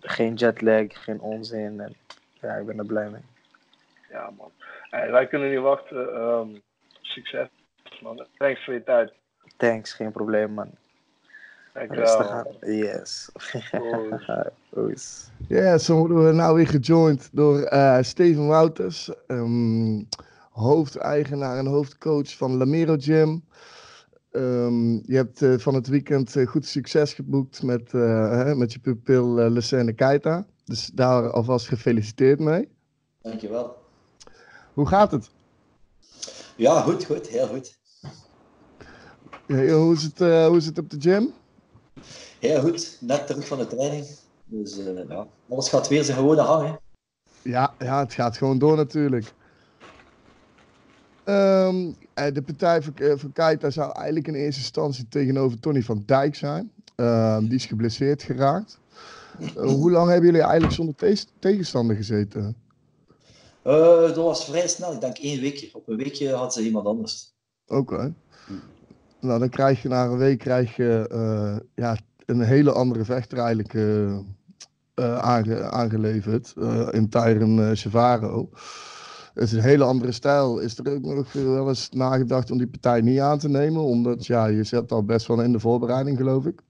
geen 0.00 0.34
jetlag, 0.34 1.04
geen 1.04 1.20
onzin. 1.20 1.80
En, 1.80 1.94
ja, 2.40 2.54
ik 2.54 2.66
ben 2.66 2.78
er 2.78 2.86
blij 2.86 3.08
mee. 3.08 3.37
Ja, 4.10 4.30
man. 4.36 4.50
Hey, 4.90 5.10
wij 5.10 5.26
kunnen 5.26 5.50
niet 5.50 5.60
wachten. 5.60 6.22
Um, 6.22 6.62
succes, 7.00 7.48
man. 8.02 8.26
Thanks 8.38 8.64
voor 8.64 8.74
je 8.74 8.82
tijd. 8.82 9.12
Thanks, 9.56 9.92
geen 9.92 10.12
probleem, 10.12 10.52
man. 10.52 10.70
Dankjewel. 11.74 12.58
Yes. 12.60 13.30
Oes. 14.76 15.30
Ja, 15.48 15.78
zo 15.78 15.96
worden 15.96 16.26
we 16.26 16.32
nou 16.32 16.56
weer 16.56 16.66
gejoind 16.66 17.28
door 17.32 17.72
uh, 17.72 17.98
Steven 18.00 18.46
Wouters, 18.46 19.10
um, 19.26 20.08
hoofdeigenaar 20.50 21.58
en 21.58 21.66
hoofdcoach 21.66 22.36
van 22.36 22.56
Lamero 22.56 22.96
Gym. 22.98 23.44
Um, 24.32 25.02
je 25.06 25.16
hebt 25.16 25.40
uh, 25.40 25.58
van 25.58 25.74
het 25.74 25.88
weekend 25.88 26.34
uh, 26.34 26.46
goed 26.46 26.66
succes 26.66 27.14
geboekt 27.14 27.62
met, 27.62 27.92
hè, 27.92 28.54
met 28.54 28.72
je 28.72 28.78
pupil 28.78 29.38
uh, 29.38 29.50
Lucene 29.50 29.92
Keita. 29.92 30.46
Dus 30.64 30.86
daar 30.86 31.30
alvast 31.30 31.68
gefeliciteerd 31.68 32.38
mee. 32.38 32.68
Dankjewel. 33.22 33.76
Hoe 34.78 34.88
gaat 34.88 35.10
het? 35.10 35.30
Ja, 36.56 36.80
goed, 36.80 37.04
goed, 37.04 37.28
heel 37.28 37.46
goed. 37.46 37.78
Ja, 39.46 39.72
hoe, 39.72 39.94
is 39.94 40.02
het, 40.02 40.20
uh, 40.20 40.46
hoe 40.46 40.56
is 40.56 40.66
het 40.66 40.78
op 40.78 40.90
de 40.90 40.96
gym? 41.00 41.32
Heel 42.38 42.60
goed, 42.60 42.96
net 43.00 43.26
terug 43.26 43.46
van 43.46 43.58
de 43.58 43.66
training. 43.66 44.06
Dus 44.44 44.78
uh, 44.78 45.08
ja, 45.08 45.26
alles 45.48 45.68
gaat 45.68 45.88
weer 45.88 46.04
zijn 46.04 46.16
gewone 46.16 46.40
hangen. 46.40 46.78
Ja, 47.42 47.74
ja, 47.78 47.98
het 47.98 48.12
gaat 48.12 48.36
gewoon 48.36 48.58
door 48.58 48.76
natuurlijk. 48.76 49.32
Um, 51.24 51.96
de 52.14 52.42
partij 52.46 52.82
van, 52.82 52.94
van 53.18 53.32
Keita 53.32 53.70
zou 53.70 53.92
eigenlijk 53.92 54.28
in 54.28 54.34
eerste 54.34 54.60
instantie 54.60 55.08
tegenover 55.08 55.60
Tony 55.60 55.82
van 55.82 56.02
Dijk 56.06 56.34
zijn. 56.34 56.72
Uh, 56.96 57.38
die 57.38 57.54
is 57.54 57.66
geblesseerd 57.66 58.22
geraakt. 58.22 58.78
Uh, 59.38 59.48
hoe 59.54 59.90
lang 59.90 60.08
hebben 60.08 60.26
jullie 60.26 60.42
eigenlijk 60.42 60.72
zonder 60.72 60.94
te 60.94 61.24
tegenstander 61.38 61.96
gezeten? 61.96 62.66
Uh, 63.68 64.00
dat 64.00 64.16
was 64.16 64.44
vrij 64.44 64.68
snel, 64.68 64.92
ik 64.92 65.00
denk 65.00 65.18
één 65.18 65.40
weekje. 65.40 65.70
Op 65.72 65.88
een 65.88 65.96
weekje 65.96 66.32
had 66.32 66.52
ze 66.52 66.62
iemand 66.62 66.86
anders. 66.86 67.34
Oké. 67.66 67.80
Okay. 67.80 68.14
Nou, 69.20 69.38
dan 69.38 69.48
krijg 69.48 69.82
je 69.82 69.88
na 69.88 70.04
een 70.04 70.18
week 70.18 70.38
krijg 70.38 70.76
je, 70.76 71.08
uh, 71.12 71.56
ja, 71.74 71.96
een 72.26 72.40
hele 72.40 72.72
andere 72.72 73.04
vechter 73.04 73.38
eigenlijk 73.38 73.74
aange 75.20 75.62
aangeleverd. 75.62 76.54
in 76.90 77.08
Tyron 77.08 77.76
Chavaro. 77.76 78.48
Het 79.34 79.42
is 79.42 79.52
een 79.52 79.60
hele 79.60 79.84
andere 79.84 80.12
stijl. 80.12 80.58
Is 80.58 80.78
er 80.78 80.92
ook 80.92 81.02
nog 81.02 81.32
wel 81.32 81.68
eens 81.68 81.88
nagedacht 81.90 82.50
om 82.50 82.58
die 82.58 82.68
partij 82.68 83.00
niet 83.00 83.20
aan 83.20 83.38
te 83.38 83.48
nemen? 83.48 83.82
Omdat 83.82 84.26
ja, 84.26 84.46
je 84.46 84.64
zit 84.64 84.92
al 84.92 85.04
best 85.04 85.26
wel 85.26 85.42
in 85.42 85.52
de 85.52 85.60
voorbereiding, 85.60 86.16
geloof 86.16 86.44
ik. 86.44 86.60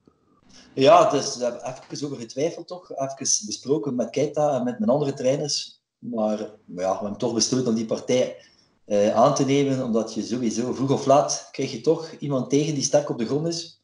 Ja, 0.74 1.10
dus 1.10 1.36
we 1.36 1.42
hebben 1.42 1.62
even 1.66 2.06
over 2.06 2.18
getwijfeld 2.18 2.66
toch. 2.66 2.90
Even 2.90 3.46
besproken 3.46 3.94
met 3.94 4.10
Keita 4.10 4.56
en 4.58 4.64
met 4.64 4.78
mijn 4.78 4.90
andere 4.90 5.12
trainers. 5.12 5.77
Maar, 5.98 6.38
maar 6.64 6.84
ja, 6.84 6.92
we 6.92 7.00
hebben 7.00 7.18
toch 7.18 7.34
besloten 7.34 7.68
om 7.68 7.74
die 7.74 7.86
partij 7.86 8.36
uh, 8.86 9.14
aan 9.14 9.34
te 9.34 9.44
nemen. 9.44 9.84
Omdat 9.84 10.14
je 10.14 10.22
sowieso 10.22 10.72
vroeg 10.72 10.90
of 10.90 11.06
laat 11.06 11.48
krijg 11.52 11.72
je 11.72 11.80
toch 11.80 12.10
iemand 12.18 12.50
tegen 12.50 12.74
die 12.74 12.82
sterk 12.82 13.08
op 13.08 13.18
de 13.18 13.26
grond 13.26 13.46
is. 13.46 13.82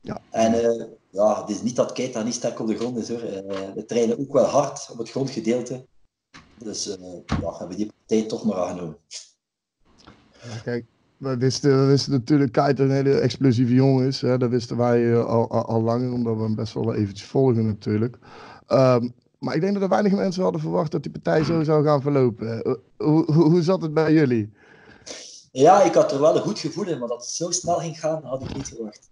Ja. 0.00 0.20
En 0.30 0.54
uh, 0.54 0.84
ja, 1.10 1.40
het 1.40 1.50
is 1.50 1.62
niet 1.62 1.76
dat 1.76 1.92
Keita 1.92 2.22
niet 2.22 2.34
sterk 2.34 2.60
op 2.60 2.66
de 2.66 2.76
grond 2.76 2.96
is 2.96 3.08
hoor. 3.08 3.22
Uh, 3.22 3.72
we 3.74 3.84
trainen 3.86 4.18
ook 4.18 4.32
wel 4.32 4.44
hard 4.44 4.88
op 4.90 4.98
het 4.98 5.10
grondgedeelte. 5.10 5.86
Dus 6.58 6.84
ja, 7.26 7.50
hebben 7.58 7.68
we 7.68 7.76
die 7.76 7.92
partij 7.96 8.28
toch 8.28 8.44
maar 8.44 8.56
aangenomen. 8.56 8.96
Kijk, 10.62 10.84
we 11.16 11.36
wisten, 11.36 11.80
we 11.80 11.86
wisten 11.86 12.12
natuurlijk 12.12 12.52
Keita 12.52 12.82
een 12.82 12.90
hele 12.90 13.18
explosieve 13.18 13.74
jongen 13.74 14.06
is. 14.06 14.20
Hè? 14.20 14.38
Dat 14.38 14.50
wisten 14.50 14.76
wij 14.76 15.16
al, 15.16 15.50
al, 15.50 15.64
al, 15.64 15.82
langer, 15.82 16.12
omdat 16.12 16.36
we 16.36 16.42
hem 16.42 16.54
best 16.54 16.74
wel 16.74 16.94
eventjes 16.94 17.28
volgen 17.28 17.66
natuurlijk. 17.66 18.18
Um, 18.68 19.14
maar 19.46 19.54
ik 19.54 19.60
denk 19.60 19.72
dat 19.72 19.82
er 19.82 19.88
weinig 19.88 20.12
mensen 20.12 20.42
hadden 20.42 20.60
verwacht 20.60 20.92
dat 20.92 21.02
die 21.02 21.12
partij 21.12 21.44
zo 21.44 21.62
zou 21.62 21.84
gaan 21.84 22.02
verlopen. 22.02 22.62
Hoe, 22.96 23.32
hoe, 23.32 23.44
hoe 23.44 23.62
zat 23.62 23.82
het 23.82 23.94
bij 23.94 24.12
jullie? 24.12 24.52
Ja, 25.52 25.82
ik 25.82 25.94
had 25.94 26.12
er 26.12 26.20
wel 26.20 26.36
een 26.36 26.42
goed 26.42 26.58
gevoel 26.58 26.86
in, 26.86 26.98
maar 26.98 27.08
dat 27.08 27.20
het 27.20 27.30
zo 27.30 27.50
snel 27.50 27.78
ging 27.78 28.00
gaan, 28.00 28.24
had 28.24 28.42
ik 28.42 28.56
niet 28.56 28.68
verwacht. 28.68 29.10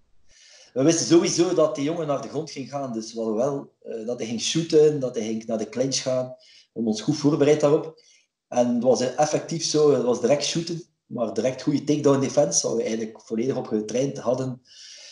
We 0.72 0.82
wisten 0.82 1.06
sowieso 1.06 1.54
dat 1.54 1.74
die 1.74 1.84
jongen 1.84 2.06
naar 2.06 2.22
de 2.22 2.28
grond 2.28 2.50
ging 2.50 2.68
gaan, 2.68 2.92
dus 2.92 3.12
we 3.12 3.20
hadden 3.20 3.36
wel 3.36 3.72
uh, 3.84 4.06
dat 4.06 4.18
hij 4.18 4.26
ging 4.26 4.40
shooten, 4.40 5.00
dat 5.00 5.14
hij 5.14 5.24
ging 5.24 5.46
naar 5.46 5.58
de 5.58 5.68
clinch 5.68 6.02
gaan. 6.02 6.34
We 6.72 6.80
ons 6.80 7.00
goed 7.00 7.16
voorbereid 7.16 7.60
daarop. 7.60 8.02
En 8.48 8.74
het 8.74 8.82
was 8.82 9.00
effectief 9.00 9.64
zo, 9.64 9.92
het 9.92 10.02
was 10.02 10.20
direct 10.20 10.44
shooten, 10.44 10.82
maar 11.06 11.34
direct 11.34 11.62
goede 11.62 11.84
takedown 11.84 12.20
defense, 12.20 12.66
waar 12.66 12.76
we 12.76 12.82
eigenlijk 12.82 13.20
volledig 13.20 13.56
op 13.56 13.66
getraind 13.66 14.18
hadden. 14.18 14.62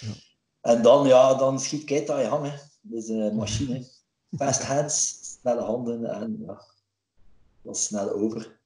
Ja. 0.00 0.12
En 0.60 0.82
dan, 0.82 1.06
ja, 1.06 1.34
dan 1.34 1.60
schiet 1.60 1.84
Keita 1.84 2.20
je 2.20 2.26
hangen. 2.26 2.60
Dus 2.80 3.08
een 3.08 3.32
uh, 3.32 3.32
machine. 3.32 3.86
Fast 4.36 4.62
hands, 4.62 5.18
snelle 5.40 5.60
handen 5.60 6.04
en 6.04 6.36
ja, 6.46 6.62
dat 7.62 7.76
is 7.76 7.84
snel 7.84 8.10
over. 8.10 8.60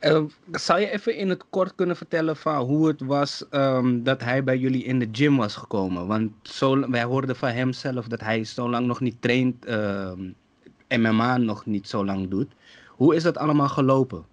Uh, 0.00 0.24
zou 0.52 0.80
je 0.80 0.90
even 0.90 1.16
in 1.16 1.28
het 1.28 1.44
kort 1.50 1.74
kunnen 1.74 1.96
vertellen 1.96 2.36
van 2.36 2.56
hoe 2.56 2.88
het 2.88 3.00
was 3.00 3.44
um, 3.50 4.02
dat 4.02 4.20
hij 4.20 4.44
bij 4.44 4.58
jullie 4.58 4.84
in 4.84 4.98
de 4.98 5.08
gym 5.12 5.36
was 5.36 5.54
gekomen? 5.54 6.06
Want 6.06 6.32
zo, 6.42 6.90
wij 6.90 7.04
hoorden 7.04 7.36
van 7.36 7.48
hem 7.48 7.72
zelf 7.72 8.06
dat 8.06 8.20
hij 8.20 8.44
zo 8.44 8.70
lang 8.70 8.86
nog 8.86 9.00
niet 9.00 9.22
traint, 9.22 9.66
uh, 9.66 10.10
ehm, 10.10 10.32
MMA 10.88 11.36
nog 11.36 11.66
niet 11.66 11.88
zo 11.88 12.04
lang 12.04 12.30
doet. 12.30 12.52
Hoe 12.88 13.14
is 13.14 13.22
dat 13.22 13.38
allemaal 13.38 13.68
gelopen? 13.68 14.26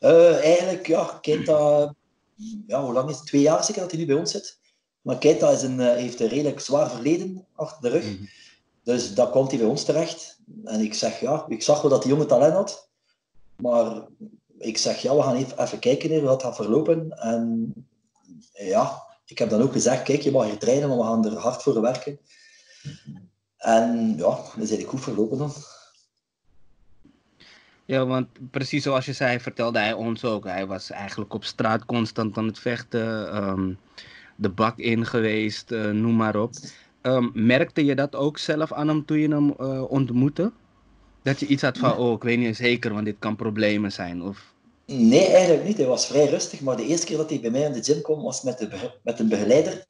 Uh, 0.00 0.44
eigenlijk, 0.44 0.86
ja, 0.86 1.18
Kenta, 1.20 1.94
ja, 2.66 2.82
hoe 2.82 2.92
lang 2.92 3.10
is 3.10 3.16
het? 3.16 3.26
Twee 3.26 3.42
jaar 3.42 3.64
zeker 3.64 3.82
dat 3.82 3.90
hij 3.90 4.00
nu 4.00 4.06
bij 4.06 4.16
ons 4.16 4.30
zit. 4.30 4.58
Maar 5.06 5.18
Keita 5.18 5.50
is 5.50 5.62
een, 5.62 5.80
heeft 5.80 6.20
een 6.20 6.28
redelijk 6.28 6.60
zwaar 6.60 6.90
verleden 6.90 7.46
achter 7.54 7.82
de 7.82 7.88
rug. 7.88 8.04
Mm 8.04 8.16
-hmm. 8.16 8.28
Dus 8.82 9.14
dat 9.14 9.30
komt 9.30 9.50
hij 9.50 9.58
bij 9.58 9.68
ons 9.68 9.84
terecht. 9.84 10.38
En 10.64 10.80
ik 10.80 10.94
zeg, 10.94 11.20
ja, 11.20 11.44
ik 11.48 11.62
zag 11.62 11.80
wel 11.82 11.90
dat 11.90 12.02
die 12.02 12.10
jonge 12.10 12.26
talent 12.26 12.54
had. 12.54 12.88
Maar 13.56 14.06
ik 14.58 14.78
zeg, 14.78 15.02
ja, 15.02 15.16
we 15.16 15.22
gaan 15.22 15.36
even, 15.36 15.62
even 15.62 15.78
kijken 15.78 16.10
hoe 16.10 16.20
dat 16.20 16.42
gaat 16.42 16.56
verlopen. 16.56 17.18
En 17.18 17.72
ja, 18.52 19.02
ik 19.24 19.38
heb 19.38 19.50
dan 19.50 19.62
ook 19.62 19.72
gezegd, 19.72 20.02
kijk, 20.02 20.20
je 20.20 20.30
mag 20.30 20.46
hier 20.46 20.58
trainen, 20.58 20.88
maar 20.88 20.98
we 20.98 21.04
gaan 21.04 21.24
er 21.24 21.38
hard 21.38 21.62
voor 21.62 21.80
werken. 21.80 22.18
En 23.56 24.14
ja, 24.16 24.24
dat 24.24 24.52
is 24.54 24.56
eigenlijk 24.56 24.88
goed 24.88 25.02
verlopen 25.02 25.38
dan. 25.38 25.52
Ja, 27.84 28.06
want 28.06 28.28
precies 28.50 28.82
zoals 28.82 29.04
je 29.04 29.12
zei, 29.12 29.40
vertelde 29.40 29.78
hij 29.78 29.92
ons 29.92 30.24
ook. 30.24 30.44
Hij 30.44 30.66
was 30.66 30.90
eigenlijk 30.90 31.34
op 31.34 31.44
straat 31.44 31.84
constant 31.84 32.36
aan 32.36 32.46
het 32.46 32.58
vechten. 32.58 33.36
Um, 33.36 33.78
de 34.36 34.48
bak 34.48 34.78
in 34.78 35.06
geweest, 35.06 35.70
uh, 35.70 35.90
noem 35.90 36.16
maar 36.16 36.36
op. 36.36 36.52
Um, 37.02 37.30
merkte 37.34 37.84
je 37.84 37.94
dat 37.94 38.14
ook 38.14 38.38
zelf 38.38 38.72
aan 38.72 38.88
hem 38.88 39.04
toen 39.04 39.18
je 39.18 39.28
hem 39.28 39.54
uh, 39.60 39.90
ontmoette? 39.90 40.52
Dat 41.22 41.40
je 41.40 41.46
iets 41.46 41.62
had 41.62 41.78
van, 41.78 41.96
oh, 41.96 42.12
ik 42.12 42.22
weet 42.22 42.38
niet 42.38 42.56
zeker, 42.56 42.92
want 42.92 43.04
dit 43.04 43.16
kan 43.18 43.36
problemen 43.36 43.92
zijn? 43.92 44.22
Of... 44.22 44.54
Nee, 44.86 45.26
eigenlijk 45.26 45.64
niet. 45.64 45.76
Hij 45.76 45.86
was 45.86 46.06
vrij 46.06 46.28
rustig, 46.28 46.60
maar 46.60 46.76
de 46.76 46.86
eerste 46.86 47.06
keer 47.06 47.16
dat 47.16 47.30
hij 47.30 47.40
bij 47.40 47.50
mij 47.50 47.62
in 47.62 47.72
de 47.72 47.82
gym 47.82 48.02
kwam, 48.02 48.22
was 48.22 48.42
met, 48.42 48.58
de, 48.58 48.68
met 49.02 49.18
een 49.18 49.28
begeleider. 49.28 49.84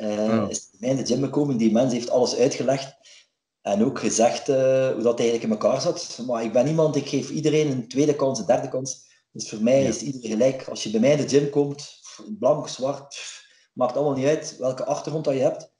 Uh, 0.00 0.08
oh. 0.08 0.50
Is 0.50 0.68
bij 0.70 0.78
mij 0.80 0.90
in 0.90 0.96
de 0.96 1.06
gym 1.06 1.22
gekomen, 1.22 1.56
die 1.56 1.72
mens 1.72 1.92
heeft 1.92 2.10
alles 2.10 2.36
uitgelegd. 2.36 2.96
En 3.62 3.84
ook 3.84 3.98
gezegd 3.98 4.48
uh, 4.48 4.56
hoe 4.92 5.02
dat 5.02 5.18
eigenlijk 5.18 5.42
in 5.42 5.50
elkaar 5.50 5.80
zat. 5.80 6.22
Maar 6.26 6.44
ik 6.44 6.52
ben 6.52 6.66
iemand, 6.66 6.96
ik 6.96 7.08
geef 7.08 7.30
iedereen 7.30 7.70
een 7.70 7.88
tweede 7.88 8.16
kans, 8.16 8.38
een 8.38 8.46
derde 8.46 8.68
kans. 8.68 9.04
Dus 9.32 9.48
voor 9.48 9.62
mij 9.62 9.82
ja. 9.82 9.88
is 9.88 10.02
iedereen 10.02 10.30
gelijk. 10.30 10.68
Als 10.68 10.82
je 10.82 10.90
bij 10.90 11.00
mij 11.00 11.10
in 11.10 11.16
de 11.16 11.28
gym 11.28 11.50
komt, 11.50 12.00
blank, 12.38 12.68
zwart, 12.68 13.16
maakt 13.74 13.96
allemaal 13.96 14.16
niet 14.16 14.26
uit 14.26 14.56
welke 14.58 14.84
achtergrond 14.84 15.24
dat 15.24 15.34
je 15.34 15.40
hebt. 15.40 15.72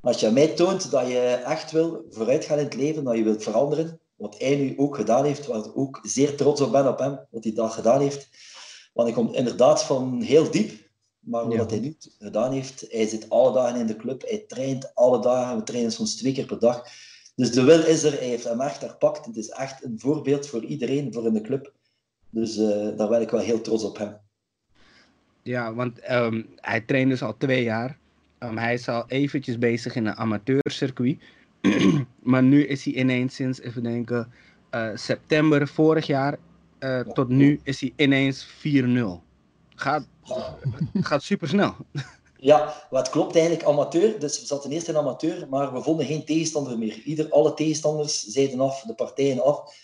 Als 0.00 0.20
je 0.20 0.26
aan 0.26 0.32
mij 0.32 0.48
toont 0.48 0.90
dat 0.90 1.06
je 1.06 1.20
echt 1.44 1.70
wil 1.70 2.06
vooruitgaan 2.10 2.58
in 2.58 2.64
het 2.64 2.74
leven, 2.74 3.04
dat 3.04 3.16
je 3.16 3.22
wilt 3.22 3.42
veranderen, 3.42 4.00
wat 4.14 4.38
hij 4.38 4.56
nu 4.56 4.74
ook 4.78 4.96
gedaan 4.96 5.24
heeft, 5.24 5.46
waar 5.46 5.58
ik 5.58 5.78
ook 5.78 6.00
zeer 6.02 6.36
trots 6.36 6.60
op 6.60 6.72
ben 6.72 6.88
op 6.88 6.98
hem, 6.98 7.18
wat 7.30 7.44
hij 7.44 7.52
dat 7.52 7.72
gedaan 7.72 8.00
heeft. 8.00 8.28
Want 8.92 9.08
hij 9.08 9.16
komt 9.16 9.34
inderdaad 9.34 9.82
van 9.82 10.20
heel 10.20 10.50
diep, 10.50 10.90
maar 11.18 11.56
wat 11.56 11.70
hij 11.70 11.80
nu 11.80 11.96
gedaan 12.18 12.52
heeft, 12.52 12.86
hij 12.88 13.06
zit 13.06 13.30
alle 13.30 13.52
dagen 13.52 13.80
in 13.80 13.86
de 13.86 13.96
club, 13.96 14.22
hij 14.22 14.44
traint 14.48 14.94
alle 14.94 15.20
dagen, 15.20 15.56
we 15.56 15.62
trainen 15.62 15.92
soms 15.92 16.16
twee 16.16 16.32
keer 16.32 16.46
per 16.46 16.58
dag. 16.58 16.82
Dus 17.34 17.52
de 17.52 17.62
wil 17.62 17.84
is 17.84 18.02
er, 18.02 18.12
hij 18.12 18.28
heeft 18.28 18.44
hem 18.44 18.60
echt 18.60 18.84
gepakt. 18.84 19.26
Het 19.26 19.36
is 19.36 19.48
echt 19.48 19.84
een 19.84 20.00
voorbeeld 20.00 20.46
voor 20.46 20.64
iedereen, 20.64 21.12
voor 21.12 21.26
in 21.26 21.32
de 21.32 21.40
club. 21.40 21.72
Dus 22.30 22.56
uh, 22.56 22.96
daar 22.96 23.08
ben 23.08 23.20
ik 23.20 23.30
wel 23.30 23.40
heel 23.40 23.60
trots 23.60 23.84
op 23.84 23.98
hem. 23.98 24.16
Ja, 25.42 25.74
want 25.74 26.10
um, 26.10 26.46
hij 26.56 26.80
traint 26.80 27.10
dus 27.10 27.22
al 27.22 27.36
twee 27.36 27.62
jaar. 27.62 27.98
Um, 28.38 28.58
hij 28.58 28.74
is 28.74 28.88
al 28.88 29.04
eventjes 29.08 29.58
bezig 29.58 29.94
in 29.94 30.06
een 30.06 30.16
amateurcircuit. 30.16 31.18
maar 32.22 32.42
nu 32.42 32.66
is 32.66 32.84
hij 32.84 32.94
ineens 32.94 33.34
sinds, 33.34 33.60
even 33.60 33.82
denken, 33.82 34.32
uh, 34.74 34.90
september 34.94 35.68
vorig 35.68 36.06
jaar 36.06 36.38
uh, 36.80 37.00
tot 37.00 37.28
nu 37.28 37.60
is 37.62 37.80
hij 37.80 37.92
ineens 37.96 38.46
4-0. 38.46 38.48
Gaat, 39.74 40.06
gaat 41.08 41.22
super 41.22 41.48
snel. 41.48 41.74
Ja, 42.40 42.86
wat 42.90 43.10
klopt 43.10 43.36
eigenlijk, 43.36 43.66
amateur. 43.68 44.20
Dus 44.20 44.40
we 44.40 44.46
zaten 44.46 44.70
eerst 44.70 44.88
in 44.88 44.96
amateur, 44.96 45.46
maar 45.48 45.72
we 45.72 45.82
vonden 45.82 46.06
geen 46.06 46.24
tegenstander 46.24 46.78
meer. 46.78 47.00
Ieder, 47.04 47.30
alle 47.30 47.54
tegenstanders 47.54 48.24
zeiden 48.26 48.60
af, 48.60 48.82
de 48.82 48.94
partijen 48.94 49.44
af. 49.44 49.74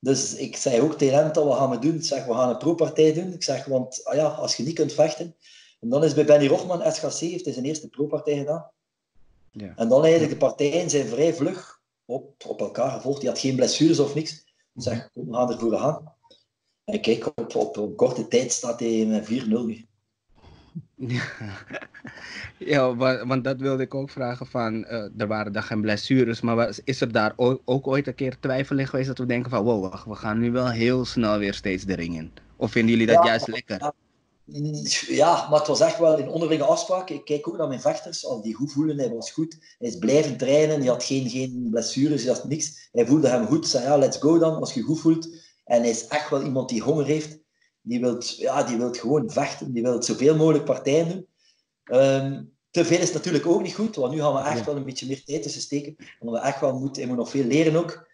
Dus 0.00 0.34
ik 0.34 0.56
zei 0.56 0.80
ook 0.80 0.94
tegen 0.94 1.16
hem 1.16 1.32
we 1.32 1.52
gaan 1.52 1.70
we 1.70 1.78
doen. 1.78 1.94
Ik 1.94 2.04
zeg, 2.04 2.24
we 2.24 2.34
gaan 2.34 2.48
een 2.48 2.58
pro-partij 2.58 3.12
doen. 3.12 3.32
Ik 3.32 3.42
zeg, 3.42 3.64
want 3.64 4.04
ah 4.04 4.14
ja, 4.14 4.26
als 4.26 4.56
je 4.56 4.62
niet 4.62 4.74
kunt 4.74 4.92
vechten. 4.92 5.36
En 5.80 5.88
dan 5.88 6.04
is 6.04 6.14
bij 6.14 6.24
Benny 6.24 6.46
Rochman, 6.46 6.92
SGC, 6.92 7.18
heeft 7.18 7.44
hij 7.44 7.52
zijn 7.54 7.64
eerste 7.64 7.88
pro-partij 7.88 8.36
gedaan. 8.36 8.70
Ja. 9.52 9.72
En 9.76 9.88
dan 9.88 10.02
eigenlijk, 10.02 10.32
de 10.32 10.38
partijen 10.38 10.90
zijn 10.90 11.06
vrij 11.06 11.34
vlug 11.34 11.80
op, 12.04 12.44
op 12.46 12.60
elkaar 12.60 12.90
gevolgd. 12.90 13.20
Die 13.20 13.28
had 13.28 13.38
geen 13.38 13.56
blessures 13.56 13.98
of 13.98 14.14
niks. 14.14 14.32
Ik 14.74 14.82
zeg, 14.82 15.10
kom, 15.12 15.26
we 15.26 15.34
gaan 15.34 15.52
ervoor 15.52 15.78
gaan. 15.78 16.14
En 16.84 17.00
kijk, 17.00 17.26
op, 17.26 17.54
op, 17.54 17.78
op 17.78 17.96
korte 17.96 18.28
tijd 18.28 18.52
staat 18.52 18.80
hij 18.80 19.06
met 19.06 19.24
4-0 19.24 19.28
nu. 19.46 19.87
Ja, 22.58 22.96
want 23.26 23.44
dat 23.44 23.60
wilde 23.60 23.82
ik 23.82 23.94
ook 23.94 24.10
vragen 24.10 24.46
van, 24.46 24.74
uh, 24.74 25.20
er 25.20 25.26
waren 25.26 25.52
daar 25.52 25.62
geen 25.62 25.80
blessures, 25.80 26.40
maar 26.40 26.78
is 26.84 27.00
er 27.00 27.12
daar 27.12 27.32
ook, 27.36 27.60
ook, 27.64 27.86
ooit 27.86 28.06
een 28.06 28.14
keer 28.14 28.38
twijfel 28.40 28.78
in 28.78 28.86
geweest 28.86 29.08
dat 29.08 29.18
we 29.18 29.26
denken 29.26 29.50
van, 29.50 29.64
wow, 29.64 29.90
wacht, 29.90 30.06
we 30.06 30.14
gaan 30.14 30.38
nu 30.38 30.50
wel 30.50 30.68
heel 30.68 31.04
snel 31.04 31.38
weer 31.38 31.54
steeds 31.54 31.84
de 31.84 31.94
ring 31.94 32.16
in? 32.16 32.32
Of 32.56 32.70
vinden 32.70 32.90
jullie 32.90 33.14
dat 33.14 33.24
juist 33.24 33.48
lekker? 33.48 33.92
Ja, 35.08 35.48
maar 35.48 35.58
het 35.58 35.68
was 35.68 35.80
echt 35.80 35.98
wel 35.98 36.18
een 36.18 36.28
onderlinge 36.28 36.64
afspraak. 36.64 37.10
Ik 37.10 37.24
kijk 37.24 37.48
ook 37.48 37.56
naar 37.56 37.68
mijn 37.68 37.80
vechters, 37.80 38.26
als 38.26 38.42
die 38.42 38.54
goed 38.54 38.72
voelen, 38.72 38.98
hij 38.98 39.10
was 39.10 39.30
goed. 39.30 39.56
Hij 39.78 39.88
is 39.88 39.98
blijven 39.98 40.36
trainen, 40.36 40.78
hij 40.78 40.88
had 40.88 41.04
geen, 41.04 41.28
geen 41.28 41.68
blessures, 41.70 42.24
hij 42.24 42.32
had 42.32 42.44
niks. 42.44 42.88
Hij 42.92 43.06
voelde 43.06 43.28
hem 43.28 43.46
goed, 43.46 43.66
zei 43.66 43.84
ja, 43.84 43.96
let's 43.96 44.18
go 44.18 44.38
dan, 44.38 44.54
als 44.54 44.74
je 44.74 44.82
goed 44.82 45.00
voelt. 45.00 45.28
En 45.64 45.80
hij 45.80 45.90
is 45.90 46.06
echt 46.06 46.30
wel 46.30 46.42
iemand 46.42 46.68
die 46.68 46.82
honger 46.82 47.04
heeft 47.04 47.38
die 47.82 48.00
wil 48.00 48.22
ja, 48.36 48.62
die 48.62 48.76
wilt 48.76 48.98
gewoon 48.98 49.30
vechten, 49.30 49.72
die 49.72 49.82
wil 49.82 50.02
zoveel 50.02 50.36
mogelijk 50.36 50.64
partijen 50.64 51.08
doen. 51.08 51.26
Um, 51.98 52.56
te 52.70 52.84
veel 52.84 53.00
is 53.00 53.12
natuurlijk 53.12 53.46
ook 53.46 53.62
niet 53.62 53.74
goed, 53.74 53.96
want 53.96 54.12
nu 54.12 54.20
gaan 54.20 54.34
we 54.34 54.40
echt 54.40 54.64
wel 54.64 54.76
een 54.76 54.84
beetje 54.84 55.06
meer 55.06 55.24
tijd 55.24 55.42
tussen 55.42 55.60
steken. 55.60 55.96
Omdat 56.18 56.40
we 56.40 56.46
echt 56.46 56.60
wel 56.60 56.78
moeten, 56.78 57.08
moet 57.08 57.16
nog 57.16 57.30
veel 57.30 57.44
leren 57.44 57.76
ook. 57.76 58.08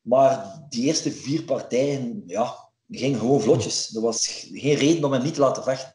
Maar 0.00 0.60
die 0.68 0.84
eerste 0.84 1.12
vier 1.12 1.42
partijen, 1.42 2.22
ja, 2.26 2.54
gingen 2.88 3.18
gewoon 3.18 3.40
vlotjes. 3.40 3.94
Er 3.94 4.00
was 4.00 4.46
geen 4.52 4.74
reden 4.74 5.04
om 5.04 5.12
hem 5.12 5.22
niet 5.22 5.34
te 5.34 5.40
laten 5.40 5.62
vechten. 5.62 5.94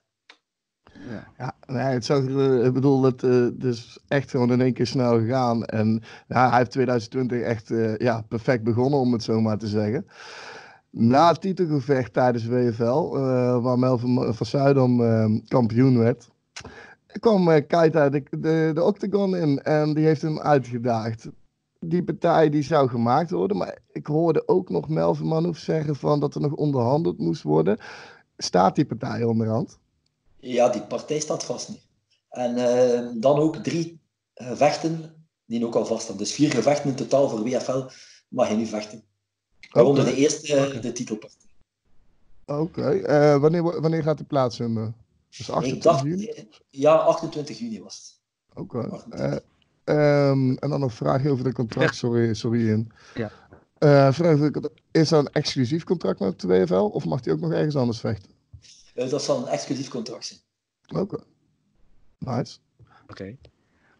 Ja, 1.09 1.27
ja 1.37 1.55
nee, 1.65 1.83
het 1.83 2.05
zag, 2.05 2.21
uh, 2.21 2.65
ik 2.65 2.73
bedoel, 2.73 3.03
het, 3.03 3.23
uh, 3.23 3.43
het 3.43 3.63
is 3.63 3.99
echt 4.07 4.29
gewoon 4.29 4.51
in 4.51 4.61
één 4.61 4.73
keer 4.73 4.87
snel 4.87 5.19
gegaan. 5.19 5.65
En 5.65 6.03
ja, 6.27 6.49
hij 6.49 6.57
heeft 6.57 6.71
2020 6.71 7.41
echt 7.41 7.69
uh, 7.69 7.97
ja, 7.97 8.21
perfect 8.21 8.63
begonnen, 8.63 8.99
om 8.99 9.13
het 9.13 9.23
zo 9.23 9.41
maar 9.41 9.57
te 9.57 9.67
zeggen 9.67 10.05
na 10.91 11.27
het 11.27 11.41
titelgevecht 11.41 12.13
tijdens 12.13 12.45
WFL, 12.45 13.15
uh, 13.15 13.63
waar 13.63 13.79
Melvin 13.79 14.33
van 14.33 14.45
Zuidam 14.45 15.01
uh, 15.01 15.39
kampioen 15.47 15.97
werd, 15.97 16.29
kwam 17.19 17.49
uh, 17.49 17.67
Keita 17.67 18.09
de, 18.09 18.23
de, 18.73 18.83
octagon 18.83 19.35
in 19.35 19.61
en 19.61 19.93
die 19.93 20.05
heeft 20.05 20.21
hem 20.21 20.39
uitgedaagd. 20.39 21.27
Die 21.79 22.03
partij 22.03 22.49
die 22.49 22.63
zou 22.63 22.89
gemaakt 22.89 23.31
worden, 23.31 23.57
maar 23.57 23.77
ik 23.91 24.07
hoorde 24.07 24.47
ook 24.47 24.69
nog 24.69 24.89
Melvin 24.89 25.27
Manouf 25.27 25.57
zeggen 25.57 25.95
van 25.95 26.19
dat 26.19 26.35
er 26.35 26.41
nog 26.41 26.53
onderhandeld 26.53 27.17
moest 27.17 27.43
worden. 27.43 27.77
Staat 28.37 28.75
die 28.75 28.85
partij 28.85 29.23
onderhand? 29.23 29.79
Ja, 30.39 30.69
die 30.69 30.81
partij 30.81 31.19
staat 31.19 31.43
vast 31.43 31.69
niet. 31.69 31.87
En 32.29 32.55
dan 33.19 33.39
ook 33.39 33.55
drie 33.55 33.99
gevechten 34.33 35.21
die 35.45 35.65
ook 35.65 35.75
al 35.75 35.85
vast 35.85 36.03
staan. 36.03 36.17
Dus 36.17 36.33
vier 36.33 36.51
gevechten 36.51 36.89
in 36.89 36.95
totaal 36.95 37.29
voor 37.29 37.43
WFL 37.43 37.83
mag 38.27 38.49
je 38.49 38.55
nu 38.55 38.65
vechten. 38.65 39.03
Waaronder 39.71 40.05
de 40.05 40.15
eerste, 40.15 40.55
eh, 40.55 40.81
de 40.81 40.91
titelpartij. 40.91 41.39
Oké, 42.45 42.93
uh, 42.93 43.41
wanneer, 43.41 43.81
wanneer 43.81 44.03
gaat 44.03 44.17
die 44.17 44.25
plaatsvinden? 44.25 44.95
Dus 45.37 45.51
28 45.51 46.03
juni? 46.03 46.45
Ja, 46.69 46.95
28 46.95 47.59
juni 47.59 47.81
was 47.81 47.95
het. 47.95 48.19
Oké. 48.63 49.03
Uh, 49.13 50.29
um, 50.29 50.57
en 50.57 50.69
dan 50.69 50.81
een 50.81 50.89
vraagje 50.89 51.29
over 51.29 51.43
de 51.43 51.53
contract, 51.53 51.95
sorry, 51.95 52.33
sorry 52.33 52.69
in. 52.69 52.91
Ja. 53.15 53.31
Uh, 53.79 54.13
vraag, 54.13 54.49
is 54.91 55.09
dat 55.09 55.25
een 55.25 55.31
exclusief 55.31 55.83
contract 55.83 56.19
met 56.19 56.39
de 56.39 56.47
WFL 56.47 56.73
of 56.73 57.05
mag 57.05 57.23
hij 57.23 57.33
ook 57.33 57.39
nog 57.39 57.51
ergens 57.51 57.75
anders 57.75 57.99
vechten? 57.99 58.29
dat 58.93 59.23
zal 59.23 59.37
een 59.37 59.47
exclusief 59.47 59.87
contract 59.87 60.25
zijn. 60.25 60.39
Oké. 61.01 61.17
Nice. 62.17 62.57
Oké. 63.07 63.37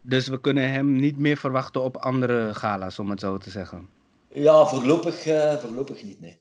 Dus 0.00 0.28
we 0.28 0.40
kunnen 0.40 0.72
hem 0.72 0.96
niet 0.96 1.18
meer 1.18 1.36
verwachten 1.36 1.82
op 1.82 1.96
andere 1.96 2.54
gala's, 2.54 2.98
om 2.98 3.10
het 3.10 3.20
zo 3.20 3.38
te 3.38 3.50
zeggen. 3.50 3.88
Ja, 4.34 4.66
voorlopig, 4.66 5.26
uh, 5.26 5.56
voorlopig 5.56 6.02
niet, 6.02 6.20
nee. 6.20 6.40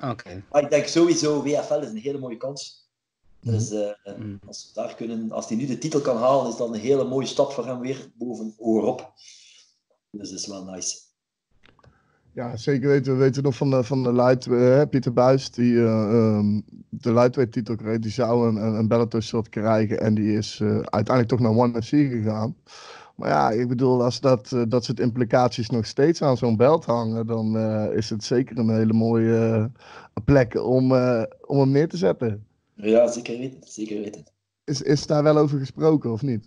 Oké. 0.00 0.42
Maar 0.50 0.62
ik 0.62 0.70
denk 0.70 0.86
sowieso, 0.86 1.42
WFL 1.42 1.74
is 1.74 1.88
een 1.88 1.96
hele 1.96 2.18
mooie 2.18 2.36
kans. 2.36 2.88
Dus 3.40 3.72
uh, 3.72 3.90
mm. 4.18 4.40
als, 4.46 4.72
daar 4.72 4.94
kunnen, 4.94 5.32
als 5.32 5.48
hij 5.48 5.56
nu 5.56 5.66
de 5.66 5.78
titel 5.78 6.00
kan 6.00 6.16
halen, 6.16 6.50
is 6.50 6.56
dat 6.56 6.68
een 6.68 6.80
hele 6.80 7.04
mooie 7.04 7.26
stap 7.26 7.52
voor 7.52 7.66
hem 7.66 7.80
weer 7.80 8.10
boven 8.14 8.54
oorop. 8.58 9.12
Dus 10.10 10.30
dat 10.30 10.38
is 10.38 10.46
wel 10.46 10.64
nice. 10.64 10.98
Ja, 12.32 12.56
zeker 12.56 12.88
weten. 12.88 13.12
We 13.12 13.18
weten 13.18 13.42
nog 13.42 13.56
van 13.56 13.70
de, 13.70 13.84
van 13.84 14.02
de 14.02 14.12
light, 14.12 14.46
uh, 14.46 14.82
Pieter 14.90 15.12
Buis, 15.12 15.50
die 15.50 15.72
uh, 15.72 16.10
um, 16.12 16.64
de 16.88 17.12
lightweight 17.12 17.52
titel 17.52 17.76
kreeg. 17.76 17.98
Die 17.98 18.10
zou 18.10 18.48
een, 18.48 18.56
een 18.56 18.88
Bellator 18.88 19.22
shot 19.22 19.48
krijgen 19.48 20.00
en 20.00 20.14
die 20.14 20.36
is 20.36 20.60
uiteindelijk 20.62 21.28
toch 21.28 21.40
naar 21.40 21.56
One 21.56 21.82
FC 21.82 21.88
gegaan. 21.88 22.56
Maar 23.16 23.28
ja, 23.28 23.50
ik 23.50 23.68
bedoel, 23.68 24.02
als 24.02 24.20
dat, 24.20 24.50
uh, 24.54 24.62
dat 24.68 24.84
soort 24.84 25.00
implicaties 25.00 25.70
nog 25.70 25.86
steeds 25.86 26.22
aan 26.22 26.36
zo'n 26.36 26.56
belt 26.56 26.84
hangen, 26.84 27.26
dan 27.26 27.56
uh, 27.56 27.96
is 27.96 28.10
het 28.10 28.24
zeker 28.24 28.58
een 28.58 28.70
hele 28.70 28.92
mooie 28.92 29.58
uh, 29.58 29.64
plek 30.24 30.54
om, 30.54 30.92
om 31.46 31.58
hem 31.58 31.70
neer 31.70 31.88
te 31.88 31.96
zetten. 31.96 32.46
Ja, 32.74 33.08
zeker 33.08 33.38
weten. 33.38 33.60
Zeker 33.64 34.00
weten. 34.00 34.24
Is, 34.64 34.82
is 34.82 35.06
daar 35.06 35.22
wel 35.22 35.38
over 35.38 35.58
gesproken 35.58 36.12
of 36.12 36.22
niet? 36.22 36.44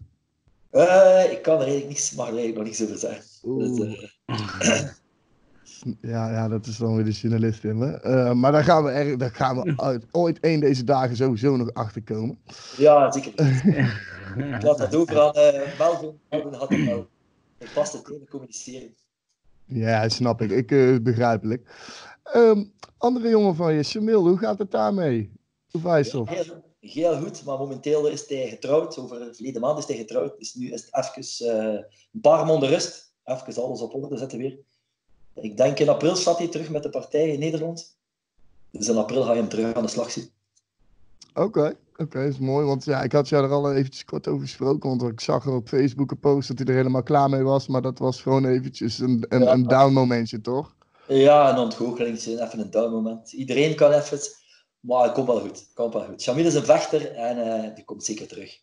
ik 1.31 1.39
kan 1.41 1.53
er 1.53 1.67
eigenlijk 1.67 1.87
niks, 1.87 2.15
mag 2.15 2.27
er 2.27 2.37
eigenlijk 2.37 2.57
nog 2.57 2.65
niks 2.65 2.83
over 2.83 2.97
zeggen. 2.97 3.23
Dus, 3.57 4.11
ja, 6.01 6.31
ja, 6.31 6.47
dat 6.47 6.65
is 6.65 6.77
dan 6.77 6.95
weer 6.95 7.05
de 7.05 7.11
journalist 7.11 7.63
in 7.63 7.77
me. 7.77 8.33
maar 8.35 8.51
daar 8.51 8.63
gaan 8.63 8.83
we, 8.83 8.89
er, 8.91 9.17
daar 9.17 9.31
gaan 9.31 9.61
we 9.61 9.73
uit, 9.81 10.05
ooit 10.11 10.39
één 10.39 10.59
deze 10.59 10.83
dagen 10.83 11.15
sowieso 11.15 11.55
nog 11.55 11.73
achter 11.73 12.03
komen. 12.03 12.39
Ja, 12.77 13.11
zeker. 13.11 13.33
Ik 14.37 14.61
laat 14.61 14.77
dat 14.77 14.95
over 14.95 15.19
aan 15.19 15.37
uh, 15.37 15.77
Melvin. 15.77 16.19
Melvin 16.29 16.53
had 16.53 16.69
het 16.69 16.85
wel 16.85 17.07
een 17.57 17.67
vaste 17.67 18.01
tegen 18.01 18.27
communiceren. 18.29 18.95
Ja, 19.65 20.09
snap 20.09 20.41
ik. 20.41 20.51
ik 20.51 20.71
uh, 20.71 20.99
begrijpelijk. 20.99 21.69
Um, 22.35 22.73
andere 22.97 23.29
jongen 23.29 23.55
van 23.55 23.73
je, 23.73 23.83
Shamil, 23.83 24.27
hoe 24.27 24.37
gaat 24.37 24.59
het 24.59 24.71
daarmee? 24.71 25.31
Hoe 25.71 25.91
het? 25.91 26.11
Heel, 26.11 26.63
heel, 26.79 27.21
goed, 27.21 27.45
maar 27.45 27.57
momenteel 27.57 28.07
is 28.07 28.27
hij 28.27 28.49
getrouwd. 28.49 28.97
Over 28.97 29.19
de 29.19 29.33
verleden 29.33 29.61
maand 29.61 29.77
is 29.77 29.85
hij 29.85 29.97
getrouwd. 29.97 30.37
Dus 30.37 30.53
nu 30.53 30.71
is 30.71 30.89
het 30.91 31.15
even 31.17 31.55
uh, 31.55 31.79
een 32.13 32.21
paar 32.21 32.45
maanden 32.45 32.69
rust. 32.69 33.13
Even 33.23 33.63
alles 33.63 33.81
op 33.81 33.93
orde 33.93 34.17
zetten 34.17 34.37
weer. 34.37 34.59
Ik 35.41 35.57
denk 35.57 35.79
in 35.79 35.89
april 35.89 36.15
staat 36.15 36.37
hij 36.37 36.47
terug 36.47 36.69
met 36.69 36.83
de 36.83 36.89
partij 36.89 37.29
in 37.29 37.39
Nederland. 37.39 37.97
Dus 38.71 38.87
in 38.87 38.97
april 38.97 39.23
ga 39.23 39.31
je 39.31 39.39
hem 39.39 39.49
terug 39.49 39.73
aan 39.73 39.83
de 39.83 39.89
slag 39.89 40.11
zien. 40.11 40.29
Oké. 41.33 41.75
Oké, 41.97 42.19
dat 42.23 42.33
is 42.33 42.39
mooi. 42.39 42.65
Want 42.65 42.85
ja, 42.85 43.01
ik 43.01 43.11
had 43.11 43.29
jou 43.29 43.43
er 43.43 43.51
al 43.51 43.73
eventjes 43.73 44.05
kort 44.05 44.27
over 44.27 44.41
gesproken. 44.41 44.89
Want 44.89 45.01
ik 45.11 45.19
zag 45.19 45.45
er 45.45 45.53
op 45.53 45.67
Facebook 45.67 46.11
een 46.11 46.19
post 46.19 46.47
dat 46.47 46.57
hij 46.57 46.67
er 46.67 46.73
helemaal 46.73 47.03
klaar 47.03 47.29
mee 47.29 47.43
was. 47.43 47.67
Maar 47.67 47.81
dat 47.81 47.99
was 47.99 48.21
gewoon 48.21 48.45
eventjes 48.45 48.99
een, 48.99 49.25
een, 49.29 49.51
een 49.51 49.63
down 49.63 49.93
momentje, 49.93 50.41
toch? 50.41 50.75
Ja, 51.07 51.51
een 51.51 51.57
ontgoocheling. 51.57 52.17
Even 52.17 52.59
een 52.59 52.71
down 52.71 52.91
moment. 52.91 53.31
Iedereen 53.31 53.75
kan 53.75 53.91
even... 53.91 54.19
Maar 54.79 55.03
het 55.03 55.11
komt 55.11 55.27
wel 55.27 55.39
goed. 55.39 55.67
Komt 55.73 55.93
wel 55.93 56.05
goed. 56.05 56.21
Shamil 56.21 56.45
is 56.45 56.53
een 56.53 56.65
vechter 56.65 57.11
en 57.11 57.37
uh, 57.37 57.75
die 57.75 57.85
komt 57.85 58.03
zeker 58.03 58.27
terug. 58.27 58.61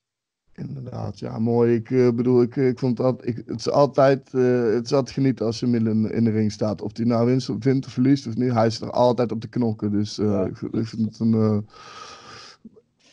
Inderdaad, 0.57 1.19
ja, 1.19 1.39
mooi. 1.39 1.75
Ik 1.75 1.91
uh, 1.91 2.11
bedoel, 2.11 2.43
ik, 2.43 2.57
ik 2.57 2.79
vond 2.79 2.97
dat, 2.97 3.27
ik, 3.27 3.43
het 3.47 3.59
is 3.59 3.71
altijd, 3.71 4.29
uh, 4.33 4.75
het 4.75 4.85
is 4.85 4.93
altijd 4.93 5.15
genieten 5.15 5.47
als 5.47 5.57
Shamil 5.57 5.87
in, 5.87 6.11
in 6.13 6.25
de 6.25 6.31
ring 6.31 6.53
staat. 6.53 6.83
Of 6.83 6.97
hij 6.97 7.05
nou 7.05 7.27
wint, 7.27 7.49
wint 7.59 7.87
of 7.87 7.93
verliest 7.93 8.27
of 8.27 8.37
niet, 8.37 8.53
hij 8.53 8.67
is 8.67 8.81
er 8.81 8.91
altijd 8.91 9.33
op 9.33 9.41
de 9.41 9.49
knokken. 9.49 9.91
Dus 9.91 10.17
ja. 10.17 10.45
ik, 10.45 10.61
ik, 10.61 10.87
vind 10.87 11.05
het 11.05 11.19
een 11.19 11.67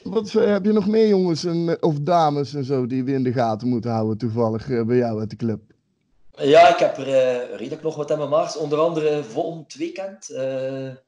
Wat 0.04 0.32
heb 0.32 0.66
je 0.66 0.72
nog 0.72 0.88
meer 0.88 1.08
jongens 1.08 1.46
en, 1.46 1.84
of 1.84 2.00
dames 2.00 2.54
en 2.54 2.66
zo 2.66 2.88
die 2.88 3.04
we 3.04 3.12
in 3.12 3.24
de 3.24 3.34
gaten 3.34 3.68
moeten 3.68 3.92
houden 3.92 4.18
toevallig 4.18 4.68
bij 4.86 4.98
jou 4.98 5.20
uit 5.20 5.30
de 5.30 5.36
club? 5.36 5.62
Ja, 6.36 6.70
ik 6.70 6.80
heb 6.80 6.98
er 6.98 7.06
redelijk 7.56 7.84
nog 7.84 7.96
wat 7.96 8.12
aan 8.12 8.18
mijn 8.18 8.30
maars. 8.30 8.58
Onder 8.58 8.80
andere 8.80 9.24
volgend 9.24 9.74
weekend, 9.74 10.26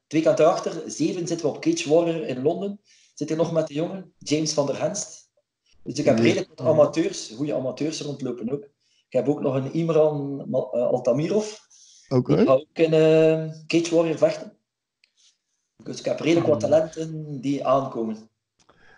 twee 0.06 0.22
kant 0.22 0.38
erachter, 0.38 0.82
zeven 0.86 1.26
zitten 1.26 1.46
we 1.46 1.52
op 1.52 1.60
Cage 1.60 1.88
Warrior 1.88 2.26
in 2.26 2.42
Londen. 2.42 2.80
Zit 3.14 3.28
hier 3.28 3.38
nog 3.38 3.52
met 3.52 3.66
de 3.66 3.74
jongen, 3.74 4.12
James 4.18 4.52
van 4.52 4.66
der 4.66 4.80
Henst. 4.80 5.25
Dus 5.86 5.98
ik 5.98 6.04
heb 6.04 6.18
redelijk 6.18 6.48
wat 6.54 6.66
amateurs, 6.66 7.32
goede 7.36 7.54
amateurs 7.54 8.00
rondlopen 8.00 8.52
ook. 8.52 8.62
Ik 9.08 9.12
heb 9.12 9.28
ook 9.28 9.40
nog 9.40 9.54
een 9.54 9.72
Imran 9.72 10.44
uh, 10.50 10.56
Altamirov. 10.72 11.52
Oké. 12.08 12.32
Okay. 12.32 12.46
Ook 12.46 12.66
in 12.72 12.92
uh, 12.92 13.52
Cage 13.66 13.94
Warrior 13.94 14.18
vechten. 14.18 14.52
Dus 15.84 15.98
ik 15.98 16.04
heb 16.04 16.20
redelijk 16.20 16.46
wat 16.46 16.60
talenten 16.60 17.40
die 17.40 17.66
aankomen. 17.66 18.16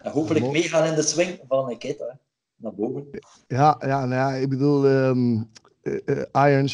En 0.02 0.10
hopelijk 0.10 0.50
meegaan 0.50 0.84
in 0.84 0.94
de 0.94 1.02
swing 1.02 1.40
van 1.48 1.68
Nikita, 1.68 2.18
naar 2.56 2.74
boven. 2.74 3.08
Ja, 3.48 3.76
ja, 3.80 4.06
nou 4.06 4.32
ja 4.32 4.32
ik 4.32 4.48
bedoel, 4.48 4.86
um, 4.86 5.50
uh, 5.82 6.22
iron 6.32 6.68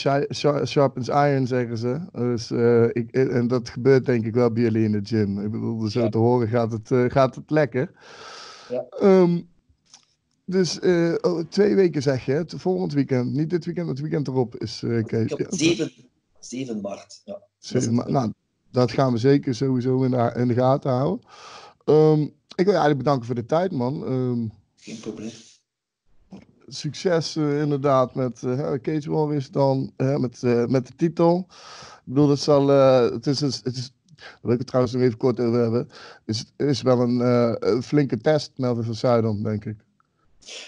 sharpens 0.64 1.08
iron, 1.08 1.46
zeggen 1.46 1.78
ze. 1.78 2.00
Dus, 2.12 2.50
uh, 2.50 2.84
ik, 2.84 3.12
en 3.12 3.48
dat 3.48 3.68
gebeurt 3.68 4.06
denk 4.06 4.26
ik 4.26 4.34
wel 4.34 4.52
bij 4.52 4.62
jullie 4.62 4.84
in 4.84 4.92
de 4.92 5.00
gym. 5.02 5.40
Ik 5.40 5.50
bedoel, 5.50 5.88
zo 5.88 6.00
ja. 6.00 6.08
te 6.08 6.18
horen 6.18 6.48
gaat 6.48 6.72
het, 6.72 6.90
uh, 6.90 7.10
gaat 7.10 7.34
het 7.34 7.50
lekker. 7.50 7.90
Ja. 8.68 8.86
Um, 9.02 9.52
dus 10.44 10.78
oh, 11.20 11.40
twee 11.48 11.74
weken 11.74 12.02
zeg 12.02 12.24
je, 12.24 12.32
het 12.32 12.54
volgend 12.56 12.92
weekend. 12.92 13.32
Niet 13.32 13.50
dit 13.50 13.64
weekend, 13.64 13.88
het 13.88 14.00
weekend 14.00 14.28
erop 14.28 14.56
is 14.56 14.82
uh, 14.82 15.04
Kees. 15.04 15.30
Ja, 15.36 15.46
7, 15.48 15.92
7 16.40 16.80
maart. 16.80 17.22
Ja. 17.24 17.42
7 17.58 17.94
maart. 17.94 18.08
Nou, 18.08 18.32
dat 18.70 18.92
gaan 18.92 19.12
we 19.12 19.18
zeker 19.18 19.54
sowieso 19.54 20.02
in 20.02 20.10
de, 20.10 20.32
in 20.36 20.48
de 20.48 20.54
gaten 20.54 20.90
houden. 20.90 21.26
Um, 21.84 22.22
ik 22.54 22.64
wil 22.64 22.74
je 22.74 22.80
eigenlijk 22.80 22.98
bedanken 22.98 23.26
voor 23.26 23.34
de 23.34 23.46
tijd, 23.46 23.72
man. 23.72 24.02
Um, 24.02 24.52
Geen 24.76 25.00
probleem 25.00 25.30
succes 26.66 27.36
uh, 27.36 27.60
inderdaad 27.60 28.14
met 28.14 28.40
Cage 28.82 29.10
Warriors 29.10 29.50
dan, 29.50 29.92
met, 29.96 30.42
met 30.68 30.86
de 30.86 30.94
titel. 30.96 31.46
Ik 31.48 32.00
bedoel, 32.04 32.28
het, 32.28 32.38
zal, 32.38 32.68
het 32.68 33.26
is, 33.26 33.40
het 33.40 33.66
is, 33.66 33.92
daar 34.14 34.38
wil 34.42 34.52
ik 34.52 34.58
het 34.58 34.66
trouwens 34.66 34.94
nog 34.94 35.02
even 35.02 35.16
kort 35.18 35.40
over 35.40 35.60
hebben, 35.60 35.88
is, 36.24 36.44
is 36.56 36.82
wel 36.82 37.00
een, 37.00 37.20
een 37.68 37.82
flinke 37.82 38.18
test, 38.18 38.52
Melvin 38.56 38.84
van 38.84 38.94
Zuidam, 38.94 39.42
denk 39.42 39.64
ik. 39.64 39.84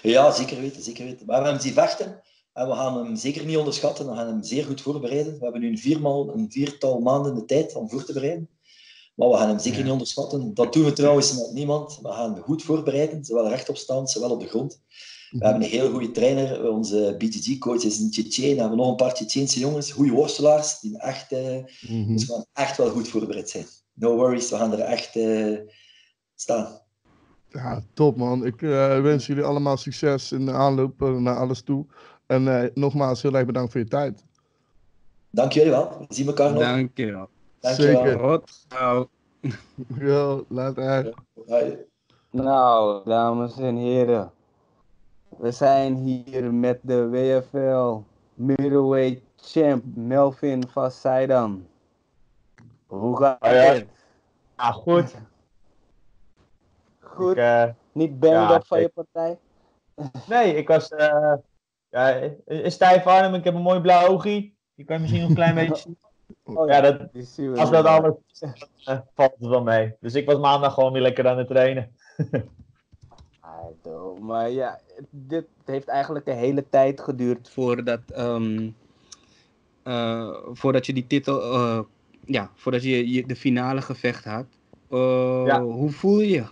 Ja, 0.03 0.31
zeker 0.31 0.61
weten, 0.61 0.83
zeker 0.83 1.05
weten. 1.05 1.27
Maar 1.27 1.39
we 1.39 1.45
hebben 1.45 1.63
zien 1.63 1.73
vechten 1.73 2.23
en 2.53 2.69
we 2.69 2.75
gaan 2.75 2.97
hem 2.97 3.17
zeker 3.17 3.45
niet 3.45 3.57
onderschatten. 3.57 4.11
We 4.11 4.17
gaan 4.17 4.27
hem 4.27 4.43
zeer 4.43 4.65
goed 4.65 4.81
voorbereiden. 4.81 5.33
We 5.33 5.43
hebben 5.43 5.61
nu 5.61 5.69
een, 5.69 5.79
viermaal, 5.79 6.35
een 6.35 6.51
viertal 6.51 6.99
maanden 6.99 7.35
de 7.35 7.45
tijd 7.45 7.75
om 7.75 7.91
voor 7.91 8.05
te 8.05 8.13
bereiden. 8.13 8.49
Maar 9.15 9.29
we 9.29 9.37
gaan 9.37 9.49
hem 9.49 9.59
zeker 9.59 9.83
niet 9.83 9.93
onderschatten. 9.93 10.55
Dat 10.55 10.73
doen 10.73 10.85
we 10.85 10.93
trouwens 10.93 11.35
met 11.35 11.53
niemand. 11.53 11.99
We 12.03 12.09
gaan 12.09 12.33
hem 12.33 12.43
goed 12.43 12.63
voorbereiden, 12.63 13.25
zowel 13.25 13.49
rechtop 13.49 13.77
staan, 13.77 14.09
zowel 14.09 14.31
op 14.31 14.41
de 14.41 14.49
grond. 14.49 14.81
We 15.31 15.45
hebben 15.45 15.63
een 15.63 15.69
heel 15.69 15.91
goede 15.91 16.11
trainer. 16.11 16.71
Onze 16.71 17.15
BTG-coach 17.19 17.83
is 17.83 17.99
een 17.99 18.11
Tsjetsjen. 18.11 18.55
We 18.55 18.61
hebben 18.61 18.79
nog 18.79 18.89
een 18.89 18.97
paar 18.97 19.15
Tsjetsjeense 19.15 19.59
jongens, 19.59 19.91
goede 19.91 20.13
worstelaars, 20.13 20.81
die 20.81 20.99
echt, 20.99 21.31
mm 21.31 21.67
-hmm. 21.81 22.13
dus 22.13 22.27
we 22.27 22.33
gaan 22.33 22.47
echt 22.53 22.77
wel 22.77 22.91
goed 22.91 23.09
voorbereid 23.09 23.51
zijn. 23.51 23.67
No 23.93 24.17
worries, 24.17 24.51
we 24.51 24.57
gaan 24.57 24.73
er 24.73 24.81
echt 24.81 25.17
uh, 25.17 25.59
staan. 26.35 26.86
Ja, 27.49 27.81
top 27.93 28.17
man. 28.17 28.47
Ik 28.47 28.63
uh, 28.63 29.01
wens 29.01 29.27
jullie 29.27 29.45
allemaal 29.45 29.77
succes 29.77 30.33
in 30.33 30.47
de 30.47 30.53
aanloop 30.53 31.01
naar 31.01 31.37
alles 31.37 31.63
toe. 31.63 31.87
En 32.27 32.71
nogmaals, 32.75 33.23
heel 33.23 33.35
erg 33.35 33.47
bedankt 33.47 33.73
voor 33.73 33.81
je 33.81 33.89
tijd. 33.89 34.25
Dank 35.31 35.53
jullie 35.53 35.71
wel. 35.71 35.99
We 36.09 36.15
zien 36.15 36.27
elkaar 36.27 36.53
nog. 36.53 36.63
Dank 36.63 36.91
je 36.95 37.13
wel. 37.13 37.29
Dank 37.61 37.75
Zeker. 37.75 38.11
je 38.11 38.19
wel. 38.19 38.43
Nou. 38.69 39.07
Yo, 39.99 40.45
later. 40.49 41.15
Nou, 42.31 43.05
dames 43.05 43.59
en 43.59 43.77
heren. 43.77 44.33
We 45.39 45.51
zijn 45.51 45.95
hier 45.95 46.55
met 46.55 46.79
de 46.83 47.09
WFL 47.09 48.01
middleweight 48.35 49.23
champ 49.37 49.85
Melvin 49.95 50.69
van 50.69 50.91
Seidam. 50.91 51.67
Hoe 52.87 53.17
gaat 53.17 53.39
ja. 53.41 53.49
het? 53.49 53.87
Ja, 54.57 54.73
goed. 54.73 55.15
Goed? 57.17 57.31
Ik, 57.31 57.37
uh, 57.37 57.65
Niet 57.93 58.19
bang 58.21 58.35
ja, 58.35 58.61
van 58.61 58.81
je 58.81 58.89
partij? 58.89 59.39
nee, 60.29 60.55
ik 60.55 60.69
was 60.69 60.91
uh, 60.91 61.35
ja, 61.89 62.21
een 62.45 62.73
stijf 62.73 63.07
arm. 63.07 63.35
Ik 63.35 63.45
heb 63.45 63.55
een 63.55 63.63
mooi 63.63 63.81
blauw 63.81 64.09
oogie. 64.09 64.57
Je 64.75 64.85
kan 64.85 65.01
misschien 65.01 65.21
nog 65.21 65.29
een 65.29 65.35
klein 65.35 65.55
beetje 65.67 65.77
zien. 65.77 65.99
Oh, 66.45 66.69
Ja, 66.69 66.81
dat, 66.81 67.01
als 67.57 67.71
dat 67.71 67.85
alles 67.85 68.15
uh, 68.41 68.51
valt 69.15 69.35
het 69.39 69.49
wel 69.49 69.63
mee. 69.63 69.95
Dus 70.01 70.15
ik 70.15 70.27
was 70.27 70.39
maandag 70.39 70.75
gewoon 70.75 70.93
weer 70.93 71.03
lekker 71.03 71.29
aan 71.29 71.39
het 71.39 71.49
trainen. 71.49 71.95
Maar 74.21 74.51
ja, 74.51 74.81
dit 75.11 75.47
heeft 75.65 75.89
eigenlijk 75.89 76.25
de 76.25 76.33
hele 76.33 76.69
tijd 76.69 77.01
geduurd 77.01 77.51
voordat, 77.51 78.01
ehm, 78.11 78.71
eh, 79.83 80.37
voordat 80.53 80.87
je 80.87 80.93
die 80.93 81.07
titel, 81.07 81.43
eh, 81.43 81.81
ja, 82.25 82.51
voordat 82.55 82.83
je, 82.83 83.11
je 83.13 83.27
de 83.27 83.37
finale 83.37 83.83
gevecht 83.83 84.25
had. 84.25 84.47
Eh, 84.91 85.43
Ja. 85.47 85.63
Hoe 85.63 85.91
voel 85.91 86.21
je? 86.21 86.45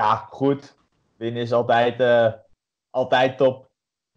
Ja, 0.00 0.14
goed. 0.30 0.76
Winnen 1.16 1.42
is 1.42 1.52
altijd, 1.52 2.00
eh, 2.00 2.32
altijd 2.90 3.36
top. 3.36 3.68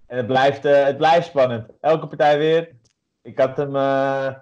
En 0.08 0.18
het 0.18 0.28
blijft, 0.28 0.66
eh, 0.66 0.84
het 0.84 0.98
blijft 0.98 1.28
spannend. 1.28 1.70
Elke 1.82 2.08
partij 2.08 2.38
weer. 2.38 2.72
Ik 3.22 3.40
had 3.40 3.58
hem. 3.58 3.76
eh, 3.76 4.34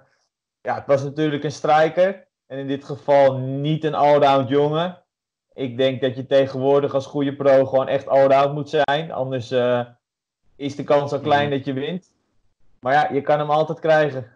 ja, 0.62 0.76
het 0.76 0.86
was 0.86 1.04
natuurlijk 1.04 1.44
een 1.44 1.52
striker. 1.52 2.28
En 2.48 2.58
in 2.58 2.68
dit 2.68 2.84
geval 2.84 3.38
niet 3.38 3.84
een 3.84 3.96
allround 3.96 4.50
jongen. 4.50 5.04
Ik 5.54 5.78
denk 5.78 6.02
dat 6.02 6.16
je 6.16 6.26
tegenwoordig 6.26 6.94
als 6.94 7.06
goede 7.06 7.36
pro 7.36 7.66
gewoon 7.66 7.88
echt 7.88 8.08
allround 8.08 8.54
moet 8.54 8.70
zijn. 8.70 9.12
Anders 9.12 9.52
is 10.56 10.76
de 10.76 10.84
kans 10.84 11.12
al 11.12 11.20
klein 11.20 11.50
dat 11.50 11.66
je 11.66 11.74
wint. 11.74 12.14
Maar 12.80 12.94
ja, 12.94 13.10
je 13.14 13.22
kan 13.22 13.40
hem 13.40 13.50
altijd 13.50 13.80
krijgen. 13.80 14.32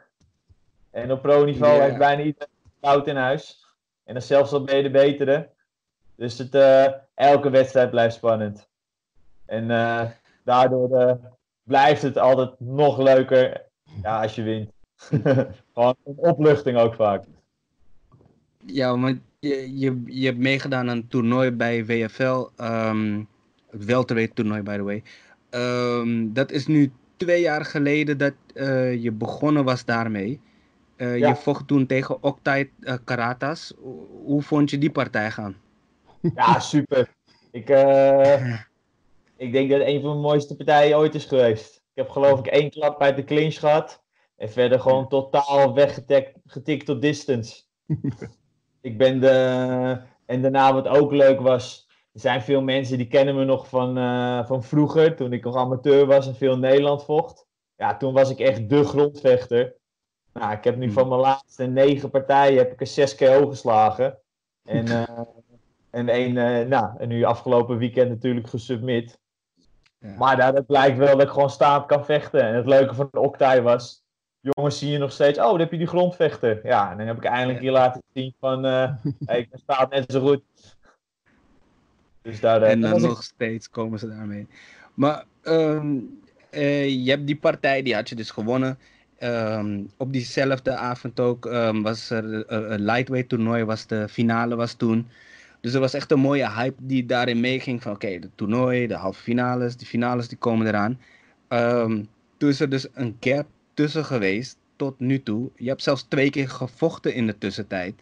En 0.91 1.11
op 1.11 1.21
pro-niveau 1.21 1.75
Ja. 1.75 1.81
heeft 1.83 1.97
bijna 1.97 2.23
iedereen 2.23 2.49
fout 2.81 3.07
in 3.07 3.15
huis. 3.15 3.65
En 4.03 4.13
dan 4.13 4.23
zelfs 4.23 4.51
al 4.51 4.63
ben 4.63 4.77
je 4.77 4.83
de 4.83 4.89
betere. 4.91 5.49
Dus 6.15 6.37
het, 6.37 6.55
eh, 6.55 6.85
elke 7.13 7.49
wedstrijd 7.49 7.89
blijft 7.89 8.15
spannend. 8.15 8.69
En 9.45 9.71
eh, 9.71 10.09
daardoor 10.43 10.99
eh, 10.99 11.15
blijft 11.63 12.01
het 12.01 12.17
altijd 12.17 12.59
nog 12.59 12.97
leuker 12.97 13.61
ja, 14.01 14.21
als 14.21 14.35
je 14.35 14.43
wint. 14.43 14.71
Gewoon 15.73 15.95
een 16.05 16.17
opluchting 16.17 16.77
ook 16.77 16.95
vaak. 16.95 17.23
Ja, 18.65 18.95
maar 18.95 19.17
je, 19.39 19.79
je, 19.79 20.03
je 20.05 20.25
hebt 20.25 20.37
meegedaan 20.37 20.89
aan 20.89 20.97
een 20.97 21.07
toernooi 21.07 21.51
bij 21.51 21.85
WFL. 21.85 22.47
ehm 22.55 23.23
het 23.69 23.85
welterweight 23.85 24.35
toernooi, 24.35 24.61
by 24.61 24.75
the 24.75 24.83
way. 24.83 25.03
Ehm, 25.49 26.33
dat 26.33 26.51
is 26.51 26.67
nu 26.67 26.91
twee 27.17 27.41
jaar 27.41 27.65
geleden 27.65 28.17
dat 28.17 28.33
je 28.99 29.11
begonnen 29.11 29.63
was 29.63 29.85
daarmee. 29.85 30.39
Ja. 30.97 31.13
Je 31.13 31.35
vocht 31.35 31.67
toen 31.67 31.85
tegen 31.85 32.23
Octai 32.23 32.71
eh, 32.79 32.95
Karatas. 33.03 33.73
Hoe 34.23 34.41
vond 34.41 34.69
je 34.69 34.77
die 34.77 34.91
partij 34.91 35.31
gaan? 35.31 35.55
Ja, 36.33 36.59
super. 36.73 37.15
Ik, 37.51 37.69
eh, 37.69 38.59
ik 39.37 39.51
denk 39.51 39.69
dat 39.69 39.79
het 39.79 39.87
een 39.87 40.01
van 40.01 40.11
de 40.11 40.21
mooiste 40.21 40.55
partijen 40.55 40.97
ooit 40.97 41.15
is 41.15 41.25
geweest. 41.25 41.75
Ik 41.75 42.01
heb 42.01 42.09
geloof 42.09 42.39
ik 42.39 42.47
één 42.47 42.69
klap 42.69 43.01
uit 43.01 43.15
de 43.15 43.23
clinch 43.23 43.59
gehad. 43.59 44.03
En 44.35 44.49
verder 44.49 44.79
gewoon 44.79 45.07
totaal 45.07 45.73
weggetikt 45.73 46.39
getikt 46.45 46.85
tot 46.85 47.01
distance. 47.01 47.63
ik 48.81 48.97
ben 48.97 49.19
de... 49.19 50.01
En 50.25 50.41
daarna 50.41 50.73
wat 50.73 50.87
ook 50.87 51.11
leuk 51.11 51.39
was... 51.39 51.83
Er 52.13 52.21
zijn 52.21 52.41
veel 52.41 52.61
mensen 52.61 52.97
die 52.97 53.07
kennen 53.07 53.35
me 53.35 53.45
nog 53.45 53.67
van, 53.67 53.97
eh, 53.97 54.45
van 54.45 54.63
vroeger. 54.63 55.15
Toen 55.15 55.33
ik 55.33 55.43
nog 55.43 55.55
amateur 55.55 56.05
was 56.05 56.27
en 56.27 56.35
veel 56.35 56.53
in 56.53 56.59
Nederland 56.59 57.03
vocht. 57.03 57.47
Ja, 57.75 57.97
toen 57.97 58.13
was 58.13 58.29
ik 58.29 58.39
echt 58.39 58.69
de 58.69 58.83
grondvechter. 58.83 59.75
Nou, 60.33 60.53
ik 60.53 60.63
heb 60.63 60.77
nu 60.77 60.91
van 60.91 61.07
mijn 61.07 61.19
laatste 61.19 61.65
negen 61.65 62.09
partijen 62.09 62.57
heb 62.57 62.71
ik 62.71 62.79
er 62.79 62.87
zes 62.87 63.15
KO 63.15 63.47
geslagen. 63.47 64.19
En... 64.63 64.87
eh, 65.05 65.21
en, 65.95 66.09
één, 66.09 66.37
eh, 66.37 66.67
nou, 66.67 66.89
en 66.97 67.07
nu 67.07 67.23
afgelopen 67.23 67.77
weekend 67.77 68.09
natuurlijk 68.09 68.47
gesubmit. 68.49 69.19
Ja. 69.99 70.15
Maar 70.17 70.37
daaruit 70.37 70.65
blijkt 70.65 70.97
wel 70.97 71.17
dat 71.17 71.25
ik 71.27 71.33
gewoon 71.33 71.49
staand 71.49 71.85
kan 71.85 72.05
vechten. 72.05 72.41
En 72.41 72.55
het 72.55 72.65
leuke 72.65 72.93
van 72.93 73.07
de 73.11 73.19
Octai 73.19 73.61
was, 73.61 74.03
jongens 74.39 74.79
zien 74.79 74.89
je 74.91 74.97
nog 74.97 75.11
steeds, 75.11 75.39
oh, 75.39 75.49
dan 75.49 75.59
heb 75.59 75.71
je 75.71 75.77
die 75.77 75.87
grondvechter. 75.87 76.59
Ja, 76.63 76.91
en 76.91 76.97
dan 76.97 77.07
heb 77.07 77.17
ik 77.17 77.23
eindelijk 77.23 77.59
hier 77.59 77.71
laten 77.71 78.01
zien 78.13 78.33
van, 78.39 78.65
eh 78.65 78.91
hey, 79.25 79.39
ik 79.39 79.49
staat 79.53 79.89
net 79.89 80.11
zo 80.11 80.21
goed. 80.21 80.41
Dus 82.21 82.39
daar, 82.39 82.61
eh, 82.61 82.71
En 82.71 82.81
dan 82.81 82.95
ik- 82.95 83.01
nog 83.01 83.23
steeds 83.23 83.69
komen 83.69 83.99
ze 83.99 84.07
daarmee. 84.07 84.47
Maar 84.93 85.23
ehm, 85.43 85.97
eh, 86.49 87.03
je 87.05 87.09
hebt 87.09 87.25
die 87.27 87.37
partij, 87.37 87.81
die 87.81 87.95
had 87.95 88.09
je 88.09 88.15
dus 88.15 88.31
gewonnen. 88.31 88.77
Ehm, 89.17 89.83
op 89.97 90.13
diezelfde 90.13 90.75
avond 90.75 91.19
ook 91.19 91.45
ehm, 91.45 91.81
was 91.81 92.09
er 92.09 92.51
een 92.51 92.81
lightweight 92.85 93.29
toernooi, 93.29 93.63
was 93.63 93.87
de 93.87 94.07
finale 94.09 94.55
was 94.55 94.73
toen. 94.73 95.07
Dus 95.65 95.73
er 95.73 95.79
was 95.79 95.93
echt 95.93 96.11
een 96.11 96.19
mooie 96.19 96.51
hype 96.51 96.85
die 96.85 97.05
daarin 97.05 97.39
meeging 97.39 97.81
van 97.81 97.91
oké, 97.91 98.19
de 98.19 98.29
toernooi, 98.35 98.87
de 98.87 98.95
halve 98.95 99.21
finales, 99.21 99.77
de 99.77 99.85
finales 99.85 100.27
die 100.27 100.37
komen 100.37 100.67
eraan. 100.67 100.99
Ehm, 101.47 102.03
toen 102.37 102.49
is 102.49 102.59
er 102.59 102.69
dus 102.69 102.87
een 102.93 103.17
gap 103.19 103.45
tussen 103.73 104.05
geweest 104.05 104.57
tot 104.75 104.99
nu 104.99 105.23
toe. 105.23 105.49
Je 105.55 105.69
hebt 105.69 105.83
zelfs 105.83 106.03
twee 106.03 106.29
keer 106.29 106.49
gevochten 106.49 107.13
in 107.13 107.27
de 107.27 107.37
tussentijd. 107.37 107.93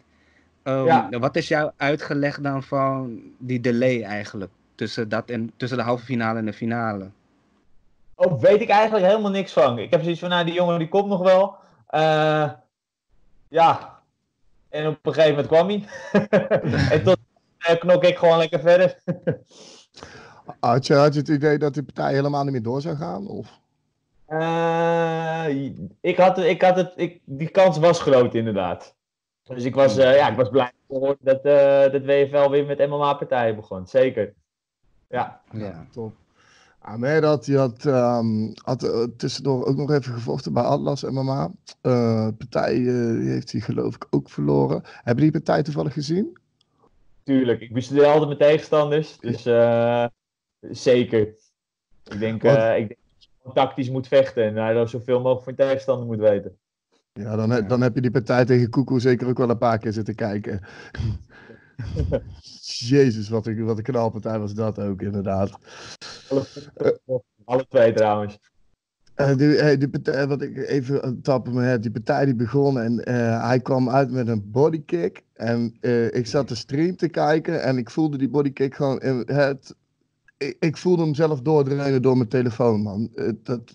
Ehm, 0.62 0.84
Ja. 0.84 1.08
Wat 1.10 1.36
is 1.36 1.48
jouw 1.48 1.72
uitgeleg 1.76 2.40
dan 2.40 2.62
van 2.62 3.22
die 3.38 3.60
delay 3.60 4.02
eigenlijk? 4.02 4.50
Tussen, 4.74 5.08
dat 5.08 5.30
en, 5.30 5.52
tussen 5.56 5.78
de 5.78 5.84
halve 5.84 6.04
finale 6.04 6.38
en 6.38 6.46
de 6.46 6.52
finale? 6.52 7.10
Oh, 8.14 8.40
weet 8.40 8.60
ik 8.60 8.68
eigenlijk 8.68 9.06
helemaal 9.06 9.30
niks 9.30 9.52
van. 9.52 9.78
Ik 9.78 9.90
heb 9.90 10.02
zoiets 10.02 10.20
van, 10.20 10.28
nou, 10.28 10.44
die 10.44 10.54
jongen 10.54 10.78
die 10.78 10.88
komt 10.88 11.08
nog 11.08 11.22
wel. 11.22 11.56
Eh, 11.86 12.50
ja. 13.48 13.98
En 14.68 14.86
op 14.86 14.98
een 15.02 15.14
gegeven 15.14 15.36
moment 15.36 15.46
kwam 15.46 15.68
hij. 15.68 15.84
en 16.98 17.02
tot 17.02 17.18
knok 17.78 18.04
ik 18.04 18.16
gewoon 18.16 18.38
lekker 18.38 18.60
verder. 18.60 18.98
Had 20.60 20.86
je, 20.86 20.94
had 20.94 21.14
je 21.14 21.20
het 21.20 21.28
idee 21.28 21.58
dat 21.58 21.74
die 21.74 21.82
partij 21.82 22.12
helemaal 22.12 22.42
niet 22.42 22.52
meer 22.52 22.62
door 22.62 22.80
zou 22.80 22.96
gaan? 22.96 23.26
Of? 23.26 23.60
Eh, 24.26 25.46
ik 26.00 26.16
had, 26.16 26.38
ik 26.38 26.62
had 26.62 26.76
het, 26.76 26.92
ik, 26.96 27.20
die 27.24 27.48
kans 27.48 27.78
was 27.78 28.00
groot 28.00 28.34
inderdaad. 28.34 28.94
Dus 29.42 29.64
ik 29.64 29.74
was, 29.74 29.96
eh, 29.96 30.16
ja, 30.16 30.28
ik 30.30 30.36
was 30.36 30.48
blij 30.48 30.72
te 30.88 30.94
horen 30.94 31.16
dat, 31.20 31.44
eh 31.44 31.92
dat 31.92 32.04
WFL 32.04 32.50
weer 32.50 32.66
met 32.66 32.88
MMA-partijen 32.88 33.56
begon. 33.56 33.86
Zeker. 33.86 34.34
Ja. 35.08 35.40
Ja. 35.52 35.86
Top. 35.90 36.12
Ah, 36.86 36.98
nee, 36.98 37.20
dat, 37.20 37.44
die 37.44 37.56
had, 37.56 37.84
ehm, 37.84 38.52
had 38.62 38.82
eh, 38.82 39.02
tussendoor 39.16 39.66
ook 39.66 39.76
nog 39.76 39.90
even 39.90 40.12
gevochten 40.12 40.52
bij 40.52 40.62
Atlas 40.62 41.02
MMA. 41.02 41.50
Eh 41.80 42.28
partij 42.38 42.72
eh, 42.72 43.18
die 43.18 43.30
heeft 43.30 43.52
hij 43.52 43.60
geloof 43.60 43.94
ik 43.94 44.06
ook 44.10 44.30
verloren. 44.30 44.82
Hebben 44.84 45.22
die 45.22 45.32
partij 45.32 45.62
toevallig 45.62 45.92
gezien? 45.92 46.38
Tuurlijk, 47.24 47.60
ik 47.60 47.72
bestudeer 47.72 48.04
altijd 48.06 48.26
mijn 48.26 48.38
tegenstanders. 48.38 49.18
Dus 49.18 49.46
eh, 49.46 50.06
zeker. 50.60 51.20
Ik 52.04 52.18
denk, 52.18 52.42
eh, 52.44 52.78
ik 52.78 52.88
denk 52.88 53.00
dat 53.18 53.28
je 53.42 53.50
tactisch 53.52 53.90
moet 53.90 54.08
vechten 54.08 54.56
en 54.56 54.76
uh, 54.76 54.86
zoveel 54.86 55.20
mogelijk 55.20 55.44
van 55.44 55.52
je 55.56 55.62
tegenstander 55.62 56.06
moet 56.06 56.18
weten. 56.18 56.58
Ja, 57.12 57.36
dan, 57.36 57.50
he- 57.50 57.66
dan 57.66 57.80
heb 57.80 57.94
je 57.94 58.00
die 58.00 58.10
partij 58.10 58.44
tegen 58.44 58.70
Koekoe 58.70 59.00
zeker 59.00 59.28
ook 59.28 59.38
wel 59.38 59.50
een 59.50 59.58
paar 59.58 59.78
keer 59.78 59.92
zitten 59.92 60.14
kijken. 60.14 60.60
Jezus, 62.88 63.28
wat 63.28 63.46
een, 63.46 63.64
wat 63.64 63.78
een 63.78 63.84
knalpartij 63.84 64.38
was 64.38 64.54
dat 64.54 64.78
ook, 64.78 65.02
inderdaad. 65.02 65.58
Alle, 66.28 67.22
alle 67.44 67.66
twee 67.68 67.92
trouwens. 67.92 68.38
Eh, 69.14 69.36
die, 69.36 69.56
eh, 69.56 69.78
die 69.78 69.88
partij, 69.88 70.26
wat 70.26 70.42
ik 70.42 70.56
even 70.56 71.56
heb, 71.56 71.82
die 71.82 71.90
partij 71.90 72.24
die 72.24 72.34
begon 72.34 72.80
en 72.80 73.04
eh, 73.04 73.46
hij 73.46 73.60
kwam 73.60 73.90
uit 73.90 74.10
met 74.10 74.28
een 74.28 74.50
bodykick. 74.50 75.24
En 75.32 75.76
eh, 75.80 76.14
ik 76.14 76.26
zat 76.26 76.48
de 76.48 76.54
stream 76.54 76.96
te 76.96 77.08
kijken 77.08 77.62
en 77.62 77.76
ik 77.78 77.90
voelde 77.90 78.18
die 78.18 78.28
bodykick 78.28 78.74
gewoon 78.74 79.00
het. 79.26 79.74
Ik, 80.58 80.76
voelde 80.76 81.02
hem 81.02 81.14
zelf 81.14 81.40
doordreunen 81.42 82.02
door 82.02 82.16
mijn 82.16 82.28
telefoon, 82.28 82.82
man. 82.82 83.10
Eh, 83.14 83.28
dat, 83.42 83.74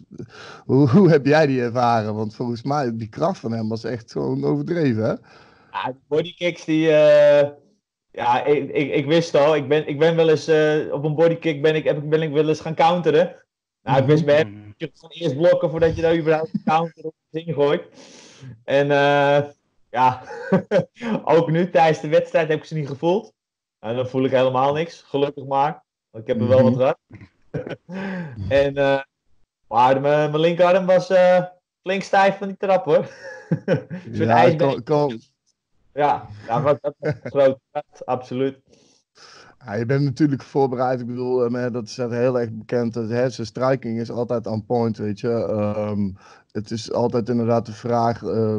hoe, 0.66 1.10
heb 1.10 1.26
jij 1.26 1.48
die 1.48 1.62
ervaren? 1.62 2.16
Want 2.16 2.36
volgens 2.36 2.64
mij, 2.64 2.96
die 2.98 3.10
kracht 3.10 3.40
van 3.40 3.52
hem 3.52 3.70
was 3.70 3.84
echt 3.84 4.12
gewoon 4.12 4.44
overdreven, 4.44 5.04
hè? 5.04 5.16
Ja, 5.72 5.98
bodykicks 6.08 6.66
die. 6.66 6.90
eh, 6.92 7.50
ja, 8.12 8.46
ik, 8.46 8.72
ik, 8.94 9.06
wist 9.06 9.36
al, 9.36 9.56
ik 9.56 9.68
ben, 9.68 9.88
ik 9.88 10.00
ben 10.00 10.16
wel 10.16 10.30
eens 10.30 10.48
eh, 10.48 10.94
op 10.94 11.04
een 11.04 11.16
bodykick 11.16 11.62
ben 11.62 11.76
ik, 11.76 11.84
heb 11.84 11.98
ik, 11.98 12.10
ben 12.10 12.22
ik 12.22 12.32
wel 12.32 12.48
eens 12.48 12.60
gaan 12.60 12.76
counteren. 12.76 13.46
Nou, 13.84 14.02
ik 14.02 14.06
wist 14.08 14.26
bij 14.26 14.36
hem 14.36 14.48
Mm. 14.48 14.74
je 14.78 14.92
gewoon 14.94 15.12
eerst 15.12 15.36
blokken 15.38 15.70
voordat 15.70 15.96
je 15.96 16.02
daar 16.02 16.18
überhaupt 16.18 16.54
een 16.54 16.62
counter 16.66 17.06
op 17.06 17.14
het 17.30 17.44
ding 17.46 17.56
gooit. 17.56 17.84
En 18.64 18.92
eh, 18.92 19.44
ja, 19.90 20.24
ook 21.36 21.50
nu 21.52 21.70
tijdens 21.70 22.00
de 22.02 22.08
wedstrijd 22.08 22.48
heb 22.48 22.58
ik 22.58 22.66
ze 22.66 22.76
niet 22.76 22.88
gevoeld. 22.88 23.34
En 23.80 23.96
dan 23.96 24.08
voel 24.08 24.24
ik 24.26 24.32
helemaal 24.32 24.74
niks, 24.74 25.02
gelukkig 25.02 25.46
maar. 25.46 25.84
Want 26.10 26.28
ik 26.28 26.34
heb 26.34 26.42
er 26.42 26.48
wel 26.48 26.64
wat 26.64 26.76
gehad. 26.76 26.98
en, 28.64 28.76
eh, 28.76 29.02
maar 29.68 30.02
mijn, 30.02 30.30
mijn 30.32 30.42
linkerarm 30.42 30.86
was 30.86 31.10
eh, 31.10 31.44
flink 31.82 32.04
stijf 32.04 32.38
van 32.38 32.48
die 32.48 32.58
trap 32.58 32.86
hoor. 32.86 33.06
Zo'n 34.12 34.26
Ja, 34.28 34.36
ijsbeer. 34.36 34.68
kom, 34.68 34.84
kom. 34.84 35.20
Ja, 35.94 36.28
dat 36.48 36.62
was 36.62 36.76
een 37.00 37.16
grote 37.24 37.60
kat, 37.72 38.06
absoluut. 38.06 38.60
Je 39.66 39.86
bent 39.86 40.04
natuurlijk 40.04 40.44
voorbereid. 40.44 41.00
Ik 41.00 41.08
bedoel, 41.08 41.46
eh, 41.46 41.72
dat 41.72 41.84
is 41.84 41.98
heel 41.98 42.40
erg 42.40 42.52
bekend. 42.52 42.96
Hè, 42.96 43.30
zijn 43.30 43.48
striking 43.48 44.00
is 44.00 44.12
altijd 44.12 44.48
on 44.48 44.66
point, 44.66 44.98
weet 44.98 45.20
je. 45.20 45.30
Ehm, 45.30 46.10
het 46.52 46.72
is 46.72 46.92
altijd 46.92 47.30
inderdaad 47.30 47.66
de 47.66 47.74
vraag 47.74 48.24
eh, 48.24 48.58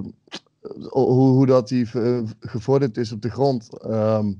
hoe, 0.89 1.11
hoe 1.11 1.47
dat 1.47 1.69
die 1.69 1.89
eh, 1.93 2.19
gevorderd 2.41 2.97
is 2.97 3.13
op 3.13 3.23
de 3.23 3.31
grond. 3.31 3.81
Ehm, 3.83 4.33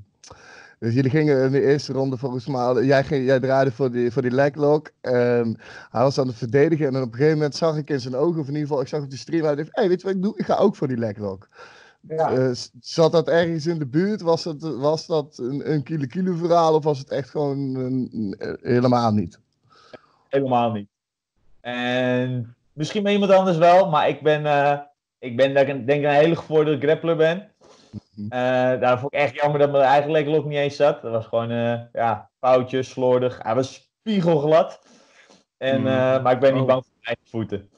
dus 0.79 0.93
jullie 0.93 1.09
gingen 1.09 1.45
in 1.45 1.51
de 1.51 1.61
eerste 1.61 1.93
ronde 1.93 2.17
volgens 2.17 2.47
mij, 2.47 2.83
jij, 2.83 3.03
ging, 3.03 3.25
jij 3.25 3.39
draaide 3.39 3.71
voor 3.71 3.91
die, 3.91 4.11
voor 4.11 4.21
die 4.21 4.31
leglock. 4.31 4.91
En 5.01 5.57
hij 5.89 6.01
was 6.01 6.19
aan 6.19 6.27
het 6.27 6.35
verdedigen 6.35 6.87
en 6.87 6.95
op 6.95 7.01
een 7.01 7.13
gegeven 7.13 7.37
moment 7.37 7.55
zag 7.55 7.77
ik 7.77 7.89
in 7.89 7.99
zijn 7.99 8.15
ogen, 8.15 8.39
of 8.39 8.47
in 8.47 8.53
ieder 8.53 8.67
geval, 8.67 8.81
ik 8.81 8.87
zag 8.87 9.01
op 9.01 9.09
de 9.09 9.17
stream, 9.17 9.45
hij 9.45 9.55
dacht, 9.55 9.69
hey, 9.71 9.87
weet 9.87 10.01
je 10.01 10.07
wat 10.07 10.15
ik 10.15 10.21
doe? 10.21 10.37
Ik 10.37 10.45
ga 10.45 10.55
ook 10.55 10.75
voor 10.75 10.87
die 10.87 10.97
leglock. 10.97 11.47
Ja. 12.07 12.31
Eh, 12.31 12.51
zat 12.79 13.11
dat 13.11 13.27
ergens 13.27 13.65
in 13.67 13.79
de 13.79 13.85
buurt? 13.87 14.21
Was 14.21 14.43
dat, 14.43 14.61
was 14.61 15.05
dat 15.05 15.37
een, 15.37 15.71
een 15.71 15.83
kilo-kilo 15.83 16.35
verhaal 16.35 16.75
of 16.75 16.83
was 16.83 16.99
het 16.99 17.09
echt 17.09 17.29
gewoon 17.29 17.75
een- 17.75 18.09
een- 18.39 18.57
helemaal 18.61 19.11
niet? 19.11 19.39
Helemaal 20.29 20.71
niet. 20.71 20.87
En 21.61 22.55
misschien 22.73 23.03
bij 23.03 23.13
iemand 23.13 23.31
anders 23.31 23.57
wel, 23.57 23.89
maar 23.89 24.09
ik 24.09 24.21
ben, 24.21 24.45
eh, 24.45 24.77
ik 25.19 25.35
ben 25.37 25.53
denk 25.53 25.67
ik 25.89 26.03
een 26.03 26.05
hele 26.09 26.35
gevorderde 26.35 26.85
grappler 26.87 27.15
ben. 27.15 27.51
Mhm. 28.15 28.23
Eh, 28.31 28.79
daar 28.79 28.99
vond 28.99 29.13
ik 29.13 29.19
echt 29.19 29.35
jammer 29.35 29.59
dat 29.59 29.71
mijn 29.71 29.83
eigen 29.83 30.11
leglok 30.11 30.45
niet 30.45 30.57
eens 30.57 30.75
zat. 30.75 31.01
Dat 31.01 31.11
was 31.11 31.25
gewoon, 31.25 31.51
eh, 31.51 31.79
ja, 31.93 32.29
foutjes, 32.39 32.89
slordig. 32.89 33.39
Hij 33.41 33.55
was 33.55 33.73
spiegelglad. 34.01 34.79
En, 35.57 35.81
Mhm. 35.81 36.21
maar 36.21 36.33
ik 36.33 36.39
ben 36.39 36.53
niet 36.53 36.61
Oh. 36.61 36.67
bang 36.67 36.83
voor 36.85 36.93
mijn 37.01 37.05
eigen 37.15 37.29
voeten. 37.29 37.69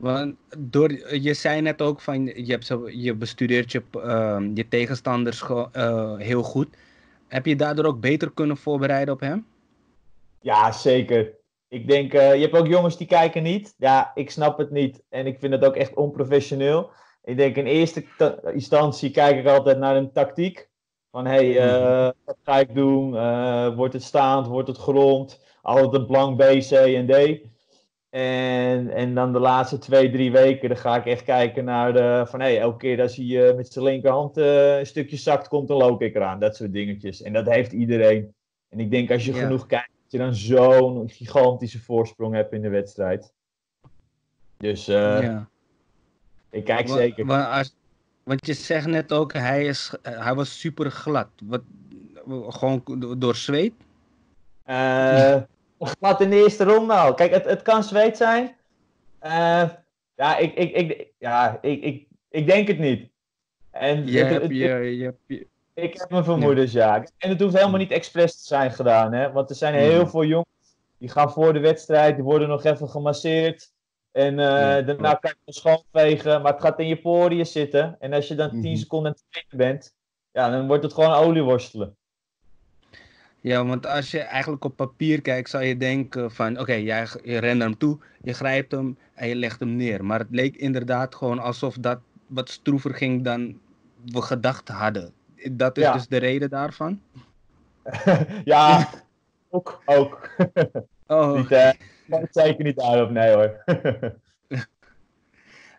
Want 0.00 0.34
door, 0.58 1.14
je 1.20 1.34
zei 1.34 1.60
net 1.60 1.82
ook 1.82 2.00
van 2.00 2.24
je, 2.26 2.52
hebt 2.52 2.66
zo, 2.66 2.88
je 2.90 3.14
bestudeert 3.14 3.72
je, 3.72 3.82
ehm, 3.92 4.50
je 4.54 4.68
tegenstanders 4.68 5.40
ge- 5.40 5.68
eh, 5.72 6.16
heel 6.16 6.42
goed. 6.42 6.68
Heb 7.28 7.46
je 7.46 7.56
daardoor 7.56 7.84
ook 7.84 8.00
beter 8.00 8.30
kunnen 8.32 8.56
voorbereiden 8.56 9.14
op 9.14 9.20
hem? 9.20 9.46
Ja, 10.40 10.72
zeker. 10.72 11.34
Ik 11.68 11.88
denk, 11.88 12.14
eh, 12.14 12.34
je 12.34 12.40
hebt 12.40 12.54
ook 12.56 12.66
jongens 12.66 12.96
die 12.96 13.06
kijken 13.06 13.42
niet. 13.42 13.74
Ja, 13.78 14.10
ik 14.14 14.30
snap 14.30 14.58
het 14.58 14.70
niet. 14.70 15.02
En 15.08 15.26
ik 15.26 15.38
vind 15.38 15.52
het 15.52 15.64
ook 15.64 15.76
echt 15.76 15.94
onprofessioneel. 15.94 16.90
Ik 17.24 17.36
denk 17.36 17.56
in 17.56 17.66
eerste 17.66 18.04
ta- 18.16 18.38
instantie 18.52 19.10
kijk 19.10 19.38
ik 19.38 19.46
altijd 19.46 19.78
naar 19.78 19.96
een 19.96 20.12
tactiek. 20.12 20.68
Van 21.10 21.26
hé, 21.26 21.52
hey, 21.52 21.58
eh, 21.58 22.10
wat 22.24 22.36
ga 22.44 22.58
ik 22.58 22.74
doen? 22.74 23.10
Wordt 23.76 23.92
het 23.92 24.02
staand? 24.02 24.46
Wordt 24.46 24.68
het 24.68 24.78
gerond? 24.78 25.40
Altijd 25.62 25.94
een 25.94 26.06
plan 26.06 26.36
B, 26.36 26.40
C 26.40 26.70
en 26.72 27.06
D. 27.06 27.38
En, 28.10 28.90
en 28.90 29.14
dan 29.14 29.32
de 29.32 29.38
laatste 29.38 29.78
twee, 29.78 30.10
drie 30.10 30.32
weken, 30.32 30.68
dan 30.68 30.78
ga 30.78 30.96
ik 30.96 31.06
echt 31.06 31.22
kijken 31.22 31.64
naar 31.64 31.92
de, 31.92 32.24
van 32.28 32.40
hé, 32.40 32.46
hey, 32.46 32.60
elke 32.60 32.76
keer 32.78 33.00
als 33.02 33.16
hij 33.16 33.48
eh, 33.48 33.56
met 33.56 33.72
zijn 33.72 33.84
linkerhand 33.84 34.36
eh, 34.36 34.78
een 34.78 34.86
stukje 34.86 35.16
zakt 35.16 35.48
komt, 35.48 35.68
dan 35.68 35.76
loop 35.76 36.02
ik 36.02 36.14
eraan. 36.14 36.40
Dat 36.40 36.56
soort 36.56 36.72
dingetjes. 36.72 37.22
En 37.22 37.32
dat 37.32 37.46
heeft 37.46 37.72
iedereen. 37.72 38.34
En 38.68 38.80
ik 38.80 38.90
denk 38.90 39.10
als 39.10 39.24
je 39.24 39.34
Ja. 39.34 39.38
genoeg 39.38 39.66
kijkt, 39.66 39.90
dat 40.02 40.12
je 40.12 40.18
dan 40.18 40.34
zo'n 40.34 41.08
gigantische 41.10 41.78
voorsprong 41.80 42.34
hebt 42.34 42.52
in 42.52 42.62
de 42.62 42.68
wedstrijd. 42.68 43.32
Dus 44.56 44.88
eh, 44.88 45.22
ja. 45.22 45.48
ik 46.50 46.64
kijk 46.64 46.88
Wa- 46.88 46.96
zeker. 46.96 47.26
wa- 47.26 47.58
als- 47.58 47.74
want 48.22 48.46
je 48.46 48.52
zegt 48.52 48.86
net 48.86 49.12
ook, 49.12 49.32
hij, 49.32 49.64
is, 49.64 49.94
eh, 50.02 50.24
hij 50.24 50.34
was 50.34 50.60
super 50.60 50.90
glad. 50.90 51.28
Wat, 51.44 51.62
gewoon 52.48 52.82
do- 52.98 53.18
door 53.18 53.36
zweet? 53.36 53.72
Glad 55.84 56.20
in 56.20 56.30
de 56.30 56.36
eerste 56.42 56.64
ronde 56.64 56.92
al. 56.94 57.14
Kijk, 57.14 57.32
het, 57.32 57.44
het 57.44 57.62
kan 57.62 57.82
zweet 57.84 58.16
zijn. 58.16 58.56
Eh, 59.18 59.68
ja, 60.16 60.36
ik, 60.36 60.54
ik, 60.54 60.72
ik, 60.76 61.06
ja 61.18 61.58
ik, 61.62 61.82
ik, 61.82 62.06
ik 62.30 62.46
denk 62.46 62.68
het 62.68 62.78
niet. 62.78 63.10
En 63.70 64.06
Je 64.06 64.18
het- 64.18 64.28
hebt 64.30 64.42
het- 64.42 64.50
je, 64.52 64.96
je, 64.96 65.04
hebt 65.04 65.18
je- 65.26 65.46
Ik 65.74 65.98
heb 65.98 66.10
mijn 66.10 66.24
vermoedens, 66.24 66.72
ja. 66.72 67.04
En 67.18 67.28
het 67.28 67.40
hoeft 67.40 67.54
helemaal 67.56 67.78
niet 67.78 67.90
expres 67.90 68.32
te 68.40 68.46
zijn 68.46 68.72
gedaan, 68.72 69.12
hè. 69.12 69.32
Want 69.32 69.50
er 69.50 69.56
zijn 69.56 69.74
heel 69.74 70.06
veel 70.06 70.24
jongens 70.24 70.76
die 70.98 71.08
gaan 71.08 71.32
voor 71.32 71.52
de 71.52 71.58
wedstrijd, 71.60 72.14
die 72.14 72.24
worden 72.24 72.48
nog 72.48 72.64
even 72.64 72.88
gemasseerd. 72.88 73.72
En 74.12 74.38
eh, 74.38 74.44
Ja, 74.46 74.80
daarna 74.82 75.14
kan 75.14 75.30
je 75.30 75.36
het 75.44 75.54
schoonvegen, 75.54 76.42
maar 76.42 76.52
het 76.52 76.60
gaat 76.62 76.78
in 76.78 76.86
je 76.86 77.00
poriën 77.00 77.46
zitten. 77.46 77.96
En 77.98 78.12
als 78.12 78.28
je 78.28 78.34
dan 78.34 78.50
10 78.50 78.60
Mhm. 78.60 78.76
seconden 78.76 79.10
aan 79.12 79.42
het 79.48 79.58
bent, 79.58 79.94
ja, 80.32 80.50
dan 80.50 80.66
wordt 80.66 80.82
het 80.82 80.92
gewoon 80.94 81.12
olieworstelen. 81.12 81.96
Ja, 83.40 83.64
want 83.64 83.86
als 83.86 84.10
je 84.10 84.18
eigenlijk 84.20 84.64
op 84.64 84.76
papier 84.76 85.20
kijkt, 85.22 85.50
zou 85.50 85.64
je 85.64 85.76
denken 85.76 86.30
van, 86.30 86.58
oké, 86.60 86.72
jij 86.72 87.06
je 87.22 87.38
rent 87.38 87.58
naar 87.58 87.68
hem 87.68 87.78
toe, 87.78 87.98
je 88.22 88.32
grijpt 88.32 88.72
hem 88.72 88.98
en 89.14 89.28
je 89.28 89.34
legt 89.34 89.60
hem 89.60 89.76
neer. 89.76 90.04
Maar 90.04 90.18
het 90.18 90.28
leek 90.30 90.56
inderdaad 90.56 91.14
gewoon 91.14 91.38
alsof 91.38 91.74
dat 91.76 91.98
wat 92.26 92.50
stroever 92.50 92.94
ging 92.94 93.22
dan 93.22 93.58
we 94.04 94.22
gedacht 94.22 94.68
hadden. 94.68 95.12
Dat 95.52 95.76
is 95.76 95.84
Ja. 95.84 95.92
dus 95.92 96.08
de 96.08 96.16
reden 96.16 96.50
daarvan? 96.50 97.00
ja, 98.44 98.88
ook. 99.50 99.82
ook. 99.84 100.30
Oh, 101.06 101.34
niet, 101.36 101.50
eh, 101.50 101.70
maar 102.06 102.26
zeker 102.30 102.64
niet 102.64 102.76
daarop, 102.76 103.10
nee 103.10 103.32
hoor. 103.32 103.62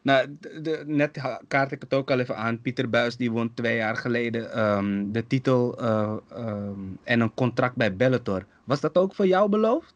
nou, 0.02 0.38
de, 0.40 0.62
de- 0.62 0.84
net 0.86 1.22
kaart 1.48 1.72
ik 1.72 1.82
het 1.82 1.94
ook 1.94 2.12
al 2.12 2.20
even 2.20 2.36
aan. 2.36 2.62
Pieter 2.62 2.90
Buis 2.90 3.18
die 3.18 3.32
won 3.32 3.54
twee 3.54 3.76
jaar 3.76 3.96
geleden 3.96 4.52
ehm, 4.52 5.12
de 5.12 5.28
titel 5.28 5.78
eh, 5.80 6.18
ehm, 6.32 6.80
en 7.04 7.20
een 7.20 7.34
contract 7.34 7.76
bij 7.76 7.96
Bellator. 7.96 8.46
Was 8.64 8.80
dat 8.80 8.98
ook 8.98 9.16
voor 9.16 9.28
jou 9.28 9.50
beloofd? 9.50 9.94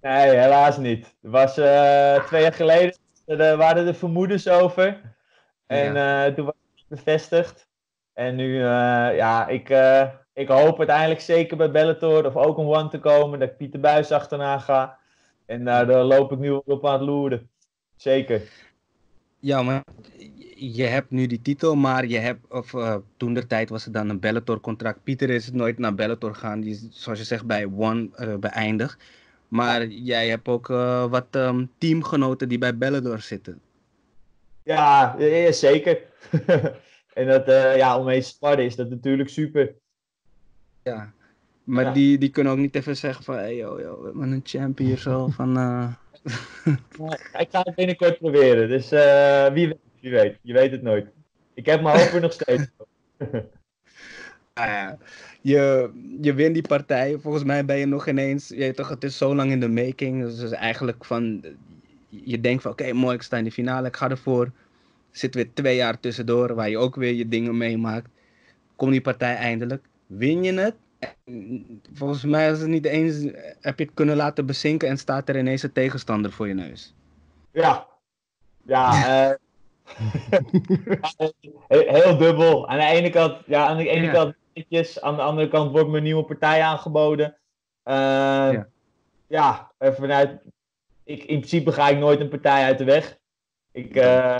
Nee, 0.00 0.36
helaas 0.36 0.76
niet. 0.78 1.14
Er 1.22 1.30
was 1.30 1.58
eh, 1.58 2.24
twee 2.24 2.42
jaar 2.42 2.52
geleden, 2.52 2.96
er 3.26 3.56
waren 3.56 3.86
er 3.86 3.94
vermoedens 3.94 4.48
over. 4.48 5.00
En 5.66 5.96
eh, 5.96 6.34
toen 6.34 6.44
was 6.44 6.54
bevestigd. 6.88 7.68
En 8.12 8.36
nu, 8.36 8.58
ja, 8.58 9.48
ik, 9.48 9.68
ik 10.32 10.48
hoop 10.48 10.78
uiteindelijk 10.78 11.20
zeker 11.20 11.56
bij 11.56 11.70
Bellator 11.70 12.26
of 12.26 12.36
ook 12.36 12.58
een 12.58 12.66
one 12.66 12.88
te 12.88 12.98
komen. 12.98 13.38
Dat 13.38 13.48
ik 13.48 13.56
Pieter 13.56 13.80
Buis 13.80 14.12
achterna 14.12 14.58
ga. 14.58 14.98
En 15.46 15.64
daar 15.64 15.86
loop 15.86 16.32
ik 16.32 16.38
nu 16.38 16.50
op 16.50 16.86
aan 16.86 16.92
het 16.92 17.02
loeren. 17.02 17.50
Zeker. 17.96 18.42
Ja, 19.40 19.62
maar 19.62 19.84
je 20.56 20.84
hebt 20.84 21.10
nu 21.10 21.26
die 21.26 21.42
titel, 21.42 21.74
maar 21.74 22.06
je 22.06 22.18
hebt, 22.18 22.50
of 22.50 22.72
uh, 22.72 22.96
toen 23.16 23.34
de 23.34 23.46
tijd 23.46 23.68
was 23.68 23.84
het 23.84 23.94
dan 23.94 24.08
een 24.08 24.20
Bellator-contract. 24.20 25.02
Pieter 25.02 25.30
is 25.30 25.52
nooit 25.52 25.78
naar 25.78 25.94
Bellator 25.94 26.34
gaan, 26.34 26.60
die 26.60 26.70
is, 26.70 26.86
zoals 26.90 27.18
je 27.18 27.24
zegt, 27.24 27.46
bij 27.46 27.66
One 27.76 28.10
uh, 28.18 28.36
beëindigd. 28.36 29.02
Maar 29.48 29.86
jij 29.86 30.28
hebt 30.28 30.48
ook 30.48 30.68
uh, 30.68 31.04
wat 31.06 31.26
um, 31.30 31.70
teamgenoten 31.78 32.48
die 32.48 32.58
bij 32.58 32.76
Bellator 32.76 33.20
zitten. 33.20 33.60
Ja, 34.62 35.14
ja 35.18 35.52
zeker. 35.52 35.98
en 37.14 37.26
dat, 37.26 37.46
ja, 37.76 37.98
om 37.98 38.04
mee 38.04 38.20
te 38.20 38.26
sparren 38.26 38.64
is 38.64 38.76
dat 38.76 38.90
natuurlijk 38.90 39.28
super. 39.28 39.74
Ja, 40.82 41.12
maar 41.64 41.84
ja. 41.84 41.92
Die, 41.92 42.18
die 42.18 42.30
kunnen 42.30 42.52
ook 42.52 42.58
niet 42.58 42.74
even 42.74 42.96
zeggen 42.96 43.24
van, 43.24 43.34
hey 43.34 43.56
yo, 43.56 43.80
yo, 43.80 44.00
we 44.00 44.04
hebben 44.04 44.32
een 44.32 44.40
champ 44.44 44.78
hier 44.78 44.98
zo 44.98 45.28
van... 45.28 45.56
ik 47.42 47.48
ga 47.50 47.60
het 47.62 47.74
binnenkort 47.74 48.18
proberen, 48.18 48.68
dus 48.68 48.88
wie 49.54 49.68
weet. 49.68 49.78
Weet, 50.00 50.38
je 50.42 50.52
weet 50.52 50.70
het 50.70 50.82
nooit. 50.82 51.06
Ik 51.54 51.66
heb 51.66 51.82
mijn 51.82 51.98
hoop 51.98 52.12
er 52.12 52.20
nog 52.20 52.32
steeds. 52.32 52.66
ah, 54.52 54.92
je, 55.40 55.90
je 56.20 56.34
wint 56.34 56.54
die 56.54 56.66
partij. 56.68 57.18
Volgens 57.18 57.44
mij 57.44 57.64
ben 57.64 57.76
je 57.76 57.86
nog 57.86 58.08
ineens. 58.08 58.48
Je 58.48 58.72
toch, 58.72 58.88
het 58.88 59.04
is 59.04 59.18
zo 59.18 59.34
lang 59.34 59.50
in 59.50 59.60
de 59.60 59.68
making. 59.68 60.22
Dus, 60.22 60.38
dus 60.38 60.50
eigenlijk 60.50 61.04
van. 61.04 61.44
Je 62.08 62.40
denkt 62.40 62.62
van 62.62 62.70
oké, 62.70 62.92
mooi, 62.92 63.14
ik 63.14 63.22
sta 63.22 63.36
in 63.36 63.44
de 63.44 63.52
finale, 63.52 63.88
ik 63.88 63.96
ga 63.96 64.10
ervoor. 64.10 64.50
Zit 65.10 65.34
weer 65.34 65.52
twee 65.52 65.76
jaar 65.76 66.00
tussendoor 66.00 66.54
waar 66.54 66.70
je 66.70 66.78
ook 66.78 66.96
weer 66.96 67.12
je 67.12 67.28
dingen 67.28 67.56
meemaakt. 67.56 68.08
Kom 68.76 68.90
die 68.90 69.00
partij 69.00 69.34
eindelijk. 69.34 69.84
Win 70.06 70.42
je 70.42 70.52
het? 70.52 70.74
Volgens 71.92 72.24
mij 72.24 72.50
is 72.50 72.60
het 72.60 72.68
niet 72.68 72.84
eens. 72.84 73.22
Heb 73.60 73.78
je 73.78 73.84
het 73.84 73.94
kunnen 73.94 74.16
laten 74.16 74.46
bezinken 74.46 74.88
en 74.88 74.98
staat 74.98 75.28
er 75.28 75.38
ineens 75.38 75.62
een 75.62 75.72
tegenstander 75.72 76.32
voor 76.32 76.48
je 76.48 76.54
neus. 76.54 76.94
Ja. 77.52 77.88
Ja, 78.62 78.92
uh, 79.30 79.36
heel 81.68 82.16
dubbel. 82.16 82.68
Aan 82.68 82.78
de 82.78 82.84
ene 82.84 83.10
kant, 83.10 83.42
ja, 83.46 83.66
aan 83.66 83.76
de 83.76 83.88
ene 83.88 84.04
ja. 84.04 84.12
kant 84.12 84.34
netjes, 84.54 85.00
aan 85.00 85.16
de 85.16 85.22
andere 85.22 85.48
kant 85.48 85.70
wordt 85.70 85.88
me 85.88 85.96
een 85.96 86.02
nieuwe 86.02 86.24
partij 86.24 86.62
aangeboden. 86.62 87.36
Uh, 87.84 87.94
ja. 87.94 88.68
ja, 89.26 89.72
vanuit, 89.78 90.40
ik, 91.04 91.18
in 91.18 91.38
principe 91.38 91.72
ga 91.72 91.88
ik 91.88 91.98
nooit 91.98 92.20
een 92.20 92.28
partij 92.28 92.64
uit 92.64 92.78
de 92.78 92.84
weg. 92.84 93.18
Ik, 93.72 93.96
uh, 93.96 94.36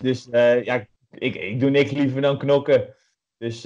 dus 0.00 0.26
uh, 0.26 0.64
ja, 0.64 0.86
ik, 1.10 1.34
ik 1.34 1.60
doe 1.60 1.70
niks 1.70 1.90
liever 1.90 2.20
dan 2.20 2.38
knokken. 2.38 2.94
Dus 3.38 3.62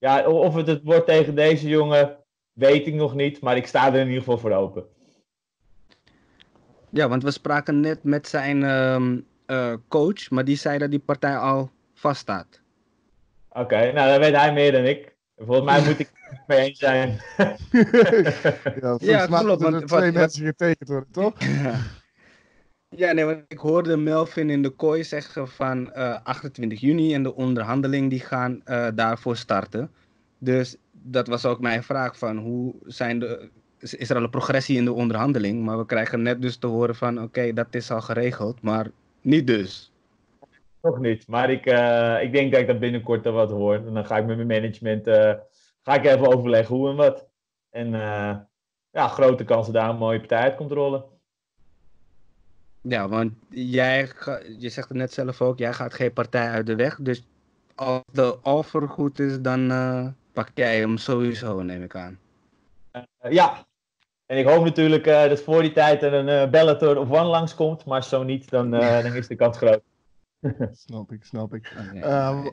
ja, 0.00 0.28
of 0.28 0.54
het 0.54 0.66
het 0.66 0.80
wordt 0.84 1.06
tegen 1.06 1.34
deze 1.34 1.68
jongen, 1.68 2.16
weet 2.52 2.86
ik 2.86 2.94
nog 2.94 3.14
niet. 3.14 3.40
Maar 3.40 3.56
ik 3.56 3.66
sta 3.66 3.86
er 3.86 4.00
in 4.00 4.06
ieder 4.06 4.18
geval 4.18 4.38
voor 4.38 4.52
open. 4.52 4.84
Ja, 6.90 7.08
want 7.08 7.22
we 7.22 7.30
spraken 7.30 7.80
net 7.80 8.04
met 8.04 8.28
zijn 8.28 8.62
um, 8.62 9.26
uh, 9.46 9.74
coach, 9.88 10.30
maar 10.30 10.44
die 10.44 10.56
zei 10.56 10.78
dat 10.78 10.90
die 10.90 10.98
partij 10.98 11.36
al 11.36 11.70
vaststaat. 11.94 12.60
Oké, 13.48 13.60
okay, 13.60 13.92
nou 13.92 14.10
dan 14.10 14.20
weet 14.20 14.36
hij 14.36 14.52
meer 14.52 14.72
dan 14.72 14.84
ik. 14.84 15.16
Volgens 15.36 15.66
mij 15.66 15.84
moet 15.84 15.98
ik 15.98 16.10
het 16.30 16.42
mee 16.46 16.58
eens 16.58 16.78
zijn. 16.78 17.08
ja, 18.80 18.96
ja 18.98 19.26
klopt. 19.26 19.62
Want, 19.62 19.86
twee 19.86 20.12
wat, 20.12 20.12
mensen 20.12 20.44
getekend 20.44 20.88
worden, 20.88 21.12
toch? 21.12 21.34
ja, 21.38 21.74
nee, 22.96 23.24
want 23.24 23.44
ik 23.48 23.58
hoorde 23.58 23.96
Melvin 23.96 24.50
in 24.50 24.62
de 24.62 24.70
kooi 24.70 25.04
zeggen 25.04 25.48
van 25.48 25.90
uh, 25.96 26.10
eh, 26.10 26.22
28 26.22 26.80
juni 26.80 27.14
en 27.14 27.22
de 27.22 27.34
onderhandeling 27.34 28.10
die 28.10 28.20
gaan 28.20 28.62
uh, 28.64 28.88
daarvoor 28.94 29.36
starten. 29.36 29.90
Dus 30.38 30.76
dat 30.92 31.26
was 31.26 31.46
ook 31.46 31.60
mijn 31.60 31.82
vraag 31.82 32.18
van 32.18 32.36
hoe 32.36 32.74
zijn 32.84 33.18
de, 33.18 33.50
is 33.78 34.10
er 34.10 34.16
al 34.16 34.22
een 34.22 34.30
progressie 34.30 34.76
in 34.76 34.84
de 34.84 34.92
onderhandeling? 34.92 35.64
Maar 35.64 35.78
we 35.78 35.86
krijgen 35.86 36.22
net 36.22 36.42
dus 36.42 36.56
te 36.56 36.66
horen 36.66 36.94
van 36.94 37.22
oké, 37.22 37.52
dat 37.52 37.74
is 37.74 37.90
al 37.90 38.00
geregeld, 38.00 38.62
maar 38.62 38.90
niet 39.20 39.46
dus. 39.46 39.92
Nog 40.82 40.98
niet, 40.98 41.26
maar 41.28 41.50
ik, 41.50 41.66
uh, 41.66 42.22
ik 42.22 42.32
denk 42.32 42.52
dat 42.52 42.60
ik 42.60 42.66
dat 42.66 42.78
binnenkort 42.78 43.26
er 43.26 43.32
wat 43.32 43.50
hoor. 43.50 43.74
En 43.74 43.94
dan 43.94 44.06
ga 44.06 44.16
ik 44.16 44.26
met 44.26 44.36
mijn 44.36 44.48
management 44.48 45.04
ga 45.82 45.94
ik 45.94 46.04
even 46.04 46.36
overleggen 46.36 46.76
hoe 46.76 46.90
en 46.90 46.96
wat. 46.96 47.28
En 47.70 47.90
ja, 48.90 49.08
grote 49.08 49.44
kansen 49.44 49.72
daar 49.72 49.88
een 49.88 49.96
mooie 49.96 50.18
partij 50.18 50.40
uit 50.40 50.56
komt 50.56 50.72
rollen. 50.72 51.04
Ja, 52.80 53.08
want 53.08 53.32
jij, 53.48 54.10
je 54.58 54.68
zegt 54.68 54.88
het 54.88 54.96
net 54.96 55.12
zelf 55.12 55.40
ook, 55.40 55.58
jij 55.58 55.72
gaat 55.72 55.94
geen 55.94 56.12
partij 56.12 56.50
uit 56.50 56.66
de 56.66 56.74
weg. 56.74 56.98
Dus 57.00 57.26
als 57.74 58.02
de 58.12 58.42
offer 58.42 58.88
goed 58.88 59.18
is, 59.18 59.40
dan 59.40 59.68
pak 60.32 60.48
jij 60.54 60.78
hem 60.78 60.96
sowieso, 60.96 61.62
neem 61.62 61.82
ik 61.82 61.96
aan. 61.96 62.18
ja, 63.30 63.66
en 64.30 64.38
ik 64.38 64.46
hoop 64.46 64.64
natuurlijk 64.64 65.06
uh, 65.06 65.28
dat 65.28 65.40
voor 65.40 65.62
die 65.62 65.72
tijd 65.72 66.02
er 66.02 66.12
een 66.12 66.28
uh, 66.28 66.50
Bellator 66.50 66.96
of 66.96 67.10
One 67.10 67.24
langskomt. 67.24 67.84
Maar 67.84 68.04
zo 68.04 68.22
niet, 68.22 68.50
dan, 68.50 68.74
uh, 68.74 69.02
dan 69.02 69.14
is 69.14 69.26
de 69.26 69.36
kans 69.36 69.56
groot. 69.56 69.82
snap 70.86 71.12
ik, 71.12 71.24
snap 71.24 71.54
ik. 71.54 71.72
Okay. 71.96 72.52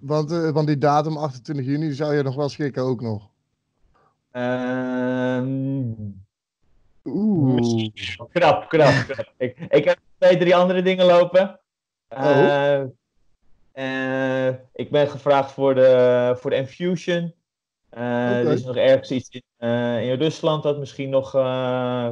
want, 0.00 0.30
want 0.30 0.66
die 0.66 0.78
datum 0.78 1.16
28 1.16 1.66
juni 1.66 1.92
zou 1.92 2.14
je 2.14 2.22
nog 2.22 2.34
wel 2.34 2.48
schikken 2.48 2.82
ook 2.82 3.00
nog? 3.00 3.30
Oeh. 7.04 7.90
Knap, 8.32 8.68
knap. 8.68 8.92
ik, 9.36 9.58
ik 9.68 9.84
heb 9.84 9.98
twee, 10.18 10.36
drie 10.36 10.56
andere 10.56 10.82
dingen 10.82 11.06
lopen. 11.06 11.60
Oh. 12.08 12.84
ik 14.72 14.90
ben 14.90 15.08
gevraagd 15.08 15.52
voor 15.52 15.74
de, 15.74 16.34
voor 16.38 16.50
de 16.50 16.56
Infusion. 16.56 17.34
Okay. 17.90 18.44
Er 18.44 18.52
is 18.52 18.64
nog 18.64 18.76
ergens 18.76 19.10
iets 19.10 19.28
in, 19.28 19.42
uh, 19.58 20.10
in 20.10 20.18
Rusland 20.18 20.62
dat 20.62 20.78
misschien 20.78 21.10
nog, 21.10 21.34
uh, 21.34 22.10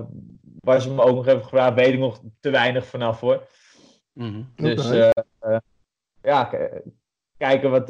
waar 0.60 0.80
ze 0.80 0.90
me 0.90 1.02
ook 1.02 1.14
nog 1.14 1.24
hebben 1.24 1.44
gevraagd, 1.44 1.74
weet 1.74 1.92
ik 1.92 1.98
nog 1.98 2.20
te 2.40 2.50
weinig 2.50 2.86
vanaf 2.86 3.20
hoor. 3.20 3.48
Mm 4.12 4.28
-hmm. 4.28 4.52
Dus 4.54 4.86
okay. 4.86 5.12
uh, 5.42 5.56
ja, 6.22 6.50
kijken 7.36 7.70
wat. 7.70 7.88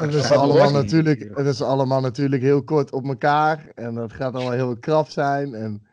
Het 0.00 0.14
is, 0.14 0.30
allemaal 0.30 0.70
natuurlijk, 0.70 1.30
het 1.34 1.46
is 1.46 1.62
allemaal 1.62 2.00
natuurlijk 2.00 2.42
heel 2.42 2.62
kort 2.62 2.92
op 2.92 3.04
elkaar 3.04 3.66
en 3.74 3.94
dat 3.94 4.12
gaat 4.12 4.34
allemaal 4.34 4.52
heel 4.52 4.76
krap 4.76 5.08
zijn. 5.08 5.54
En... 5.54 5.86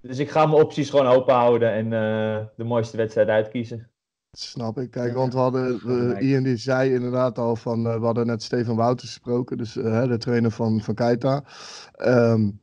Dus 0.00 0.18
ik 0.18 0.30
ga 0.30 0.46
mijn 0.46 0.62
opties 0.62 0.90
gewoon 0.90 1.06
open 1.06 1.34
houden 1.34 1.72
en 1.72 1.90
de 2.56 2.64
mooiste 2.64 2.96
wedstrijd 2.96 3.28
uitkiezen. 3.28 3.90
Snap 4.32 4.78
ik. 4.78 4.90
Kijk, 4.90 5.14
want 5.14 5.32
we 5.32 5.38
hadden, 5.38 5.80
uh, 5.86 6.28
Ian 6.28 6.42
die 6.42 6.56
zei 6.56 6.94
inderdaad 6.94 7.38
al 7.38 7.56
van, 7.56 7.86
uh, 7.86 7.98
we 7.98 8.04
hadden 8.04 8.26
net 8.26 8.42
Stefan 8.42 8.76
Wouters 8.76 9.10
gesproken, 9.10 9.56
dus 9.56 9.76
uh, 9.76 10.06
de 10.06 10.18
trainer 10.18 10.50
van, 10.50 10.80
van 10.80 10.94
Keita. 10.94 11.44
Um, 11.98 12.60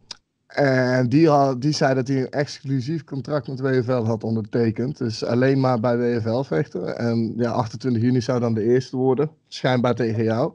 en 0.56 1.10
die, 1.10 1.30
had, 1.30 1.62
die 1.62 1.72
zei 1.72 1.94
dat 1.94 2.08
hij 2.08 2.18
een 2.18 2.30
exclusief 2.30 3.04
contract 3.04 3.48
met 3.48 3.60
WFL 3.60 4.04
had 4.04 4.24
ondertekend. 4.24 4.98
Dus 4.98 5.24
alleen 5.24 5.60
maar 5.60 5.80
bij 5.80 5.98
WFL 5.98 6.42
vechten. 6.42 6.98
En 6.98 7.34
ja, 7.38 7.52
28 7.52 8.02
juni 8.02 8.22
zou 8.22 8.40
dan 8.40 8.54
de 8.54 8.64
eerste 8.64 8.98
worden, 8.98 9.30
schijnbaar 9.48 9.96
tegen 9.96 10.24
jou. 10.24 10.54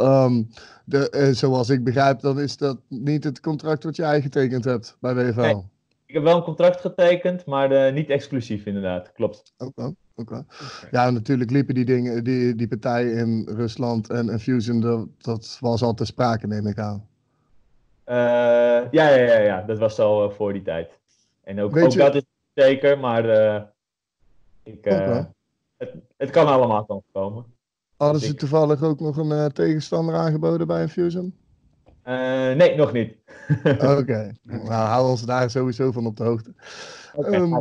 Um, 0.00 0.48
de, 0.84 1.30
zoals 1.32 1.68
ik 1.68 1.84
begrijp, 1.84 2.20
dan 2.20 2.40
is 2.40 2.56
dat 2.56 2.78
niet 2.88 3.24
het 3.24 3.40
contract 3.40 3.84
wat 3.84 3.96
jij 3.96 4.22
getekend 4.22 4.64
hebt 4.64 4.96
bij 5.00 5.14
WFL. 5.14 5.40
Nee, 5.40 5.62
ik 6.06 6.14
heb 6.14 6.22
wel 6.22 6.36
een 6.36 6.42
contract 6.42 6.80
getekend, 6.80 7.46
maar 7.46 7.92
niet 7.92 8.10
exclusief 8.10 8.66
inderdaad, 8.66 9.12
klopt. 9.12 9.54
Oké. 9.58 9.92
Okay. 10.14 10.44
Ja, 10.90 11.10
natuurlijk 11.10 11.50
liepen 11.50 11.74
die 11.74 11.84
dingen, 11.84 12.24
die, 12.24 12.54
die 12.54 12.68
partijen 12.68 13.16
in 13.16 13.48
Rusland 13.56 14.10
en, 14.10 14.28
en 14.28 14.40
Fusion, 14.40 14.80
dat, 14.80 15.06
dat 15.18 15.56
was 15.60 15.82
al 15.82 15.94
te 15.94 16.04
sprake, 16.04 16.46
neem 16.46 16.66
ik 16.66 16.78
aan. 16.78 17.10
Uh, 18.06 18.14
ja, 18.90 19.08
ja, 19.08 19.16
ja, 19.16 19.38
ja, 19.38 19.62
dat 19.62 19.78
was 19.78 19.98
al 19.98 20.24
uh, 20.24 20.34
voor 20.34 20.52
die 20.52 20.62
tijd. 20.62 20.90
En 21.44 21.60
ook, 21.60 21.76
ook 21.76 21.96
dat 21.96 22.14
is 22.14 22.24
zeker, 22.54 22.98
maar 22.98 23.24
uh, 23.24 23.62
ik, 24.62 24.84
het, 25.76 25.94
het 26.16 26.30
kan 26.30 26.46
allemaal 26.46 27.04
komen. 27.12 27.44
Hadden 27.96 28.20
dus 28.20 28.28
ze 28.28 28.34
toevallig 28.34 28.82
ook 28.82 29.00
nog 29.00 29.16
een 29.16 29.52
tegenstander 29.52 30.14
aangeboden 30.14 30.66
bij 30.66 30.88
Fusion? 30.88 31.34
nee, 32.04 32.76
nog 32.76 32.92
niet. 32.92 33.16
Oké, 33.64 33.96
okay. 33.98 34.36
nou 34.42 34.68
houden 34.68 35.10
ons 35.10 35.22
daar 35.22 35.50
sowieso 35.50 35.92
van 35.92 36.06
op 36.06 36.16
de 36.16 36.24
hoogte. 36.24 36.54
Okay. 37.14 37.34
Um, 37.34 37.52
ehm, 37.54 37.60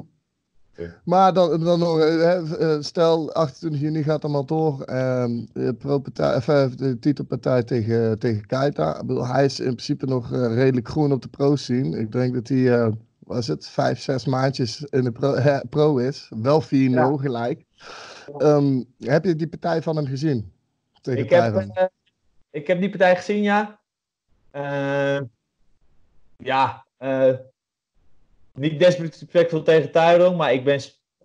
maar 1.03 1.33
dan, 1.33 1.63
dan 1.63 1.79
nog, 1.79 1.99
eh, 1.99 2.73
eh, 2.73 2.81
stel 2.81 3.33
28 3.33 3.81
juni 3.81 4.03
gaat 4.03 4.23
allemaal 4.23 4.45
door. 4.45 4.89
Um, 4.89 5.47
de, 5.53 5.73
pro-partij, 5.73 6.69
de 6.75 6.99
titelpartij 6.99 7.63
tegen, 7.63 8.19
tegen 8.19 8.45
Keita. 8.45 9.03
Hij 9.05 9.45
is 9.45 9.59
in 9.59 9.65
principe 9.65 10.05
nog 10.05 10.31
uh, 10.31 10.53
redelijk 10.53 10.87
groen 10.87 11.11
op 11.11 11.21
de 11.21 11.27
pro-scene. 11.27 11.97
Ik 11.97 12.11
denk 12.11 12.33
dat 12.33 12.47
hij, 12.47 12.57
uh, 12.57 12.87
was 13.19 13.47
het, 13.47 13.67
vijf, 13.67 14.01
zes 14.01 14.25
maandjes 14.25 14.81
in 14.83 15.03
de 15.03 15.11
pro, 15.11 15.59
pro 15.69 15.97
is. 15.97 16.31
Wel 16.41 16.63
4-0 16.63 16.67
ja. 16.67 17.17
gelijk. 17.17 17.65
Um, 18.37 18.85
heb 18.97 19.25
je 19.25 19.35
die 19.35 19.47
partij 19.47 19.81
van 19.81 19.95
hem 19.95 20.05
gezien? 20.05 20.51
Tegen 21.01 21.23
ik, 21.23 21.29
heb, 21.29 21.91
ik 22.51 22.67
heb 22.67 22.79
die 22.79 22.89
partij 22.89 23.15
gezien, 23.15 23.41
ja. 23.41 23.79
ja, 26.37 26.85
niet 28.53 28.79
desperate 28.79 29.61
tegen 29.63 29.91
Tyrone, 29.91 30.35
maar 30.35 30.53
ik 30.53 30.63
ben 30.63 30.79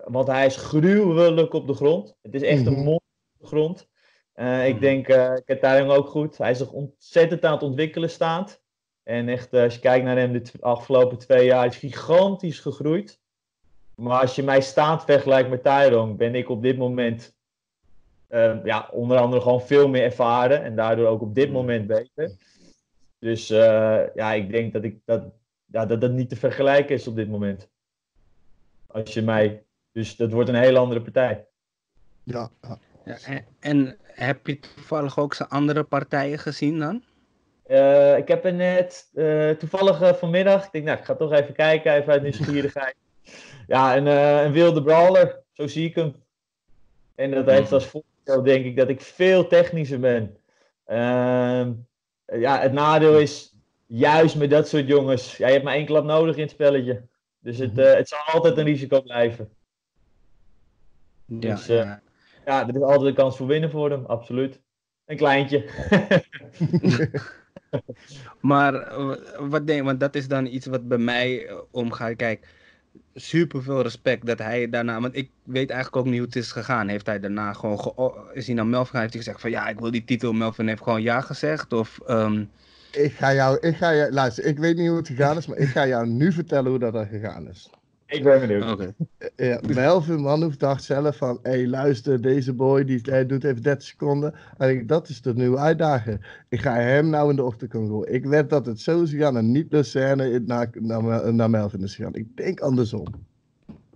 want 0.05 0.27
hij 0.27 0.47
is 0.47 0.57
gruwelijk 0.57 1.53
op 1.53 1.67
de 1.67 1.75
grond. 1.75 2.17
Het 2.23 2.35
is 2.35 2.43
echt 2.43 2.67
een 2.67 2.73
Mhm. 2.73 2.83
monster 2.83 3.11
op 3.35 3.41
de 3.41 3.47
grond. 3.47 3.89
Eh, 4.33 4.67
ik 4.67 4.73
Mhm. 4.73 4.81
denk, 4.83 5.09
eh 5.09 5.33
ik 5.37 5.43
heb 5.45 5.61
Tyron 5.61 5.91
ook 5.91 6.09
goed. 6.09 6.39
Hij 6.39 6.51
is 6.51 6.59
zich 6.59 6.73
ontzettend 6.73 7.45
aan 7.45 7.53
het 7.53 7.63
ontwikkelen 7.63 8.11
staand. 8.11 8.63
En 9.03 9.29
echt, 9.29 9.53
eh, 9.53 9.63
als 9.63 9.75
je 9.75 9.81
kijkt 9.81 10.05
naar 10.05 10.17
hem 10.17 10.33
de 10.33 10.43
afgelopen 10.61 11.19
twee 11.19 11.45
jaar, 11.47 11.67
is 11.67 11.77
gigantisch 11.77 12.61
gegroeid. 12.61 13.21
Maar 13.95 14.21
als 14.21 14.35
je 14.35 14.43
mij 14.43 14.61
staand 14.61 15.05
vergelijkt 15.05 15.51
met 15.51 15.63
Tyron, 15.63 16.17
ben 16.17 16.35
ik 16.35 16.49
op 16.49 16.63
dit 16.63 16.77
moment 16.77 17.35
ja, 18.65 18.89
onder 18.93 19.19
andere 19.19 19.43
gewoon 19.43 19.61
veel 19.63 19.89
meer 19.89 20.03
ervaren. 20.03 20.63
En 20.63 20.77
daardoor 20.77 21.07
ook 21.07 21.21
op 21.21 21.35
dit 21.35 21.53
moment 21.53 21.87
beter. 21.87 22.31
Dus 23.19 23.49
ja, 23.49 24.33
ik 24.33 24.51
denk 24.51 24.73
dat, 24.73 24.85
ik, 24.85 24.99
dat, 25.05 25.23
ja, 25.77 25.87
dat 25.87 26.01
dat 26.01 26.11
niet 26.11 26.29
te 26.29 26.37
vergelijken 26.37 26.95
is 26.95 27.07
op 27.07 27.17
dit 27.17 27.29
moment. 27.29 27.69
Als 28.87 29.15
je 29.15 29.23
mij. 29.23 29.65
Dus 29.93 30.17
dat 30.17 30.33
wordt 30.33 30.49
een 30.49 30.55
hele 30.55 30.79
andere 30.79 31.03
partij. 31.03 31.47
Ja, 32.23 32.51
ja. 32.63 32.79
Ja, 33.05 33.17
en, 33.25 33.45
en 33.61 33.97
heb 34.03 34.47
je 34.47 34.59
toevallig 34.59 35.19
ook 35.19 35.35
zijn 35.35 35.49
andere 35.49 35.83
partijen 35.83 36.39
gezien 36.39 36.79
dan? 36.79 37.03
Eh, 37.63 38.17
ik 38.17 38.29
heb 38.29 38.45
er 38.45 38.55
net 38.55 39.11
eh, 39.15 39.51
toevallig 39.51 40.01
eh, 40.01 40.13
vanmiddag. 40.13 40.65
Ik 40.65 40.73
denk, 40.73 40.85
nou, 40.85 40.99
ik 40.99 41.05
ga 41.05 41.15
toch 41.15 41.33
even 41.33 41.55
kijken, 41.55 41.95
even 41.95 42.13
uit 42.13 42.23
nieuwsgierigheid. 42.23 42.97
ja, 43.75 43.97
een, 43.97 44.07
eh, 44.07 44.43
een 44.43 44.53
wilde 44.53 44.83
brawler, 44.83 45.43
zo 45.53 45.67
zie 45.67 45.89
ik 45.89 45.95
hem. 45.95 46.15
En 47.15 47.31
dat 47.31 47.47
heeft 47.47 47.73
als 47.73 47.87
voordeel, 47.87 48.43
denk 48.43 48.65
ik, 48.65 48.77
dat 48.77 48.89
ik 48.89 49.01
veel 49.01 49.47
technischer 49.47 50.01
ben. 50.01 50.37
Ehm, 50.85 51.73
ja, 52.27 52.61
het 52.61 52.73
nadeel 52.73 53.19
is 53.19 53.56
juist 53.87 54.37
met 54.37 54.51
dat 54.51 54.69
soort 54.69 54.87
jongens. 54.87 55.37
Ja, 55.37 55.47
je 55.47 55.53
hebt 55.53 55.65
maar 55.65 55.75
één 55.75 55.87
klap 55.87 56.05
nodig 56.05 56.35
in 56.37 56.43
het 56.43 56.51
spelletje. 56.51 57.03
Dus 57.39 57.59
het, 57.59 57.79
eh, 57.79 57.95
het 57.95 58.09
zal 58.09 58.19
altijd 58.19 58.57
een 58.59 58.65
risico 58.65 59.03
blijven. 59.03 59.49
Ja, 61.27 61.39
Dus, 61.39 61.69
eh, 61.69 61.77
ja. 61.77 62.03
Ja, 62.45 62.69
er 62.69 62.77
is 62.77 62.83
altijd 62.83 63.09
een 63.09 63.15
kans 63.15 63.37
voor 63.37 63.47
winnen 63.47 63.71
voor 63.71 63.91
hem, 63.91 64.05
absoluut. 64.05 64.61
Een 65.05 65.17
kleintje. 65.17 65.65
Maar 68.41 68.75
eh, 68.75 69.15
wat 69.39 69.67
denk 69.67 69.85
want 69.85 70.01
dat 70.01 70.15
is 70.15 70.29
dan 70.29 70.47
iets 70.47 70.67
wat 70.67 70.89
bij 70.89 70.99
mij 70.99 71.51
omgaat. 71.71 72.17
Kijk, 72.17 72.49
super 73.15 73.63
veel 73.63 73.83
respect 73.83 74.27
dat 74.27 74.39
hij 74.39 74.69
daarna, 74.71 75.01
want 75.01 75.17
ik 75.17 75.31
weet 75.43 75.71
eigenlijk 75.71 75.97
ook 75.97 76.11
niet 76.11 76.19
hoe 76.19 76.27
het 76.27 76.37
is 76.37 76.53
gegaan. 76.53 76.89
Heeft 76.89 77.07
hij 77.07 77.21
daarna 77.21 77.53
gewoon, 77.53 77.81
ge- 77.81 78.31
is 78.33 78.47
hij 78.47 78.55
naar 78.55 78.67
Melvin 78.67 79.01
heeft 79.01 79.13
hij 79.13 79.23
gezegd 79.23 79.41
van 79.41 79.51
ja, 79.51 79.69
ik 79.69 79.79
wil 79.81 79.91
die 79.91 80.05
titel. 80.05 80.33
Melvin 80.33 80.69
heeft 80.69 80.83
gewoon 80.83 81.03
ja 81.03 81.21
gezegd 81.21 81.73
of... 81.73 82.01
ehm, 82.07 82.45
Ik 82.93 83.13
ga 83.13 83.35
jou, 83.35 83.59
ik 83.61 83.77
ga 83.77 83.95
jou, 83.95 84.13
luister, 84.13 84.45
ik 84.45 84.59
weet 84.59 84.77
niet 84.77 84.89
hoe 84.89 84.97
het 84.97 85.07
gegaan 85.07 85.37
is, 85.37 85.47
maar 85.47 85.59
ik 85.59 85.69
ga 85.69 85.87
jou 85.87 86.07
nu 86.07 86.33
vertellen 86.33 86.71
hoe 86.71 86.79
dat 86.79 86.95
er 86.95 87.07
gegaan 87.07 87.49
is. 87.49 87.71
ik 88.07 88.23
ben 88.23 88.41
benieuwd. 88.41 88.73
Oké. 88.73 88.95
Ja, 89.37 89.61
Melvin 89.75 90.21
Manhoef 90.21 90.57
dacht 90.57 90.85
zelf 90.85 91.17
van, 91.17 91.39
hé 91.43 91.51
hey, 91.51 91.67
luister, 91.67 92.21
deze 92.21 92.53
boy 92.53 92.85
die 92.85 93.01
hij 93.03 93.27
doet 93.27 93.45
even 93.45 93.63
30 93.63 93.89
seconden. 93.89 94.35
En 94.59 94.69
ik, 94.69 94.89
dat 94.89 95.09
is 95.09 95.23
de 95.23 95.35
nieuwe 95.35 95.59
uitdaging. 95.59 96.45
Ik 96.49 96.61
ga 96.61 96.75
hem 96.75 97.09
nou 97.09 97.31
in 97.31 97.37
de 97.37 97.45
ochtend 97.45 97.71
kunnen 97.71 97.89
gooien. 97.89 98.13
Ik 98.13 98.25
weet 98.25 98.51
dat 98.51 98.67
het 98.67 98.81
zo 98.81 99.03
is 99.03 99.11
gegaan 99.11 99.37
en 99.37 99.51
niet 99.51 99.71
de 99.71 99.83
scène 99.83 100.39
naar, 100.39 100.71
naar, 100.73 101.35
naar 101.35 101.51
Melvin 101.51 101.83
is 101.83 101.95
gegaan. 101.95 102.15
Ik 102.15 102.37
denk 102.37 102.61
andersom. 102.61 103.05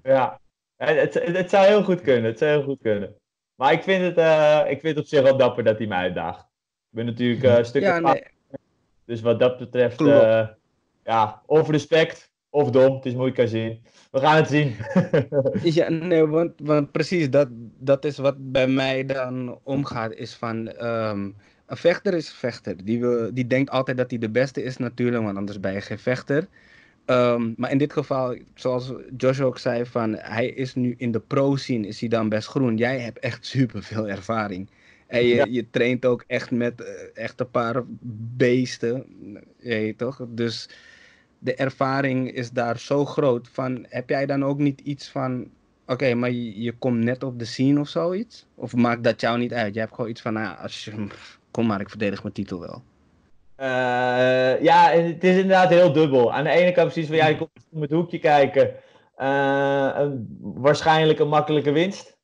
Ja, 0.02 0.40
het, 0.76 1.14
het, 1.14 1.36
het 1.36 1.50
zou 1.50 1.66
heel 1.66 1.84
goed 1.84 2.00
kunnen. 2.00 2.24
Het 2.24 2.38
zou 2.38 2.50
heel 2.50 2.62
goed 2.62 2.80
kunnen. 2.82 3.14
Maar 3.54 3.72
ik 3.72 3.82
vind 3.82 4.02
het, 4.04 4.16
eh, 4.16 4.60
ik 4.68 4.80
vind 4.80 4.96
het 4.96 5.04
op 5.04 5.10
zich 5.10 5.22
wel 5.22 5.36
dapper 5.36 5.64
dat 5.64 5.78
hij 5.78 5.86
mij 5.86 5.98
uitdaagt. 5.98 6.40
Ik 6.40 6.96
ben 6.96 7.06
natuurlijk 7.06 7.42
eh, 7.42 7.58
een 7.58 7.64
stuk 7.64 7.82
Ja, 7.82 7.96
ervaren, 7.96 8.22
nee, 8.22 8.39
Dus 9.10 9.20
wat 9.20 9.38
dat 9.38 9.58
betreft, 9.58 10.00
eh, 10.00 10.46
ja, 11.04 11.42
of 11.46 11.68
respect 11.68 12.32
of 12.50 12.70
dom. 12.70 12.94
Het 12.94 13.06
is 13.06 13.12
moeilijk 13.12 13.36
te 13.38 13.48
zien. 13.48 13.82
We 14.10 14.18
gaan 14.18 14.36
het 14.36 14.48
zien. 14.48 14.74
Ja, 15.78 15.88
nee, 15.88 16.26
want, 16.26 16.52
want 16.62 16.92
precies 16.92 17.30
dat, 17.30 17.48
dat 17.78 18.04
is 18.04 18.18
wat 18.18 18.34
bij 18.38 18.66
mij 18.66 19.06
dan 19.06 19.58
omgaat. 19.62 20.12
Is 20.12 20.34
van 20.34 20.68
ehm, 20.68 21.30
een 21.66 21.76
vechter 21.76 22.14
is 22.14 22.28
een 22.28 22.34
vechter. 22.34 22.84
Die, 22.84 23.00
wil, 23.00 23.34
die 23.34 23.46
denkt 23.46 23.70
altijd 23.70 23.96
dat 23.96 24.10
hij 24.10 24.18
de 24.18 24.30
beste 24.30 24.62
is, 24.62 24.76
natuurlijk, 24.76 25.24
want 25.24 25.36
anders 25.36 25.60
ben 25.60 25.72
je 25.72 25.80
geen 25.80 25.98
vechter. 25.98 26.46
Ehm, 27.04 27.52
maar 27.56 27.70
in 27.70 27.78
dit 27.78 27.92
geval, 27.92 28.36
zoals 28.54 28.92
Josh 29.16 29.40
ook 29.40 29.58
zei, 29.58 29.86
van 29.86 30.14
hij 30.14 30.46
is 30.46 30.74
nu 30.74 30.94
in 30.98 31.12
de 31.12 31.20
pro-scene, 31.20 31.86
is 31.86 32.00
hij 32.00 32.08
dan 32.08 32.28
best 32.28 32.48
groen. 32.48 32.76
Jij 32.76 32.98
hebt 32.98 33.18
echt 33.18 33.46
super 33.46 33.82
veel 33.82 34.08
ervaring. 34.08 34.70
En 35.10 35.24
je, 35.24 35.34
Ja. 35.34 35.46
je 35.48 35.70
traint 35.70 36.04
ook 36.04 36.24
echt 36.26 36.50
met 36.50 36.80
eh, 36.80 37.24
echt 37.24 37.40
een 37.40 37.50
paar 37.50 37.82
beesten, 38.36 39.06
je 39.58 39.94
toch? 39.96 40.20
Dus 40.28 40.68
de 41.38 41.54
ervaring 41.54 42.32
is 42.32 42.50
daar 42.50 42.78
zo 42.78 43.04
groot. 43.04 43.48
Van, 43.52 43.86
heb 43.88 44.08
jij 44.08 44.26
dan 44.26 44.44
ook 44.44 44.58
niet 44.58 44.80
iets 44.80 45.08
van, 45.08 45.48
oké, 45.86 46.14
maar 46.14 46.30
je, 46.30 46.62
je 46.62 46.72
komt 46.72 46.98
net 47.04 47.22
op 47.22 47.38
de 47.38 47.44
scene 47.44 47.80
of 47.80 47.88
zoiets? 47.88 48.46
Of 48.54 48.74
maakt 48.74 49.04
dat 49.04 49.20
jou 49.20 49.38
niet 49.38 49.52
uit? 49.52 49.74
Je 49.74 49.80
hebt 49.80 49.94
gewoon 49.94 50.10
iets 50.10 50.20
van, 50.20 50.32
nou, 50.32 50.46
ja, 50.46 50.52
als 50.52 50.84
je, 50.84 51.06
kom 51.50 51.66
maar, 51.66 51.80
ik 51.80 51.88
verdedig 51.88 52.22
mijn 52.22 52.34
titel 52.34 52.60
wel. 52.60 52.82
Eh, 53.56 54.62
ja, 54.62 54.90
het 54.90 55.24
is 55.24 55.36
inderdaad 55.36 55.68
heel 55.68 55.92
dubbel. 55.92 56.32
Aan 56.32 56.44
de 56.44 56.50
ene 56.50 56.72
kant 56.72 56.92
precies 56.92 57.08
van, 57.08 57.16
ja, 57.16 57.26
je 57.26 57.36
komt 57.36 57.50
om 57.70 57.82
het 57.82 57.90
hoekje 57.90 58.18
kijken. 58.18 58.74
Eh, 59.16 59.90
een, 59.94 60.38
waarschijnlijk 60.40 61.18
een 61.18 61.28
makkelijke 61.28 61.70
winst. 61.72 62.18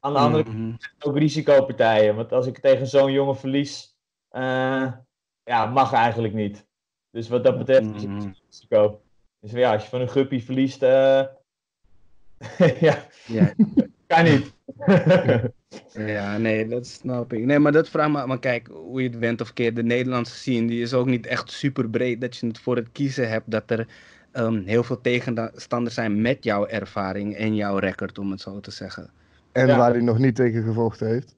Aan 0.00 0.12
de 0.12 0.18
andere 0.18 0.42
kant 0.42 0.56
Mhm. 0.56 0.74
ook 0.98 1.18
risicopartijen. 1.18 2.16
Want 2.16 2.32
als 2.32 2.46
ik 2.46 2.58
tegen 2.58 2.86
zo'n 2.86 3.12
jongen 3.12 3.36
verlies, 3.36 3.96
eh, 4.28 4.92
ja, 5.44 5.66
mag 5.66 5.92
eigenlijk 5.92 6.34
niet. 6.34 6.66
Dus 7.10 7.28
wat 7.28 7.44
dat 7.44 7.58
betreft 7.58 7.94
is 7.94 8.02
het 8.02 8.10
Mhm. 8.10 8.30
risico. 8.50 9.02
Dus 9.40 9.50
ja, 9.50 9.72
als 9.72 9.82
je 9.82 9.88
van 9.88 10.00
een 10.00 10.08
guppy 10.08 10.40
verliest, 10.40 10.82
eh, 10.82 11.22
ja, 12.80 13.06
Ja, 13.26 13.52
kan 14.06 14.24
niet. 14.24 14.52
ja, 15.92 16.38
nee, 16.38 16.68
dat 16.68 16.86
snap 16.86 17.32
ik. 17.32 17.44
Nee, 17.44 17.58
maar 17.58 17.72
dat 17.72 17.88
vraag 17.88 18.10
me, 18.10 18.26
maar 18.26 18.38
kijk, 18.38 18.66
hoe 18.66 19.02
je 19.02 19.08
het 19.08 19.18
went 19.18 19.40
of 19.40 19.52
keert, 19.52 19.76
de 19.76 19.82
Nederlandse 19.82 20.34
scene, 20.34 20.66
die 20.66 20.82
is 20.82 20.94
ook 20.94 21.06
niet 21.06 21.26
echt 21.26 21.50
super 21.50 21.90
breed 21.90 22.20
dat 22.20 22.36
je 22.36 22.46
het 22.46 22.58
voor 22.58 22.76
het 22.76 22.92
kiezen 22.92 23.28
hebt 23.28 23.50
dat 23.50 23.70
er 23.70 23.86
ehm, 24.32 24.62
heel 24.64 24.82
veel 24.82 25.00
tegenstanders 25.00 25.94
zijn 25.94 26.20
met 26.20 26.44
jouw 26.44 26.66
ervaring 26.66 27.36
en 27.36 27.54
jouw 27.54 27.78
record, 27.78 28.18
om 28.18 28.30
het 28.30 28.40
zo 28.40 28.60
te 28.60 28.70
zeggen. 28.70 29.10
En 29.52 29.66
Ja. 29.66 29.76
waar 29.76 29.90
hij 29.92 30.00
nog 30.00 30.18
niet 30.18 30.34
tegen 30.36 30.62
gevochten 30.62 31.06
heeft. 31.08 31.36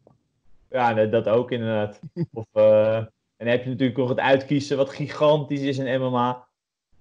ja, 0.68 0.92
nee, 0.92 1.08
dat 1.08 1.28
ook 1.28 1.50
inderdaad. 1.50 2.00
Of, 2.32 2.46
eh, 2.52 2.96
en 2.96 3.10
dan 3.36 3.46
heb 3.48 3.62
je 3.64 3.70
natuurlijk 3.70 3.98
nog 3.98 4.08
het 4.08 4.18
uitkiezen, 4.18 4.76
wat 4.76 4.90
gigantisch 4.90 5.60
is 5.60 5.78
in 5.78 6.00
MMA. 6.00 6.46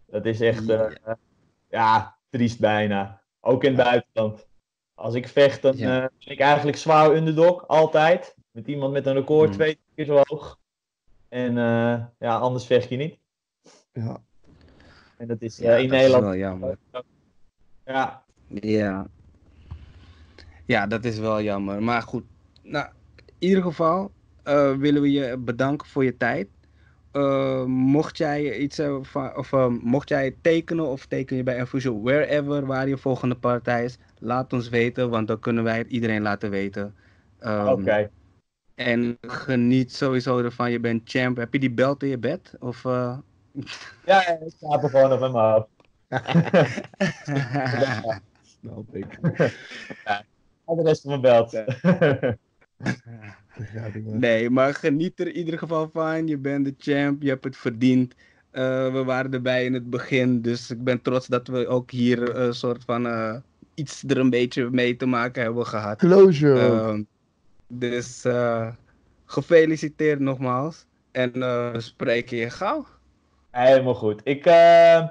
Dat 0.05 0.25
is 0.25 0.41
echt, 0.41 0.69
eh, 0.69 0.91
ja, 1.69 2.15
triest 2.29 2.59
bijna. 2.59 3.21
Ook 3.39 3.63
in 3.63 3.75
het 3.75 3.83
buitenland. 3.85 4.47
Als 4.95 5.13
ik 5.13 5.27
vecht, 5.27 5.61
dan 5.61 5.77
Ja. 5.77 5.95
eh, 5.95 6.07
ben 6.25 6.33
ik 6.33 6.39
eigenlijk 6.39 6.77
zwaar 6.77 7.15
underdog, 7.15 7.67
altijd. 7.67 8.35
Met 8.51 8.67
iemand 8.67 8.93
met 8.93 9.05
een 9.05 9.13
record 9.13 9.49
Mm. 9.49 9.55
twee 9.55 9.79
keer 9.95 10.05
zo 10.05 10.21
hoog. 10.23 10.59
En 11.29 11.57
eh, 11.57 12.03
ja, 12.19 12.37
anders 12.37 12.65
vecht 12.65 12.89
je 12.89 12.97
niet. 12.97 13.17
Ja. 13.93 14.21
En 15.17 15.27
dat 15.27 15.41
is 15.41 15.57
Ja, 15.57 15.75
in 15.75 15.87
dat 15.89 15.97
Nederland. 15.97 16.23
is 16.23 16.29
wel 16.29 16.37
jammer. 16.39 16.77
Ja, 17.85 18.23
Ja. 18.47 19.07
Ja, 20.71 20.87
dat 20.87 21.05
is 21.05 21.19
wel 21.19 21.41
jammer. 21.41 21.83
Maar 21.83 22.01
goed, 22.01 22.23
nou, 22.63 22.87
in 23.39 23.47
ieder 23.47 23.63
geval 23.63 24.11
eh, 24.43 24.75
willen 24.75 25.01
we 25.01 25.11
je 25.11 25.37
bedanken 25.37 25.87
voor 25.87 26.03
je 26.03 26.17
tijd. 26.17 26.47
Eh, 27.11 27.63
mocht 27.65 28.17
jij 28.17 28.57
iets 28.57 28.79
eh, 28.79 28.97
van, 29.01 29.37
of 29.37 29.51
mocht 29.81 30.09
jij 30.09 30.35
tekenen 30.41 30.85
of 30.87 31.05
teken 31.05 31.35
je 31.35 31.43
bij 31.43 31.57
Infusion, 31.57 32.03
wherever 32.03 32.65
waar 32.65 32.87
je 32.87 32.97
volgende 32.97 33.35
partij 33.35 33.83
is, 33.83 33.97
laat 34.19 34.53
ons 34.53 34.69
weten, 34.69 35.09
want 35.09 35.27
dan 35.27 35.39
kunnen 35.39 35.63
wij 35.63 35.77
het 35.77 35.87
iedereen 35.87 36.21
laten 36.21 36.49
weten. 36.49 36.95
Ehm, 37.39 37.67
oké. 37.67 38.09
En 38.75 39.17
geniet 39.21 39.93
sowieso 39.93 40.39
ervan, 40.39 40.71
je 40.71 40.79
bent 40.79 41.01
champ. 41.05 41.37
Heb 41.37 41.53
je 41.53 41.59
die 41.59 41.71
belt 41.71 42.03
in 42.03 42.09
je 42.09 42.17
bed? 42.17 42.55
Of? 42.59 42.83
Ja, 44.05 44.27
ik 44.27 44.53
slaap 44.57 44.83
er 44.83 44.89
gewoon 44.89 45.11
op 45.11 45.19
mijn 45.19 45.31
hoofd. 45.31 45.67
Snap 48.59 48.95
ik. 48.95 49.19
Al 50.71 50.77
de 50.77 50.83
rest 50.83 51.01
van 51.01 51.09
mijn 51.09 51.21
belt. 51.21 51.63
Nee, 54.03 54.49
maar 54.49 54.73
geniet 54.73 55.19
er 55.19 55.27
in 55.27 55.37
ieder 55.37 55.57
geval 55.57 55.89
van. 55.93 56.27
Je 56.27 56.37
bent 56.37 56.65
de 56.65 56.75
champ, 56.77 57.21
je 57.21 57.29
hebt 57.29 57.43
het 57.43 57.57
verdiend. 57.57 58.15
Eh, 58.51 58.91
we 58.91 59.03
waren 59.03 59.33
erbij 59.33 59.65
in 59.65 59.73
het 59.73 59.89
begin, 59.89 60.41
dus 60.41 60.71
ik 60.71 60.83
ben 60.83 61.01
trots 61.01 61.27
dat 61.27 61.47
we 61.47 61.67
ook 61.67 61.91
hier 61.91 62.35
een 62.35 62.53
soort 62.53 62.83
van 62.83 63.07
eh, 63.07 63.35
iets 63.73 64.03
er 64.07 64.17
een 64.17 64.29
beetje 64.29 64.69
mee 64.69 64.95
te 64.95 65.05
maken 65.05 65.43
hebben 65.43 65.65
gehad. 65.65 65.97
Closure. 65.97 66.59
Ehm, 66.59 67.03
dus 67.67 68.25
eh, 68.25 68.67
gefeliciteerd 69.25 70.19
nogmaals. 70.19 70.85
En 71.11 71.33
eh, 71.33 71.71
we 71.71 71.81
spreken 71.81 72.37
je 72.37 72.49
gauw. 72.49 72.85
Helemaal 73.49 73.95
goed. 73.95 74.21
Ik, 74.23 74.45
eh, 74.45 75.07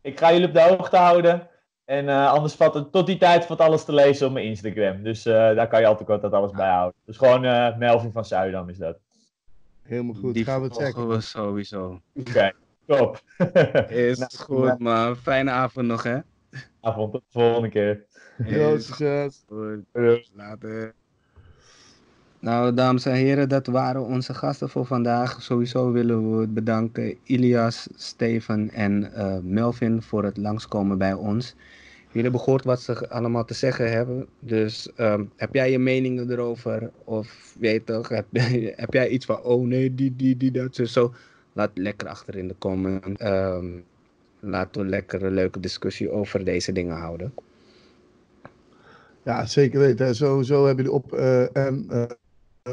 ik 0.00 0.18
ga 0.18 0.32
jullie 0.32 0.48
op 0.48 0.54
de 0.54 0.60
hoogte 0.62 0.96
houden. 0.96 1.50
En 1.84 2.08
eh, 2.08 2.32
anders 2.32 2.54
valt 2.54 2.74
het 2.74 2.92
tot 2.92 3.06
die 3.06 3.18
tijd 3.18 3.44
valt 3.44 3.60
alles 3.60 3.84
te 3.84 3.92
lezen 3.94 4.26
op 4.26 4.32
mijn 4.32 4.46
Instagram. 4.46 5.02
Dus 5.02 5.26
eh, 5.26 5.32
daar 5.34 5.68
kan 5.68 5.80
je 5.80 5.86
altijd 5.86 6.08
kort 6.08 6.22
dat 6.22 6.32
alles 6.32 6.50
bij 6.50 6.70
houden. 6.70 7.00
Dus 7.04 7.16
gewoon 7.16 7.44
eh, 7.44 7.76
Melvin 7.76 8.12
van 8.12 8.24
Zuidam 8.24 8.68
is 8.68 8.78
dat. 8.78 8.98
Helemaal 9.82 10.14
goed. 10.14 10.34
Die 10.34 10.44
Gaan 10.44 10.62
we 10.62 10.70
checken. 10.70 11.08
we 11.08 11.20
sowieso. 11.20 12.00
Oké, 12.14 12.52
top. 12.86 13.22
Is 13.88 14.18
Nou, 14.18 14.30
goed, 14.36 14.78
man. 14.78 15.16
Fijne 15.16 15.50
avond 15.50 15.86
nog, 15.86 16.02
hè? 16.02 16.18
Avond, 16.80 17.12
tot 17.12 17.20
de 17.20 17.40
volgende 17.40 17.68
keer. 17.68 18.06
Succes. 18.78 19.44
Later. 20.34 20.94
Nou, 22.42 22.74
dames 22.74 23.06
en 23.06 23.14
heren, 23.14 23.48
dat 23.48 23.66
waren 23.66 24.04
onze 24.04 24.34
gasten 24.34 24.68
voor 24.68 24.86
vandaag. 24.86 25.42
Sowieso 25.42 25.92
willen 25.92 26.38
we 26.38 26.46
bedanken 26.46 27.16
Ilias, 27.22 27.88
Steven 27.94 28.70
en 28.70 29.12
uh, 29.16 29.36
Melvin 29.42 30.02
voor 30.02 30.24
het 30.24 30.36
langskomen 30.36 30.98
bij 30.98 31.12
ons. 31.12 31.54
Jullie 32.06 32.22
hebben 32.22 32.40
gehoord 32.40 32.64
wat 32.64 32.80
ze 32.80 33.08
allemaal 33.08 33.44
te 33.44 33.54
zeggen 33.54 33.92
hebben. 33.92 34.26
Dus 34.38 34.88
um, 34.96 35.30
heb 35.36 35.54
jij 35.54 35.70
je 35.70 35.78
meningen 35.78 36.30
erover? 36.30 36.90
Of 37.04 37.54
weet 37.58 37.86
toch, 37.86 38.08
heb, 38.76 38.92
jij 38.92 39.08
iets 39.08 39.26
van, 39.26 39.42
oh 39.42 39.66
nee, 39.66 39.94
die, 39.94 40.16
die, 40.16 40.36
die, 40.36 40.50
dat, 40.50 40.76
zo. 40.76 41.14
Laat 41.52 41.70
lekker 41.74 42.08
achter 42.08 42.36
in 42.36 42.48
de 42.48 42.54
comment. 42.58 43.22
Um, 43.22 43.84
laten 44.40 44.82
we 44.82 44.88
lekker 44.88 45.22
een 45.22 45.34
leuke 45.34 45.60
discussie 45.60 46.10
over 46.10 46.44
deze 46.44 46.72
dingen 46.72 46.96
houden. 46.96 47.34
Ja, 49.24 49.46
zeker 49.46 49.80
weten. 49.80 50.14
Sowieso 50.14 50.66
hebben 50.66 50.84
jullie 50.84 51.00
op 51.00 51.14
uh, 51.14 51.56
en 51.56 51.86
uh, 51.90 52.04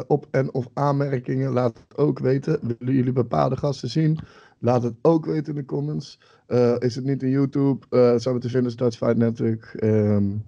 op 0.07 0.27
en 0.31 0.53
of 0.53 0.67
aanmerkingen. 0.73 1.51
Laat 1.51 1.77
het 1.77 1.97
ook 1.97 2.19
weten. 2.19 2.59
Willen 2.61 2.93
jullie 2.93 3.13
bepaalde 3.13 3.57
gasten 3.57 3.89
zien? 3.89 4.19
Laat 4.59 4.83
het 4.83 4.95
ook 5.01 5.25
weten 5.25 5.53
in 5.53 5.59
de 5.59 5.65
comments. 5.65 6.19
Uh, 6.47 6.75
is 6.79 6.95
het 6.95 7.05
niet 7.05 7.23
in 7.23 7.29
YouTube? 7.29 7.85
Uh, 7.89 8.15
zijn 8.17 8.35
we 8.35 8.41
te 8.41 8.49
vinden 8.49 8.77
Dutch 8.77 8.97
Fight 8.97 9.17
Network. 9.17 9.77
Um, 9.83 10.43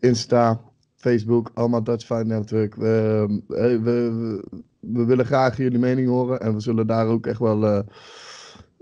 Insta, 0.00 0.60
Facebook, 0.96 1.50
allemaal 1.54 1.82
Dutch 1.82 2.06
Fight 2.06 2.26
Network. 2.26 2.74
We, 2.74 3.42
we, 3.48 5.04
willen 5.04 5.26
graag 5.26 5.56
jullie 5.56 5.78
mening 5.78 6.08
horen. 6.08 6.40
En 6.40 6.54
we 6.54 6.60
zullen 6.60 6.86
daar 6.86 7.06
ook 7.06 7.26
echt 7.26 7.38
wel... 7.38 7.84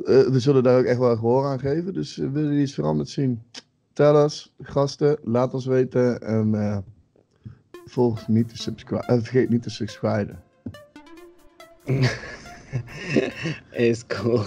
We 0.04 0.40
zullen 0.40 0.62
daar 0.62 0.78
ook 0.78 0.84
echt 0.84 0.98
wel 0.98 1.16
gehoor 1.16 1.44
aan 1.44 1.58
geven. 1.58 1.94
Dus 1.94 2.16
willen 2.16 2.42
jullie 2.42 2.62
iets 2.62 2.74
veranderd 2.74 3.08
zien? 3.08 3.42
Tel 3.92 4.22
ons, 4.22 4.54
gasten, 4.60 5.18
laat 5.22 5.54
ons 5.54 5.66
weten. 5.66 6.20
En 6.20 6.50
volg 7.90 8.28
niet 8.28 8.48
te 8.48 8.56
subscriben. 8.56 9.22
vergeet 9.22 9.48
niet 9.48 9.62
te 9.62 9.70
subscriben. 9.70 10.42
Is 13.70 14.06
cool. 14.06 14.44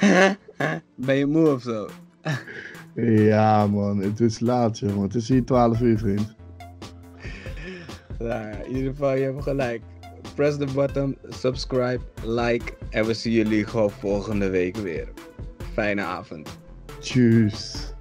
ben 0.94 1.16
je 1.16 1.26
moe 1.26 1.48
of 1.48 1.62
zo? 1.62 1.88
ja, 3.30 3.66
man. 3.66 3.98
Het 3.98 4.20
is 4.20 4.40
laat, 4.40 4.78
jongen. 4.78 5.02
Het 5.02 5.14
is 5.14 5.28
hier 5.28 5.44
12 5.44 5.80
uur, 5.80 5.98
vriend. 5.98 6.34
Nou, 8.18 8.56
in 8.64 8.76
ieder 8.76 8.90
geval, 8.90 9.14
je 9.14 9.24
hebt 9.24 9.42
gelijk. 9.42 9.82
Press 10.34 10.56
the 10.56 10.66
button, 10.74 11.16
subscribe, 11.28 12.00
like. 12.24 12.72
En 12.90 13.06
we 13.06 13.14
zien 13.14 13.32
jullie 13.32 13.64
gewoon 13.64 13.90
volgende 13.90 14.50
week 14.50 14.76
weer. 14.76 15.08
Fijne 15.72 16.02
avond. 16.02 16.58
Tjus. 17.00 17.94